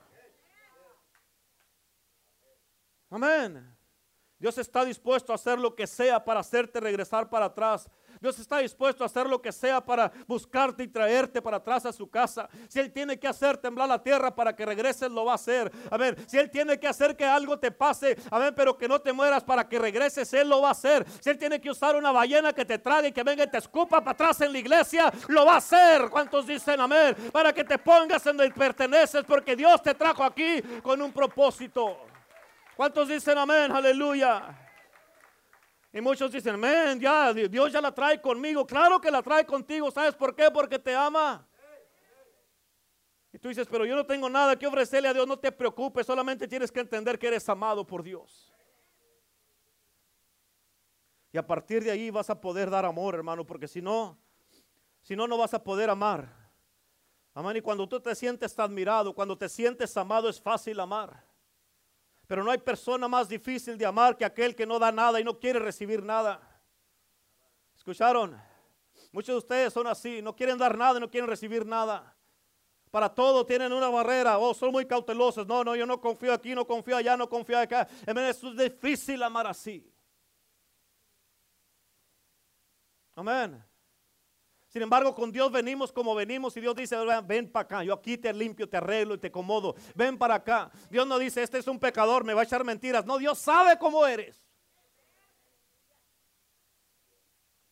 Amén. 3.08 3.76
Dios 4.40 4.58
está 4.58 4.84
dispuesto 4.84 5.32
a 5.32 5.34
hacer 5.36 5.58
lo 5.58 5.74
que 5.74 5.86
sea 5.86 6.24
para 6.24 6.40
hacerte 6.40 6.80
regresar 6.80 7.28
para 7.30 7.46
atrás. 7.46 7.88
Dios 8.20 8.38
está 8.38 8.58
dispuesto 8.58 9.02
a 9.02 9.06
hacer 9.06 9.26
lo 9.26 9.40
que 9.40 9.50
sea 9.50 9.80
para 9.80 10.12
buscarte 10.26 10.82
y 10.82 10.88
traerte 10.88 11.40
para 11.40 11.56
atrás 11.56 11.86
a 11.86 11.92
su 11.92 12.10
casa. 12.10 12.50
Si 12.68 12.78
Él 12.78 12.92
tiene 12.92 13.18
que 13.18 13.26
hacer 13.26 13.56
temblar 13.56 13.88
la 13.88 14.02
tierra 14.02 14.34
para 14.34 14.54
que 14.54 14.66
regreses, 14.66 15.10
lo 15.10 15.24
va 15.24 15.32
a 15.32 15.34
hacer. 15.36 15.72
A 15.90 15.96
ver, 15.96 16.18
si 16.28 16.36
Él 16.36 16.50
tiene 16.50 16.78
que 16.78 16.86
hacer 16.86 17.16
que 17.16 17.24
algo 17.24 17.58
te 17.58 17.70
pase, 17.70 18.18
a 18.30 18.38
ver, 18.38 18.54
pero 18.54 18.76
que 18.76 18.86
no 18.86 19.00
te 19.00 19.14
mueras 19.14 19.42
para 19.42 19.66
que 19.66 19.78
regreses, 19.78 20.32
Él 20.34 20.50
lo 20.50 20.60
va 20.60 20.68
a 20.68 20.72
hacer. 20.72 21.06
Si 21.18 21.30
Él 21.30 21.38
tiene 21.38 21.58
que 21.60 21.70
usar 21.70 21.96
una 21.96 22.12
ballena 22.12 22.52
que 22.52 22.66
te 22.66 22.78
trague 22.78 23.08
y 23.08 23.12
que 23.12 23.22
venga 23.22 23.44
y 23.44 23.50
te 23.50 23.56
escupa 23.56 24.00
para 24.00 24.10
atrás 24.10 24.38
en 24.42 24.52
la 24.52 24.58
iglesia, 24.58 25.10
lo 25.28 25.46
va 25.46 25.54
a 25.54 25.58
hacer. 25.58 26.10
¿Cuántos 26.10 26.46
dicen 26.46 26.78
amén? 26.78 27.16
Para 27.32 27.54
que 27.54 27.64
te 27.64 27.78
pongas 27.78 28.26
en 28.26 28.36
donde 28.36 28.52
perteneces, 28.52 29.24
porque 29.24 29.56
Dios 29.56 29.82
te 29.82 29.94
trajo 29.94 30.22
aquí 30.22 30.60
con 30.82 31.00
un 31.00 31.10
propósito. 31.10 31.96
¿Cuántos 32.76 33.08
dicen 33.08 33.38
amén? 33.38 33.72
Aleluya. 33.72 34.69
Y 35.92 36.00
muchos 36.00 36.30
dicen, 36.30 36.58
men, 36.58 37.00
ya, 37.00 37.32
Dios 37.32 37.72
ya 37.72 37.80
la 37.80 37.92
trae 37.92 38.20
conmigo. 38.20 38.64
Claro 38.66 39.00
que 39.00 39.10
la 39.10 39.22
trae 39.22 39.44
contigo. 39.44 39.90
¿Sabes 39.90 40.14
por 40.14 40.34
qué? 40.34 40.50
Porque 40.50 40.78
te 40.78 40.94
ama. 40.94 41.46
Y 43.32 43.38
tú 43.38 43.48
dices, 43.48 43.66
pero 43.70 43.84
yo 43.84 43.94
no 43.94 44.06
tengo 44.06 44.28
nada 44.28 44.56
que 44.56 44.66
ofrecerle 44.66 45.08
a 45.08 45.14
Dios. 45.14 45.26
No 45.26 45.38
te 45.38 45.50
preocupes, 45.50 46.06
solamente 46.06 46.46
tienes 46.46 46.70
que 46.70 46.80
entender 46.80 47.18
que 47.18 47.28
eres 47.28 47.48
amado 47.48 47.84
por 47.86 48.02
Dios. 48.02 48.52
Y 51.32 51.38
a 51.38 51.46
partir 51.46 51.82
de 51.84 51.90
ahí 51.90 52.10
vas 52.10 52.28
a 52.30 52.40
poder 52.40 52.70
dar 52.70 52.84
amor, 52.84 53.14
hermano, 53.14 53.46
porque 53.46 53.68
si 53.68 53.80
no, 53.80 54.18
si 55.00 55.14
no, 55.14 55.28
no 55.28 55.38
vas 55.38 55.54
a 55.54 55.62
poder 55.62 55.88
amar. 55.88 56.28
Amén. 57.34 57.56
Y 57.56 57.60
cuando 57.60 57.88
tú 57.88 58.00
te 58.00 58.14
sientes 58.14 58.58
admirado, 58.58 59.14
cuando 59.14 59.38
te 59.38 59.48
sientes 59.48 59.96
amado, 59.96 60.28
es 60.28 60.40
fácil 60.40 60.80
amar. 60.80 61.29
Pero 62.30 62.44
no 62.44 62.52
hay 62.52 62.58
persona 62.58 63.08
más 63.08 63.28
difícil 63.28 63.76
de 63.76 63.84
amar 63.84 64.16
que 64.16 64.24
aquel 64.24 64.54
que 64.54 64.64
no 64.64 64.78
da 64.78 64.92
nada 64.92 65.20
y 65.20 65.24
no 65.24 65.36
quiere 65.36 65.58
recibir 65.58 66.00
nada. 66.00 66.40
¿Escucharon? 67.76 68.40
Muchos 69.10 69.34
de 69.34 69.38
ustedes 69.38 69.72
son 69.72 69.88
así, 69.88 70.22
no 70.22 70.36
quieren 70.36 70.56
dar 70.56 70.78
nada 70.78 70.98
y 70.98 71.00
no 71.00 71.10
quieren 71.10 71.28
recibir 71.28 71.66
nada. 71.66 72.16
Para 72.88 73.12
todo 73.12 73.44
tienen 73.44 73.72
una 73.72 73.88
barrera. 73.88 74.38
Oh, 74.38 74.54
son 74.54 74.70
muy 74.70 74.86
cautelosos. 74.86 75.44
No, 75.44 75.64
no, 75.64 75.74
yo 75.74 75.84
no 75.86 76.00
confío 76.00 76.32
aquí, 76.32 76.54
no 76.54 76.64
confío 76.64 76.98
allá, 76.98 77.16
no 77.16 77.28
confío 77.28 77.58
acá. 77.58 77.88
Es 78.06 78.40
difícil 78.56 79.20
amar 79.24 79.48
así. 79.48 79.92
Amén. 83.16 83.60
Sin 84.70 84.82
embargo, 84.82 85.16
con 85.16 85.32
Dios 85.32 85.50
venimos 85.50 85.90
como 85.90 86.14
venimos 86.14 86.56
y 86.56 86.60
Dios 86.60 86.76
dice, 86.76 86.96
ven 87.24 87.50
para 87.50 87.64
acá, 87.64 87.82
yo 87.82 87.92
aquí 87.92 88.16
te 88.16 88.32
limpio, 88.32 88.68
te 88.68 88.76
arreglo 88.76 89.16
y 89.16 89.18
te 89.18 89.26
acomodo, 89.26 89.74
ven 89.96 90.16
para 90.16 90.36
acá. 90.36 90.70
Dios 90.88 91.04
no 91.08 91.18
dice, 91.18 91.42
este 91.42 91.58
es 91.58 91.66
un 91.66 91.80
pecador, 91.80 92.22
me 92.22 92.34
va 92.34 92.42
a 92.42 92.44
echar 92.44 92.62
mentiras. 92.62 93.04
No, 93.04 93.18
Dios 93.18 93.36
sabe 93.40 93.76
cómo 93.80 94.06
eres. 94.06 94.40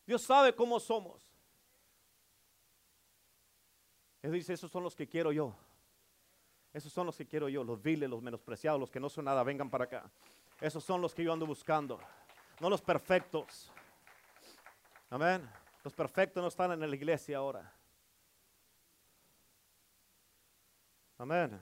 Dios 0.05 0.23
sabe 0.23 0.53
cómo 0.53 0.81
somos. 0.81 1.23
Él 4.21 4.33
dice, 4.33 4.55
esos 4.55 4.69
son 4.69 4.83
los 4.83 4.97
que 4.97 5.09
quiero 5.09 5.31
yo. 5.31 5.55
Esos 6.73 6.93
son 6.93 7.07
los 7.07 7.17
que 7.17 7.29
quiero 7.29 7.49
yo, 7.49 7.63
los 7.63 7.81
viles, 7.81 8.11
los 8.11 8.21
menospreciados, 8.21 8.81
los 8.81 8.91
que 8.91 8.99
no 8.99 9.09
son 9.09 9.27
nada, 9.27 9.45
vengan 9.45 9.71
para 9.71 9.85
acá. 9.85 10.11
Esos 10.61 10.83
son 10.83 11.01
los 11.01 11.15
que 11.15 11.23
yo 11.23 11.33
ando 11.33 11.47
buscando, 11.47 12.01
no 12.59 12.69
los 12.69 12.83
perfectos. 12.83 13.71
Amén. 15.11 15.49
Los 15.89 15.95
perfectos 15.95 16.43
no 16.43 16.49
están 16.49 16.71
en 16.73 16.81
la 16.81 16.95
iglesia 16.95 17.39
ahora. 17.39 17.75
Amén. 21.17 21.59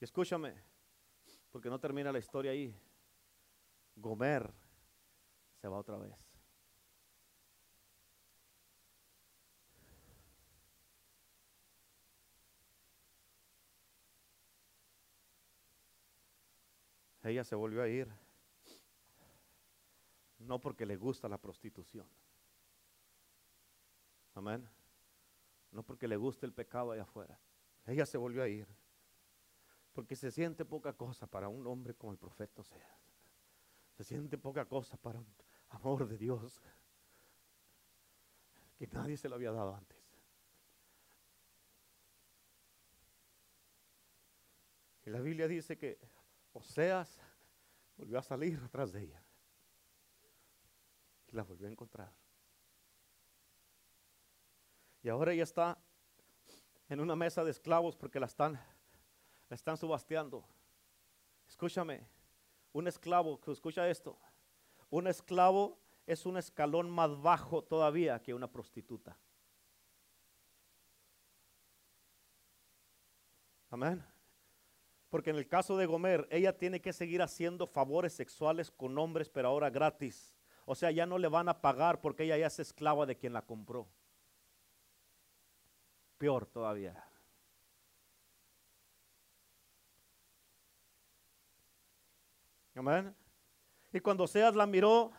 Y 0.00 0.04
escúchame, 0.04 0.54
porque 1.52 1.68
no 1.68 1.78
termina 1.78 2.10
la 2.10 2.18
historia 2.18 2.52
ahí. 2.52 2.74
Gomer 3.94 4.50
se 5.60 5.68
va 5.68 5.76
otra 5.76 5.98
vez. 5.98 6.14
Ella 17.22 17.44
se 17.44 17.54
volvió 17.54 17.82
a 17.82 17.88
ir, 17.88 18.08
no 20.38 20.58
porque 20.58 20.86
le 20.86 20.96
gusta 20.96 21.28
la 21.28 21.36
prostitución. 21.36 22.15
Amén. 24.36 24.68
No 25.72 25.82
porque 25.82 26.06
le 26.06 26.16
guste 26.16 26.46
el 26.46 26.52
pecado 26.52 26.92
allá 26.92 27.02
afuera. 27.02 27.40
Ella 27.86 28.04
se 28.04 28.18
volvió 28.18 28.42
a 28.42 28.48
ir. 28.48 28.68
Porque 29.92 30.14
se 30.14 30.30
siente 30.30 30.64
poca 30.64 30.92
cosa 30.92 31.26
para 31.26 31.48
un 31.48 31.66
hombre 31.66 31.94
como 31.94 32.12
el 32.12 32.18
profeta 32.18 32.62
sea. 32.62 32.98
Se 33.96 34.04
siente 34.04 34.36
poca 34.36 34.66
cosa 34.66 34.98
para 34.98 35.18
un 35.18 35.34
amor 35.70 36.06
de 36.06 36.18
Dios 36.18 36.60
que 38.76 38.86
nadie 38.88 39.16
se 39.16 39.28
lo 39.28 39.36
había 39.36 39.52
dado 39.52 39.74
antes. 39.74 39.96
Y 45.06 45.10
la 45.10 45.20
Biblia 45.20 45.48
dice 45.48 45.78
que 45.78 45.98
Oseas 46.52 47.18
volvió 47.96 48.18
a 48.18 48.22
salir 48.22 48.58
atrás 48.58 48.92
de 48.92 49.04
ella. 49.04 49.22
Y 51.28 51.36
la 51.36 51.42
volvió 51.42 51.68
a 51.68 51.70
encontrar. 51.70 52.25
Y 55.06 55.08
ahora 55.08 55.32
ella 55.32 55.44
está 55.44 55.78
en 56.88 56.98
una 56.98 57.14
mesa 57.14 57.44
de 57.44 57.52
esclavos 57.52 57.94
porque 57.94 58.18
la 58.18 58.26
están, 58.26 58.54
la 59.48 59.54
están 59.54 59.76
subasteando. 59.76 60.44
Escúchame, 61.46 62.04
un 62.72 62.88
esclavo, 62.88 63.38
escucha 63.46 63.88
esto, 63.88 64.18
un 64.90 65.06
esclavo 65.06 65.78
es 66.08 66.26
un 66.26 66.36
escalón 66.36 66.90
más 66.90 67.22
bajo 67.22 67.62
todavía 67.62 68.20
que 68.20 68.34
una 68.34 68.50
prostituta. 68.50 69.16
Amén. 73.70 74.04
Porque 75.08 75.30
en 75.30 75.36
el 75.36 75.46
caso 75.46 75.76
de 75.76 75.86
Gomer, 75.86 76.26
ella 76.32 76.58
tiene 76.58 76.80
que 76.80 76.92
seguir 76.92 77.22
haciendo 77.22 77.68
favores 77.68 78.12
sexuales 78.12 78.72
con 78.72 78.98
hombres, 78.98 79.30
pero 79.30 79.46
ahora 79.46 79.70
gratis. 79.70 80.34
O 80.64 80.74
sea, 80.74 80.90
ya 80.90 81.06
no 81.06 81.16
le 81.16 81.28
van 81.28 81.48
a 81.48 81.60
pagar 81.60 82.00
porque 82.00 82.24
ella 82.24 82.38
ya 82.38 82.48
es 82.48 82.58
esclava 82.58 83.06
de 83.06 83.16
quien 83.16 83.34
la 83.34 83.42
compró. 83.42 83.86
Peor 86.18 86.46
todavía. 86.46 87.02
Amén. 92.74 93.14
Y 93.92 94.00
cuando 94.00 94.26
Seas 94.26 94.54
la 94.54 94.66
miró, 94.66 95.12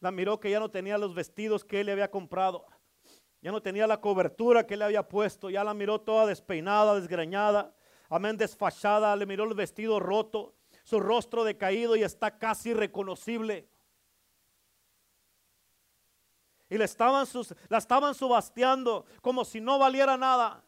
la 0.00 0.10
miró 0.10 0.38
que 0.38 0.50
ya 0.50 0.60
no 0.60 0.70
tenía 0.70 0.98
los 0.98 1.14
vestidos 1.14 1.64
que 1.64 1.80
él 1.80 1.86
le 1.86 1.92
había 1.92 2.10
comprado. 2.10 2.66
Ya 3.42 3.50
no 3.50 3.60
tenía 3.60 3.86
la 3.86 4.00
cobertura 4.00 4.66
que 4.66 4.74
él 4.74 4.80
le 4.80 4.86
había 4.86 5.08
puesto. 5.08 5.50
Ya 5.50 5.64
la 5.64 5.74
miró 5.74 6.00
toda 6.00 6.26
despeinada, 6.26 6.94
desgreñada 6.94 7.76
amén, 8.08 8.36
desfachada, 8.36 9.14
le 9.16 9.26
miró 9.26 9.44
el 9.44 9.54
vestido 9.54 10.00
roto, 10.00 10.54
su 10.84 11.00
rostro 11.00 11.44
decaído 11.44 11.96
y 11.96 12.02
está 12.02 12.38
casi 12.38 12.72
reconocible. 12.72 13.68
Y 16.68 16.80
estaban 16.82 17.26
sus, 17.26 17.54
la 17.68 17.78
estaban 17.78 18.14
subasteando 18.14 19.06
como 19.22 19.44
si 19.44 19.60
no 19.60 19.78
valiera 19.78 20.16
nada. 20.16 20.62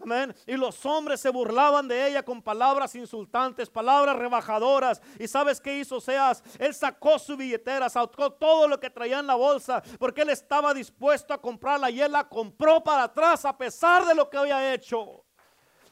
Amén. 0.00 0.34
Y 0.46 0.56
los 0.56 0.84
hombres 0.84 1.20
se 1.20 1.30
burlaban 1.30 1.86
de 1.86 2.08
ella 2.08 2.22
con 2.22 2.42
palabras 2.42 2.94
insultantes, 2.94 3.70
palabras 3.70 4.16
rebajadoras. 4.16 5.00
¿Y 5.18 5.28
sabes 5.28 5.60
qué 5.60 5.78
hizo 5.78 6.00
Seas? 6.00 6.42
Él 6.58 6.74
sacó 6.74 7.18
su 7.18 7.36
billetera, 7.36 7.88
sacó 7.88 8.32
todo 8.32 8.66
lo 8.68 8.78
que 8.78 8.90
traía 8.90 9.20
en 9.20 9.26
la 9.26 9.34
bolsa, 9.34 9.82
porque 9.98 10.22
él 10.22 10.30
estaba 10.30 10.74
dispuesto 10.74 11.32
a 11.32 11.40
comprarla 11.40 11.90
y 11.90 12.00
él 12.00 12.12
la 12.12 12.28
compró 12.28 12.82
para 12.82 13.04
atrás 13.04 13.44
a 13.44 13.56
pesar 13.56 14.04
de 14.04 14.14
lo 14.14 14.28
que 14.28 14.36
había 14.36 14.74
hecho. 14.74 15.24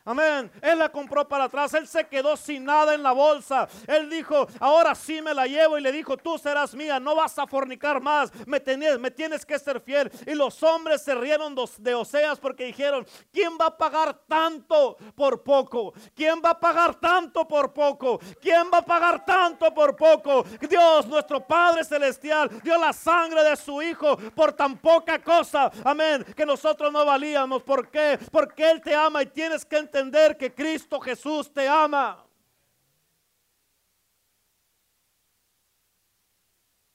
Amén. 0.05 0.51
Él 0.61 0.79
la 0.81 0.89
compró 0.89 1.29
para 1.29 1.45
atrás. 1.45 1.73
Él 1.75 1.87
se 1.87 2.05
quedó 2.07 2.37
sin 2.37 2.65
nada 2.65 2.95
en 2.95 3.03
la 3.03 3.13
bolsa. 3.13 3.69
Él 3.87 4.11
dijo, 4.11 4.49
ahora 4.59 4.95
sí 4.97 5.23
me 5.23 5.33
la 5.33 5.47
llevo. 5.47 5.79
Y 5.79 5.81
le 5.81 5.93
dijo, 5.93 6.17
tú 6.17 6.39
serás 6.39 6.75
mía. 6.75 6.99
No 6.99 7.15
vas 7.15 7.39
a 7.39 7.47
fornicar 7.47 8.01
más. 8.01 8.33
Me, 8.47 8.59
tenés, 8.59 8.99
me 8.99 9.13
tienes 9.13 9.47
que 9.47 9.59
ser 9.59 9.81
fiel. 9.81 10.11
Y 10.27 10.35
los 10.35 10.61
hombres 10.63 11.03
se 11.03 11.15
rieron 11.15 11.55
de 11.79 11.95
Oseas 11.95 12.41
porque 12.41 12.65
dijeron, 12.65 13.07
¿quién 13.33 13.57
va 13.61 13.67
a 13.67 13.77
pagar 13.77 14.19
tanto 14.27 14.97
por 15.15 15.43
poco? 15.43 15.93
¿Quién 16.17 16.43
va 16.45 16.51
a 16.51 16.61
pagar 16.61 16.97
tanto 16.97 17.47
por 17.47 17.73
poco? 17.73 18.19
¿Quién 18.41 18.71
va 18.73 18.79
a 18.79 18.83
pagar 18.83 19.25
tanto 19.25 19.73
por 19.73 19.95
poco? 19.95 20.45
Dios, 20.69 21.07
nuestro 21.07 21.47
Padre 21.47 21.85
Celestial, 21.85 22.51
dio 22.63 22.77
la 22.77 22.93
sangre 22.93 23.45
de 23.45 23.57
su 23.57 23.81
Hijo 23.81 24.17
por 24.35 24.53
tan 24.53 24.79
poca 24.79 25.23
cosa. 25.23 25.71
Amén. 25.85 26.25
Que 26.37 26.45
nosotros 26.45 26.93
no 26.93 27.05
valíamos. 27.05 27.63
¿Por 27.63 27.89
qué? 27.89 28.19
Porque 28.33 28.69
Él 28.69 28.81
te 28.81 28.95
ama 28.95 29.23
y 29.23 29.27
tienes 29.27 29.65
que 29.65 29.77
entender 29.77 29.92
entender 29.93 30.39
que 30.39 30.55
Cristo 30.55 30.99
Jesús 31.01 31.53
te 31.53 31.69
ama. 31.69 32.27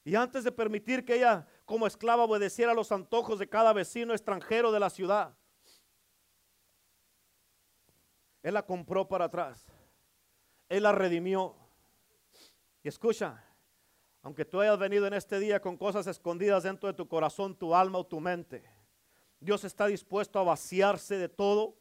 Y 0.03 0.15
antes 0.15 0.43
de 0.43 0.51
permitir 0.51 1.05
que 1.05 1.15
ella 1.15 1.47
como 1.65 1.85
esclava 1.85 2.23
obedeciera 2.23 2.71
a 2.71 2.75
los 2.75 2.91
antojos 2.91 3.39
de 3.39 3.49
cada 3.49 3.73
vecino 3.73 4.13
extranjero 4.13 4.71
de 4.71 4.79
la 4.79 4.89
ciudad, 4.89 5.35
Él 8.41 8.53
la 8.53 8.65
compró 8.65 9.07
para 9.07 9.25
atrás. 9.25 9.67
Él 10.69 10.83
la 10.83 10.91
redimió. 10.91 11.55
Y 12.83 12.87
escucha, 12.87 13.43
aunque 14.21 14.45
tú 14.45 14.61
hayas 14.61 14.79
venido 14.79 15.05
en 15.05 15.13
este 15.13 15.39
día 15.39 15.59
con 15.59 15.77
cosas 15.77 16.07
escondidas 16.07 16.63
dentro 16.63 16.87
de 16.87 16.93
tu 16.93 17.07
corazón, 17.07 17.55
tu 17.55 17.75
alma 17.75 17.99
o 17.99 18.05
tu 18.05 18.19
mente, 18.19 18.63
Dios 19.39 19.63
está 19.65 19.87
dispuesto 19.87 20.39
a 20.39 20.43
vaciarse 20.43 21.17
de 21.17 21.29
todo 21.29 21.77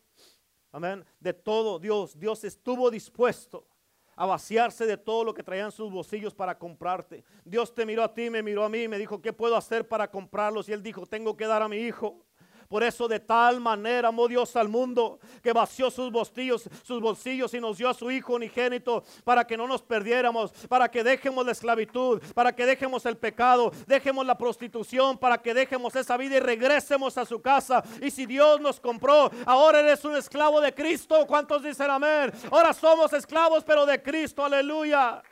amén, 0.77 1.07
de 1.19 1.33
todo 1.33 1.79
Dios. 1.79 2.19
Dios 2.19 2.45
estuvo 2.45 2.91
dispuesto 2.91 3.67
a 4.15 4.27
vaciarse 4.27 4.85
de 4.85 4.99
todo 4.99 5.25
lo 5.25 5.33
que 5.33 5.43
traían 5.43 5.73
sus 5.73 5.91
bolsillos 5.91 6.35
para 6.35 6.59
comprarte. 6.59 7.25
Dios 7.45 7.75
te 7.75 7.87
miró 7.87 8.03
a 8.03 8.13
ti, 8.13 8.29
me 8.29 8.43
miró 8.43 8.63
a 8.63 8.69
mí, 8.69 8.87
me 8.87 8.99
dijo, 8.99 9.23
¿qué 9.23 9.33
puedo 9.33 9.57
hacer 9.57 9.89
para 9.89 10.11
comprarlos? 10.11 10.69
Y 10.69 10.73
él 10.73 10.83
dijo, 10.83 11.07
tengo 11.07 11.35
que 11.35 11.47
dar 11.47 11.63
a 11.63 11.69
mi 11.69 11.79
hijo. 11.79 12.25
Por 12.69 12.83
eso 12.83 13.09
de 13.09 13.21
tal 13.21 13.61
manera 13.61 14.09
amó 14.09 14.29
Dios 14.29 14.57
al 14.57 14.69
mundo 14.69 15.19
que 15.43 15.53
vació 15.53 15.91
sus 15.91 16.11
bolsillos, 16.11 16.69
sus 16.83 17.01
bolsillos 17.01 17.55
y 17.55 17.61
nos 17.61 17.79
dio 17.79 17.89
a 17.89 17.95
su 17.95 18.11
Hijo 18.11 18.35
unigénito 18.35 19.05
para 19.25 19.47
que 19.47 19.57
no 19.57 19.67
nos 19.67 19.83
perdiéramos, 19.83 20.53
para 20.69 20.91
que 20.91 21.05
dejemos 21.05 21.45
la 21.45 21.53
esclavitud, 21.53 22.23
para 22.35 22.55
que 22.55 22.67
dejemos 22.67 23.07
el 23.07 23.17
pecado, 23.17 23.73
dejemos 23.87 24.27
la 24.27 24.37
prostitución, 24.37 25.19
para 25.19 25.39
que 25.39 25.55
dejemos 25.55 25.95
esa 25.97 26.17
vida 26.17 26.37
y 26.37 26.41
regresemos 26.41 27.17
a 27.19 27.25
su 27.25 27.41
casa. 27.41 27.83
Y 28.01 28.11
si 28.11 28.27
Dios 28.27 28.61
nos 28.61 28.81
compró, 28.81 29.31
ahora 29.45 29.81
eres 29.81 30.05
un 30.05 30.17
esclavo 30.17 30.61
de 30.61 30.75
Cristo. 30.75 31.27
¿Cuántos 31.27 31.63
dicen 31.63 31.91
amén? 31.91 32.33
Ahora 32.51 32.73
somos 32.73 33.13
esclavos, 33.13 33.65
pero 33.65 33.87
de 33.87 34.03
Cristo. 34.03 34.45
Aleluya. 34.45 35.23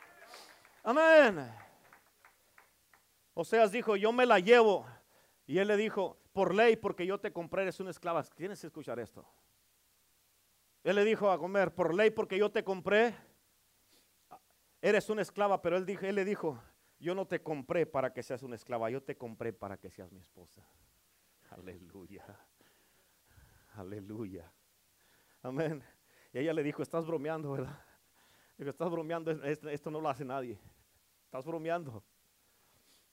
Amén. 0.83 1.51
Oseas 3.33 3.71
dijo, 3.71 3.95
yo 3.95 4.11
me 4.11 4.25
la 4.25 4.39
llevo. 4.39 4.85
Y 5.47 5.59
él 5.59 5.67
le 5.67 5.77
dijo, 5.77 6.17
por 6.35 6.53
ley, 6.53 6.75
porque 6.75 7.05
yo 7.05 7.17
te 7.17 7.31
compré, 7.31 7.61
eres 7.61 7.79
una 7.79 7.91
esclava. 7.91 8.21
Tienes 8.21 8.59
que 8.59 8.67
escuchar 8.67 8.99
esto. 8.99 9.25
Él 10.83 10.97
le 10.97 11.05
dijo 11.05 11.31
a 11.31 11.39
comer, 11.39 11.73
por 11.73 11.93
ley, 11.93 12.11
porque 12.11 12.37
yo 12.37 12.51
te 12.51 12.61
compré, 12.61 13.15
eres 14.81 15.09
una 15.09 15.21
esclava, 15.21 15.61
pero 15.61 15.77
él, 15.77 15.85
dijo, 15.85 16.05
él 16.05 16.15
le 16.15 16.25
dijo, 16.25 16.61
yo 16.99 17.15
no 17.15 17.25
te 17.25 17.41
compré 17.41 17.85
para 17.85 18.11
que 18.11 18.21
seas 18.21 18.43
una 18.43 18.57
esclava, 18.57 18.89
yo 18.89 19.01
te 19.01 19.15
compré 19.15 19.53
para 19.53 19.77
que 19.77 19.89
seas 19.89 20.11
mi 20.11 20.19
esposa. 20.19 20.61
Aleluya. 21.51 22.25
Aleluya. 23.75 24.51
Amén. 25.41 25.81
Y 26.33 26.39
ella 26.39 26.51
le 26.51 26.63
dijo, 26.63 26.83
estás 26.83 27.05
bromeando, 27.05 27.53
¿verdad? 27.53 27.79
Dijo, 28.57 28.71
estás 28.71 28.91
bromeando, 28.91 29.31
esto 29.45 29.89
no 29.89 30.01
lo 30.01 30.09
hace 30.09 30.25
nadie. 30.25 30.59
Estás 31.23 31.45
bromeando. 31.45 32.03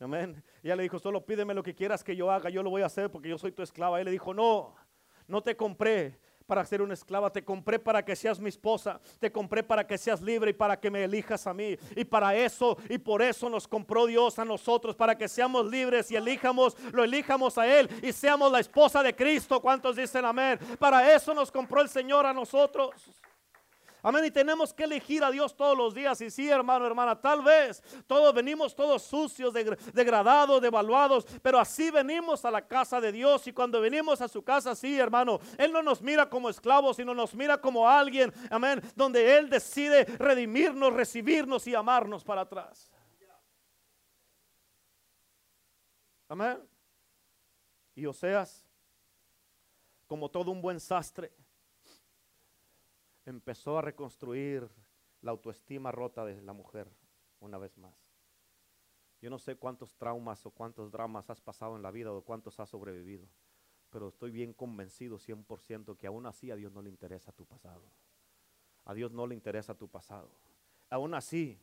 Amén. 0.03 0.43
Ella 0.65 0.75
le 0.75 0.83
dijo, 0.83 0.99
solo 0.99 1.25
pídeme 1.25 1.55
lo 1.55 1.63
que 1.63 1.75
quieras 1.75 2.03
que 2.03 2.17
yo 2.17 2.31
haga, 2.31 2.51
yo 2.51 2.63
lo 2.63 2.71
voy 2.71 2.83
a 2.83 2.87
hacer 2.87 3.11
porque 3.11 3.29
yo 3.29 3.39
soy 3.39 3.53
tu 3.53 3.63
esclava. 3.63 4.01
Él 4.01 4.07
le 4.07 4.11
dijo, 4.11 4.35
no, 4.35 4.75
no 5.29 5.43
te 5.43 5.57
compré 5.57 6.19
para 6.45 6.65
ser 6.65 6.83
una 6.83 6.95
esclava, 6.95 7.31
te 7.31 7.45
compré 7.45 7.79
para 7.79 8.05
que 8.05 8.17
seas 8.17 8.41
mi 8.41 8.49
esposa, 8.49 9.01
te 9.21 9.31
compré 9.31 9.63
para 9.63 9.87
que 9.87 9.97
seas 9.97 10.21
libre 10.21 10.51
y 10.51 10.55
para 10.55 10.79
que 10.79 10.91
me 10.91 11.05
elijas 11.05 11.47
a 11.47 11.55
mí. 11.55 11.77
Y 11.95 12.05
para 12.05 12.35
eso 12.35 12.77
y 12.89 12.99
por 12.99 13.23
eso 13.23 13.49
nos 13.49 13.69
compró 13.69 14.07
Dios 14.07 14.39
a 14.41 14.45
nosotros, 14.45 14.97
para 14.97 15.17
que 15.17 15.29
seamos 15.29 15.71
libres 15.71 16.11
y 16.11 16.17
elijamos, 16.17 16.77
lo 16.93 17.05
elijamos 17.05 17.57
a 17.57 17.67
Él 17.67 17.89
y 18.03 18.13
seamos 18.13 18.51
la 18.51 18.59
esposa 18.59 19.03
de 19.03 19.15
Cristo. 19.15 19.61
¿Cuántos 19.61 19.97
dicen 19.97 20.25
amén? 20.25 20.59
Para 20.79 21.15
eso 21.15 21.33
nos 21.33 21.51
compró 21.53 21.81
el 21.81 21.89
Señor 21.89 22.27
a 22.27 22.35
nosotros. 22.35 22.91
Amén. 24.05 24.25
Y 24.25 24.31
tenemos 24.33 24.75
que 24.75 24.83
elegir 24.83 25.23
a 25.23 25.31
Dios 25.31 25.57
todos 25.57 25.77
los 25.77 25.95
días. 25.95 26.21
Y 26.21 26.31
sí, 26.31 26.49
hermano, 26.49 26.87
hermana, 26.87 27.21
tal 27.21 27.43
vez 27.43 27.83
todos 28.07 28.35
venimos 28.35 28.75
todos 28.75 29.03
sucios, 29.03 29.55
degradados, 29.55 30.61
devaluados, 30.61 31.25
pero 31.41 31.59
así 31.59 31.91
venimos 31.91 32.45
a 32.45 32.51
la 32.51 32.67
casa 32.67 33.01
de 33.01 33.13
Dios. 33.13 33.47
Y 33.47 33.53
cuando 33.53 33.81
venimos 33.81 34.21
a 34.21 34.29
su 34.29 34.43
casa, 34.43 34.75
sí, 34.75 34.99
hermano, 34.99 35.39
Él 35.57 35.73
no 35.73 35.83
nos 35.83 36.03
mira 36.03 36.29
como 36.29 36.49
esclavos, 36.49 36.97
sino 36.97 37.15
nos 37.15 37.35
mira 37.35 37.61
como 37.61 37.89
alguien, 37.89 38.33
amén, 38.51 38.83
donde 38.97 39.39
Él 39.39 39.49
decide 39.49 40.05
redimirnos, 40.05 40.93
recibirnos 40.93 41.67
y 41.69 41.75
amarnos 41.75 42.25
para 42.25 42.41
atrás. 42.41 42.91
Amén. 46.29 46.59
Y 47.95 48.07
Oseas, 48.07 48.67
como 50.07 50.29
todo 50.29 50.51
un 50.51 50.61
buen 50.61 50.81
sastre, 50.81 51.33
empezó 53.25 53.79
a 53.79 53.83
reconstruir 53.83 54.69
la 55.21 55.31
autoestima 55.31 55.93
rota 55.93 56.25
de 56.25 56.41
la 56.43 56.53
mujer 56.53 56.89
una 57.41 57.59
vez 57.59 57.77
más. 57.79 57.95
Yo 59.21 59.31
no 59.31 59.39
sé 59.39 59.57
cuántos 59.57 59.95
traumas 59.97 60.45
o 60.47 60.51
cuántos 60.51 60.91
dramas 60.91 61.31
has 61.31 61.41
pasado 61.41 61.77
en 61.77 61.83
la 61.83 61.93
vida 61.93 62.13
o 62.13 62.23
cuántos 62.23 62.59
has 62.59 62.69
sobrevivido, 62.69 63.29
pero 63.89 64.09
estoy 64.09 64.33
bien 64.33 64.53
convencido 64.53 65.19
100% 65.19 65.97
que 65.97 66.09
aún 66.09 66.27
así 66.27 66.51
a 66.51 66.57
Dios 66.57 66.73
no 66.73 66.83
le 66.83 66.91
interesa 66.91 67.31
tu 67.31 67.47
pasado. 67.47 67.85
A 68.85 68.95
Dios 68.95 69.13
no 69.13 69.27
le 69.29 69.37
interesa 69.37 69.77
tu 69.77 69.89
pasado. 69.89 70.29
Aún 70.91 71.15
así, 71.15 71.57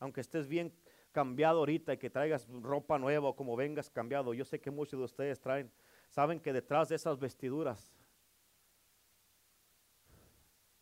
aunque 0.00 0.20
estés 0.20 0.46
bien 0.46 0.74
cambiado 1.12 1.60
ahorita 1.60 1.94
y 1.94 1.98
que 1.98 2.10
traigas 2.10 2.46
ropa 2.48 2.98
nueva 2.98 3.28
o 3.28 3.36
como 3.36 3.56
vengas 3.56 3.88
cambiado, 3.88 4.34
yo 4.34 4.44
sé 4.44 4.60
que 4.60 4.70
muchos 4.70 4.98
de 4.98 5.04
ustedes 5.04 5.40
traen, 5.40 5.72
saben 6.10 6.40
que 6.40 6.52
detrás 6.52 6.90
de 6.90 6.96
esas 6.96 7.18
vestiduras 7.18 7.94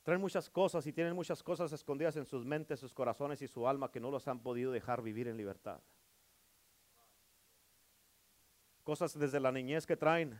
Traen 0.02 0.20
muchas 0.20 0.48
cosas 0.48 0.86
y 0.86 0.92
tienen 0.92 1.14
muchas 1.14 1.42
cosas 1.42 1.72
escondidas 1.72 2.16
en 2.16 2.24
sus 2.24 2.44
mentes, 2.44 2.80
sus 2.80 2.94
corazones 2.94 3.42
y 3.42 3.48
su 3.48 3.68
alma 3.68 3.90
que 3.90 4.00
no 4.00 4.10
los 4.10 4.26
han 4.28 4.40
podido 4.40 4.72
dejar 4.72 5.02
vivir 5.02 5.28
en 5.28 5.36
libertad. 5.36 5.80
Cosas 8.82 9.18
desde 9.18 9.40
la 9.40 9.52
niñez 9.52 9.86
que 9.86 9.96
traen. 9.96 10.38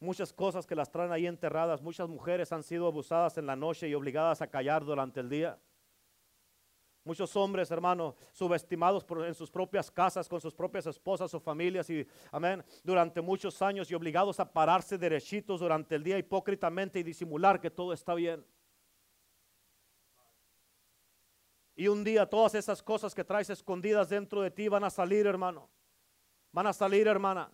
Muchas 0.00 0.32
cosas 0.32 0.66
que 0.66 0.76
las 0.76 0.90
traen 0.90 1.10
ahí 1.10 1.26
enterradas. 1.26 1.82
Muchas 1.82 2.08
mujeres 2.08 2.52
han 2.52 2.62
sido 2.62 2.86
abusadas 2.86 3.36
en 3.38 3.46
la 3.46 3.56
noche 3.56 3.88
y 3.88 3.94
obligadas 3.94 4.40
a 4.40 4.46
callar 4.46 4.84
durante 4.84 5.18
el 5.18 5.28
día. 5.28 5.58
Muchos 7.08 7.34
hombres, 7.36 7.70
hermano, 7.70 8.14
subestimados 8.34 9.06
en 9.26 9.34
sus 9.34 9.50
propias 9.50 9.90
casas, 9.90 10.28
con 10.28 10.42
sus 10.42 10.54
propias 10.54 10.86
esposas 10.88 11.32
o 11.32 11.40
familias, 11.40 11.88
y 11.88 12.06
amén, 12.30 12.62
durante 12.84 13.22
muchos 13.22 13.62
años 13.62 13.90
y 13.90 13.94
obligados 13.94 14.38
a 14.40 14.52
pararse 14.52 14.98
derechitos 14.98 15.60
durante 15.60 15.94
el 15.94 16.02
día 16.02 16.18
hipócritamente 16.18 16.98
y 16.98 17.02
disimular 17.02 17.62
que 17.62 17.70
todo 17.70 17.94
está 17.94 18.12
bien. 18.12 18.44
Y 21.76 21.88
un 21.88 22.04
día 22.04 22.26
todas 22.26 22.54
esas 22.54 22.82
cosas 22.82 23.14
que 23.14 23.24
traes 23.24 23.48
escondidas 23.48 24.10
dentro 24.10 24.42
de 24.42 24.50
ti 24.50 24.68
van 24.68 24.84
a 24.84 24.90
salir, 24.90 25.26
hermano. 25.26 25.70
Van 26.52 26.66
a 26.66 26.74
salir, 26.74 27.06
hermana. 27.06 27.50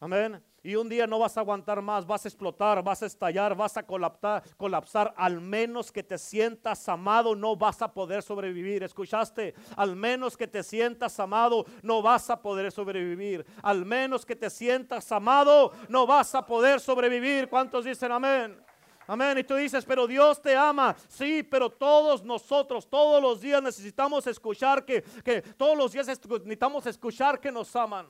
Amén. 0.00 0.40
Y 0.62 0.76
un 0.76 0.88
día 0.88 1.06
no 1.06 1.18
vas 1.18 1.36
a 1.36 1.40
aguantar 1.40 1.82
más, 1.82 2.06
vas 2.06 2.24
a 2.24 2.28
explotar, 2.28 2.82
vas 2.82 3.02
a 3.02 3.06
estallar, 3.06 3.56
vas 3.56 3.76
a 3.76 3.82
colapsar, 3.82 4.42
colapsar. 4.56 5.12
Al 5.16 5.40
menos 5.40 5.90
que 5.90 6.02
te 6.04 6.18
sientas 6.18 6.88
amado, 6.88 7.34
no 7.34 7.56
vas 7.56 7.82
a 7.82 7.92
poder 7.92 8.22
sobrevivir. 8.22 8.82
¿Escuchaste? 8.82 9.54
Al 9.76 9.96
menos 9.96 10.36
que 10.36 10.46
te 10.46 10.62
sientas 10.62 11.18
amado, 11.18 11.64
no 11.82 12.02
vas 12.02 12.30
a 12.30 12.40
poder 12.40 12.70
sobrevivir. 12.70 13.44
Al 13.62 13.84
menos 13.84 14.26
que 14.26 14.36
te 14.36 14.50
sientas 14.50 15.10
amado, 15.10 15.72
no 15.88 16.06
vas 16.06 16.34
a 16.34 16.46
poder 16.46 16.80
sobrevivir. 16.80 17.48
¿Cuántos 17.48 17.84
dicen 17.84 18.12
amén? 18.12 18.60
Amén. 19.06 19.38
Y 19.38 19.44
tú 19.44 19.54
dices, 19.54 19.84
pero 19.84 20.06
Dios 20.06 20.42
te 20.42 20.54
ama. 20.54 20.94
Sí, 21.08 21.42
pero 21.42 21.70
todos 21.70 22.22
nosotros, 22.22 22.88
todos 22.90 23.22
los 23.22 23.40
días 23.40 23.62
necesitamos 23.62 24.26
escuchar 24.26 24.84
que, 24.84 25.02
que 25.24 25.40
todos 25.40 25.78
los 25.78 25.92
días 25.92 26.06
necesitamos 26.06 26.86
escuchar 26.86 27.40
que 27.40 27.50
nos 27.50 27.74
aman. 27.74 28.06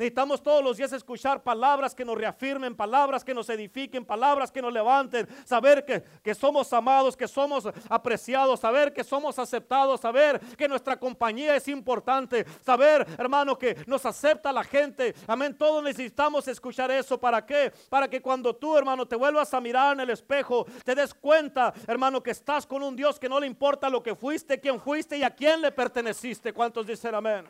Necesitamos 0.00 0.42
todos 0.42 0.64
los 0.64 0.78
días 0.78 0.94
escuchar 0.94 1.42
palabras 1.42 1.94
que 1.94 2.06
nos 2.06 2.16
reafirmen, 2.16 2.74
palabras 2.74 3.22
que 3.22 3.34
nos 3.34 3.50
edifiquen, 3.50 4.02
palabras 4.02 4.50
que 4.50 4.62
nos 4.62 4.72
levanten, 4.72 5.28
saber 5.44 5.84
que, 5.84 6.02
que 6.22 6.34
somos 6.34 6.72
amados, 6.72 7.14
que 7.14 7.28
somos 7.28 7.68
apreciados, 7.86 8.60
saber 8.60 8.94
que 8.94 9.04
somos 9.04 9.38
aceptados, 9.38 10.00
saber 10.00 10.40
que 10.56 10.66
nuestra 10.66 10.98
compañía 10.98 11.54
es 11.54 11.68
importante, 11.68 12.46
saber, 12.64 13.06
hermano, 13.18 13.58
que 13.58 13.76
nos 13.86 14.06
acepta 14.06 14.50
la 14.54 14.64
gente. 14.64 15.14
Amén. 15.26 15.54
Todos 15.54 15.84
necesitamos 15.84 16.48
escuchar 16.48 16.90
eso. 16.90 17.20
¿Para 17.20 17.44
qué? 17.44 17.70
Para 17.90 18.08
que 18.08 18.22
cuando 18.22 18.56
tú, 18.56 18.78
hermano, 18.78 19.06
te 19.06 19.16
vuelvas 19.16 19.52
a 19.52 19.60
mirar 19.60 19.92
en 19.92 20.00
el 20.00 20.08
espejo, 20.08 20.64
te 20.82 20.94
des 20.94 21.12
cuenta, 21.12 21.74
hermano, 21.86 22.22
que 22.22 22.30
estás 22.30 22.66
con 22.66 22.82
un 22.82 22.96
Dios 22.96 23.20
que 23.20 23.28
no 23.28 23.38
le 23.38 23.46
importa 23.46 23.90
lo 23.90 24.02
que 24.02 24.14
fuiste, 24.14 24.58
quién 24.58 24.80
fuiste 24.80 25.18
y 25.18 25.24
a 25.24 25.28
quién 25.28 25.60
le 25.60 25.70
perteneciste. 25.70 26.54
¿Cuántos 26.54 26.86
dicen 26.86 27.14
amén? 27.14 27.46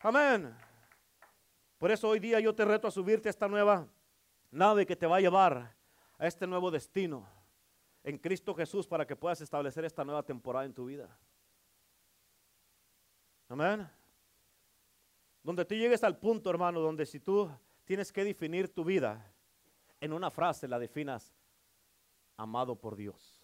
Amén. 0.00 0.67
Por 1.78 1.92
eso 1.92 2.08
hoy 2.08 2.18
día 2.18 2.40
yo 2.40 2.54
te 2.54 2.64
reto 2.64 2.88
a 2.88 2.90
subirte 2.90 3.28
a 3.28 3.30
esta 3.30 3.46
nueva 3.46 3.86
nave 4.50 4.84
que 4.84 4.96
te 4.96 5.06
va 5.06 5.16
a 5.16 5.20
llevar 5.20 5.76
a 6.18 6.26
este 6.26 6.46
nuevo 6.46 6.70
destino 6.70 7.26
en 8.02 8.18
Cristo 8.18 8.54
Jesús 8.54 8.86
para 8.86 9.06
que 9.06 9.14
puedas 9.14 9.40
establecer 9.40 9.84
esta 9.84 10.04
nueva 10.04 10.24
temporada 10.24 10.64
en 10.64 10.74
tu 10.74 10.86
vida. 10.86 11.08
Amén. 13.48 13.88
Donde 15.42 15.64
tú 15.64 15.74
llegues 15.74 16.02
al 16.02 16.18
punto, 16.18 16.50
hermano, 16.50 16.80
donde 16.80 17.06
si 17.06 17.20
tú 17.20 17.50
tienes 17.84 18.12
que 18.12 18.24
definir 18.24 18.74
tu 18.74 18.84
vida 18.84 19.32
en 20.00 20.12
una 20.12 20.30
frase, 20.30 20.66
la 20.66 20.78
definas 20.78 21.32
amado 22.36 22.74
por 22.76 22.96
Dios. 22.96 23.40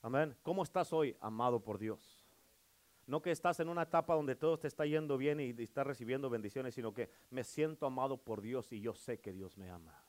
Amén. 0.00 0.34
¿Cómo 0.42 0.62
estás 0.62 0.92
hoy? 0.92 1.16
Amado 1.20 1.60
por 1.60 1.78
Dios. 1.78 2.21
No 3.06 3.20
que 3.20 3.30
estás 3.30 3.58
en 3.60 3.68
una 3.68 3.82
etapa 3.82 4.14
donde 4.14 4.36
todo 4.36 4.58
te 4.58 4.68
está 4.68 4.86
yendo 4.86 5.18
bien 5.18 5.40
y, 5.40 5.50
estás 5.62 5.86
recibiendo 5.86 6.30
bendiciones, 6.30 6.74
sino 6.74 6.94
que 6.94 7.10
me 7.30 7.44
siento 7.44 7.86
amado 7.86 8.16
por 8.16 8.40
Dios 8.40 8.72
y 8.72 8.80
yo 8.80 8.94
sé 8.94 9.18
que 9.18 9.32
Dios 9.32 9.58
me 9.58 9.70
ama. 9.70 10.04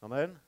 Amén. 0.00 0.40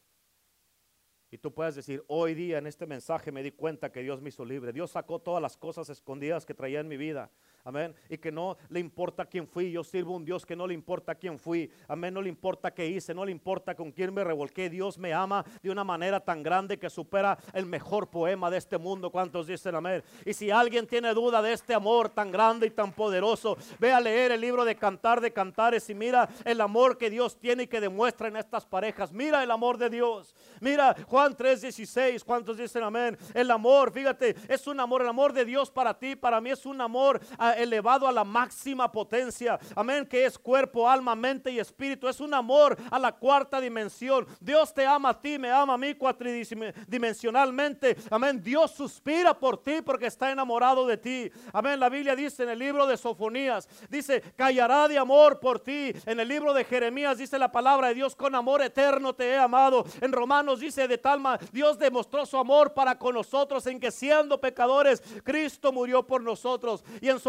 Y 1.30 1.38
tú 1.38 1.52
puedes 1.52 1.74
decir, 1.74 2.04
hoy 2.06 2.34
día 2.34 2.58
en 2.58 2.66
este 2.66 2.86
mensaje 2.86 3.32
me 3.32 3.42
di 3.42 3.52
cuenta 3.52 3.90
que 3.90 4.02
Dios 4.02 4.20
me 4.22 4.30
hizo 4.30 4.44
libre. 4.44 4.72
Dios 4.72 4.92
sacó 4.92 5.18
todas 5.18 5.42
las 5.42 5.56
cosas 5.56 5.88
escondidas 5.90 6.46
que 6.46 6.54
traía 6.54 6.80
en 6.80 6.88
mi 6.88 6.96
vida. 6.96 7.30
Amén. 7.66 7.92
Y 8.08 8.16
que 8.16 8.30
no 8.30 8.56
le 8.68 8.78
importa 8.78 9.24
quién 9.24 9.44
fui. 9.44 9.72
Yo 9.72 9.82
sirvo 9.82 10.14
un 10.14 10.24
Dios 10.24 10.46
que 10.46 10.54
no 10.54 10.68
le 10.68 10.74
importa 10.74 11.16
quién 11.16 11.36
fui. 11.36 11.68
Amén. 11.88 12.14
No 12.14 12.22
le 12.22 12.28
importa 12.28 12.72
qué 12.72 12.86
hice. 12.86 13.12
No 13.12 13.24
le 13.24 13.32
importa 13.32 13.74
con 13.74 13.90
quién 13.90 14.14
me 14.14 14.22
revolqué. 14.22 14.70
Dios 14.70 14.96
me 14.98 15.12
ama 15.12 15.44
de 15.60 15.68
una 15.68 15.82
manera 15.82 16.20
tan 16.20 16.44
grande 16.44 16.78
que 16.78 16.88
supera 16.88 17.36
el 17.52 17.66
mejor 17.66 18.08
poema 18.08 18.50
de 18.50 18.58
este 18.58 18.78
mundo. 18.78 19.10
¿Cuántos 19.10 19.48
dicen 19.48 19.74
amén? 19.74 20.04
Y 20.24 20.32
si 20.32 20.48
alguien 20.48 20.86
tiene 20.86 21.12
duda 21.12 21.42
de 21.42 21.54
este 21.54 21.74
amor 21.74 22.08
tan 22.08 22.30
grande 22.30 22.68
y 22.68 22.70
tan 22.70 22.92
poderoso, 22.92 23.58
ve 23.80 23.92
a 23.92 24.00
leer 24.00 24.30
el 24.30 24.40
libro 24.40 24.64
de 24.64 24.76
Cantar 24.76 25.20
de 25.20 25.32
Cantares 25.32 25.90
y 25.90 25.94
mira 25.96 26.28
el 26.44 26.60
amor 26.60 26.96
que 26.96 27.10
Dios 27.10 27.36
tiene 27.36 27.64
y 27.64 27.66
que 27.66 27.80
demuestra 27.80 28.28
en 28.28 28.36
estas 28.36 28.64
parejas. 28.64 29.12
Mira 29.12 29.42
el 29.42 29.50
amor 29.50 29.76
de 29.76 29.90
Dios. 29.90 30.36
Mira 30.60 30.94
Juan 31.08 31.36
3:16. 31.36 32.22
¿Cuántos 32.22 32.58
dicen 32.58 32.84
amén? 32.84 33.18
El 33.34 33.50
amor, 33.50 33.90
fíjate, 33.90 34.36
es 34.48 34.68
un 34.68 34.78
amor. 34.78 35.02
El 35.02 35.08
amor 35.08 35.32
de 35.32 35.44
Dios 35.44 35.68
para 35.68 35.98
ti, 35.98 36.14
para 36.14 36.40
mí 36.40 36.50
es 36.50 36.64
un 36.64 36.80
amor. 36.80 37.20
Elevado 37.56 38.06
a 38.06 38.12
la 38.12 38.24
máxima 38.24 38.92
potencia. 38.92 39.58
Amén, 39.74 40.06
que 40.06 40.24
es 40.24 40.38
cuerpo, 40.38 40.88
alma, 40.88 41.14
mente 41.14 41.50
y 41.50 41.58
espíritu. 41.58 42.08
Es 42.08 42.20
un 42.20 42.34
amor 42.34 42.76
a 42.90 42.98
la 42.98 43.12
cuarta 43.12 43.60
dimensión. 43.60 44.26
Dios 44.40 44.74
te 44.74 44.86
ama 44.86 45.10
a 45.10 45.20
ti, 45.20 45.38
me 45.38 45.50
ama 45.50 45.74
a 45.74 45.78
mí 45.78 45.94
cuatridimensionalmente. 45.94 47.96
Amén, 48.10 48.42
Dios 48.42 48.72
suspira 48.72 49.38
por 49.38 49.62
ti 49.62 49.82
porque 49.82 50.06
está 50.06 50.30
enamorado 50.30 50.86
de 50.86 50.96
ti. 50.96 51.30
Amén, 51.52 51.80
la 51.80 51.88
Biblia 51.88 52.16
dice 52.16 52.42
en 52.42 52.50
el 52.50 52.58
libro 52.58 52.86
de 52.86 52.96
Sofonías, 52.96 53.68
dice, 53.88 54.22
callará 54.36 54.88
de 54.88 54.98
amor 54.98 55.40
por 55.40 55.60
ti. 55.60 55.92
En 56.04 56.20
el 56.20 56.28
libro 56.28 56.52
de 56.52 56.64
Jeremías 56.64 57.18
dice 57.18 57.38
la 57.38 57.52
palabra 57.52 57.88
de 57.88 57.94
Dios, 57.94 58.14
con 58.14 58.34
amor 58.34 58.62
eterno 58.62 59.14
te 59.14 59.30
he 59.30 59.38
amado. 59.38 59.84
En 60.00 60.12
Romanos 60.12 60.60
dice 60.60 60.88
de 60.88 60.98
talma, 60.98 61.38
Dios 61.52 61.78
demostró 61.78 62.26
su 62.26 62.36
amor 62.36 62.74
para 62.74 62.98
con 62.98 63.14
nosotros 63.14 63.66
en 63.66 63.80
que 63.80 63.90
siendo 63.90 64.40
pecadores, 64.40 65.02
Cristo 65.24 65.72
murió 65.72 66.06
por 66.06 66.22
nosotros. 66.22 66.84
Y 67.00 67.08
en 67.08 67.20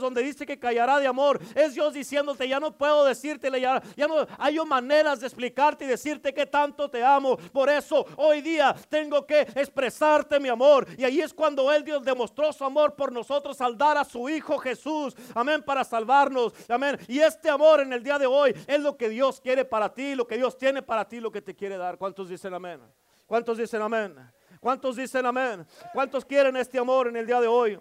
Donde 0.00 0.22
dice 0.22 0.46
que 0.46 0.58
callará 0.58 1.00
de 1.00 1.08
amor, 1.08 1.40
es 1.54 1.74
Dios 1.74 1.92
diciéndote, 1.92 2.48
ya 2.48 2.60
no 2.60 2.76
puedo 2.76 3.04
decirte, 3.04 3.50
ya, 3.60 3.82
ya 3.96 4.06
no 4.06 4.26
hay 4.38 4.56
maneras 4.64 5.20
de 5.20 5.26
explicarte 5.26 5.84
y 5.84 5.88
decirte 5.88 6.32
que 6.32 6.46
tanto 6.46 6.88
te 6.88 7.02
amo. 7.02 7.36
Por 7.36 7.68
eso 7.68 8.06
hoy 8.16 8.40
día 8.42 8.74
tengo 8.88 9.26
que 9.26 9.40
expresarte 9.40 10.38
mi 10.38 10.48
amor. 10.48 10.86
Y 10.96 11.04
ahí 11.04 11.20
es 11.20 11.34
cuando 11.34 11.72
Él 11.72 11.82
Dios 11.82 12.04
demostró 12.04 12.52
su 12.52 12.64
amor 12.64 12.94
por 12.94 13.10
nosotros 13.10 13.60
al 13.60 13.76
dar 13.76 13.98
a 13.98 14.04
su 14.04 14.28
Hijo 14.28 14.56
Jesús. 14.58 15.14
Amén, 15.34 15.62
para 15.62 15.82
salvarnos. 15.82 16.52
Amén. 16.68 16.96
Y 17.08 17.18
este 17.18 17.50
amor 17.50 17.80
en 17.80 17.92
el 17.92 18.02
día 18.02 18.18
de 18.18 18.26
hoy 18.26 18.54
es 18.68 18.80
lo 18.80 18.96
que 18.96 19.08
Dios 19.08 19.40
quiere 19.40 19.64
para 19.64 19.92
ti, 19.92 20.14
lo 20.14 20.26
que 20.26 20.36
Dios 20.36 20.56
tiene 20.56 20.80
para 20.80 21.08
ti, 21.08 21.18
lo 21.18 21.32
que 21.32 21.42
te 21.42 21.56
quiere 21.56 21.76
dar. 21.76 21.98
¿Cuántos 21.98 22.28
dicen 22.28 22.54
amén? 22.54 22.80
¿Cuántos 23.26 23.58
dicen 23.58 23.82
amén? 23.82 24.16
¿Cuántos 24.60 24.96
dicen 24.96 25.26
amén? 25.26 25.66
¿Cuántos 25.92 26.24
quieren 26.24 26.56
este 26.56 26.78
amor 26.78 27.08
en 27.08 27.16
el 27.16 27.26
día 27.26 27.40
de 27.40 27.48
hoy? 27.48 27.78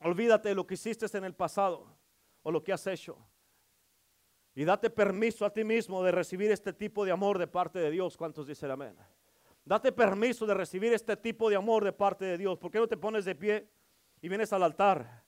Olvídate 0.00 0.50
de 0.50 0.54
lo 0.54 0.66
que 0.66 0.74
hiciste 0.74 1.06
en 1.16 1.24
el 1.24 1.34
pasado 1.34 1.86
o 2.42 2.50
lo 2.50 2.62
que 2.62 2.72
has 2.72 2.86
hecho. 2.86 3.18
Y 4.54 4.64
date 4.64 4.90
permiso 4.90 5.44
a 5.44 5.52
ti 5.52 5.64
mismo 5.64 6.02
de 6.02 6.12
recibir 6.12 6.50
este 6.50 6.72
tipo 6.72 7.04
de 7.04 7.12
amor 7.12 7.38
de 7.38 7.46
parte 7.46 7.78
de 7.78 7.90
Dios. 7.90 8.16
¿Cuántos 8.16 8.46
dicen 8.46 8.70
amén? 8.70 8.96
Date 9.64 9.92
permiso 9.92 10.46
de 10.46 10.54
recibir 10.54 10.92
este 10.92 11.16
tipo 11.16 11.50
de 11.50 11.56
amor 11.56 11.84
de 11.84 11.92
parte 11.92 12.24
de 12.24 12.38
Dios. 12.38 12.58
¿Por 12.58 12.70
qué 12.70 12.78
no 12.78 12.88
te 12.88 12.96
pones 12.96 13.24
de 13.24 13.34
pie 13.34 13.68
y 14.20 14.28
vienes 14.28 14.52
al 14.52 14.62
altar? 14.62 15.22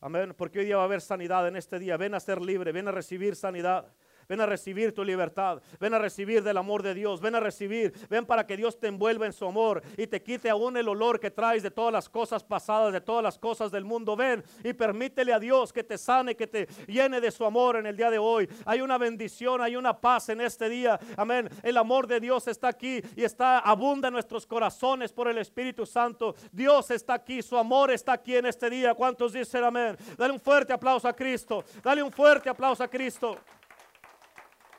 Amén. 0.00 0.34
Porque 0.36 0.60
hoy 0.60 0.66
día 0.66 0.76
va 0.76 0.82
a 0.82 0.86
haber 0.86 1.00
sanidad 1.00 1.46
en 1.48 1.56
este 1.56 1.78
día. 1.78 1.96
Ven 1.96 2.14
a 2.14 2.20
ser 2.20 2.40
libre, 2.40 2.72
ven 2.72 2.88
a 2.88 2.92
recibir 2.92 3.36
sanidad. 3.36 3.92
Ven 4.32 4.40
a 4.40 4.46
recibir 4.46 4.94
tu 4.94 5.04
libertad. 5.04 5.60
Ven 5.78 5.92
a 5.92 5.98
recibir 5.98 6.42
del 6.42 6.56
amor 6.56 6.82
de 6.82 6.94
Dios. 6.94 7.20
Ven 7.20 7.34
a 7.34 7.40
recibir. 7.40 7.92
Ven 8.08 8.24
para 8.24 8.46
que 8.46 8.56
Dios 8.56 8.80
te 8.80 8.86
envuelva 8.86 9.26
en 9.26 9.34
su 9.34 9.44
amor 9.44 9.82
y 9.98 10.06
te 10.06 10.22
quite 10.22 10.48
aún 10.48 10.74
el 10.78 10.88
olor 10.88 11.20
que 11.20 11.30
traes 11.30 11.62
de 11.62 11.70
todas 11.70 11.92
las 11.92 12.08
cosas 12.08 12.42
pasadas, 12.42 12.94
de 12.94 13.02
todas 13.02 13.22
las 13.22 13.38
cosas 13.38 13.70
del 13.70 13.84
mundo. 13.84 14.16
Ven 14.16 14.42
y 14.64 14.72
permítele 14.72 15.34
a 15.34 15.38
Dios 15.38 15.70
que 15.70 15.84
te 15.84 15.98
sane, 15.98 16.34
que 16.34 16.46
te 16.46 16.66
llene 16.86 17.20
de 17.20 17.30
su 17.30 17.44
amor 17.44 17.76
en 17.76 17.84
el 17.84 17.94
día 17.94 18.10
de 18.10 18.16
hoy. 18.16 18.48
Hay 18.64 18.80
una 18.80 18.96
bendición, 18.96 19.60
hay 19.60 19.76
una 19.76 20.00
paz 20.00 20.30
en 20.30 20.40
este 20.40 20.70
día. 20.70 20.98
Amén. 21.18 21.50
El 21.62 21.76
amor 21.76 22.06
de 22.06 22.18
Dios 22.18 22.48
está 22.48 22.68
aquí 22.68 23.02
y 23.14 23.24
está 23.24 23.58
abunda 23.58 24.08
en 24.08 24.14
nuestros 24.14 24.46
corazones 24.46 25.12
por 25.12 25.28
el 25.28 25.36
Espíritu 25.36 25.84
Santo. 25.84 26.34
Dios 26.50 26.90
está 26.90 27.12
aquí, 27.12 27.42
su 27.42 27.58
amor 27.58 27.90
está 27.90 28.14
aquí 28.14 28.34
en 28.34 28.46
este 28.46 28.70
día. 28.70 28.94
¿Cuántos 28.94 29.34
dicen 29.34 29.62
amén? 29.62 29.94
Dale 30.16 30.32
un 30.32 30.40
fuerte 30.40 30.72
aplauso 30.72 31.06
a 31.06 31.12
Cristo. 31.12 31.62
Dale 31.82 32.02
un 32.02 32.10
fuerte 32.10 32.48
aplauso 32.48 32.82
a 32.82 32.88
Cristo. 32.88 33.36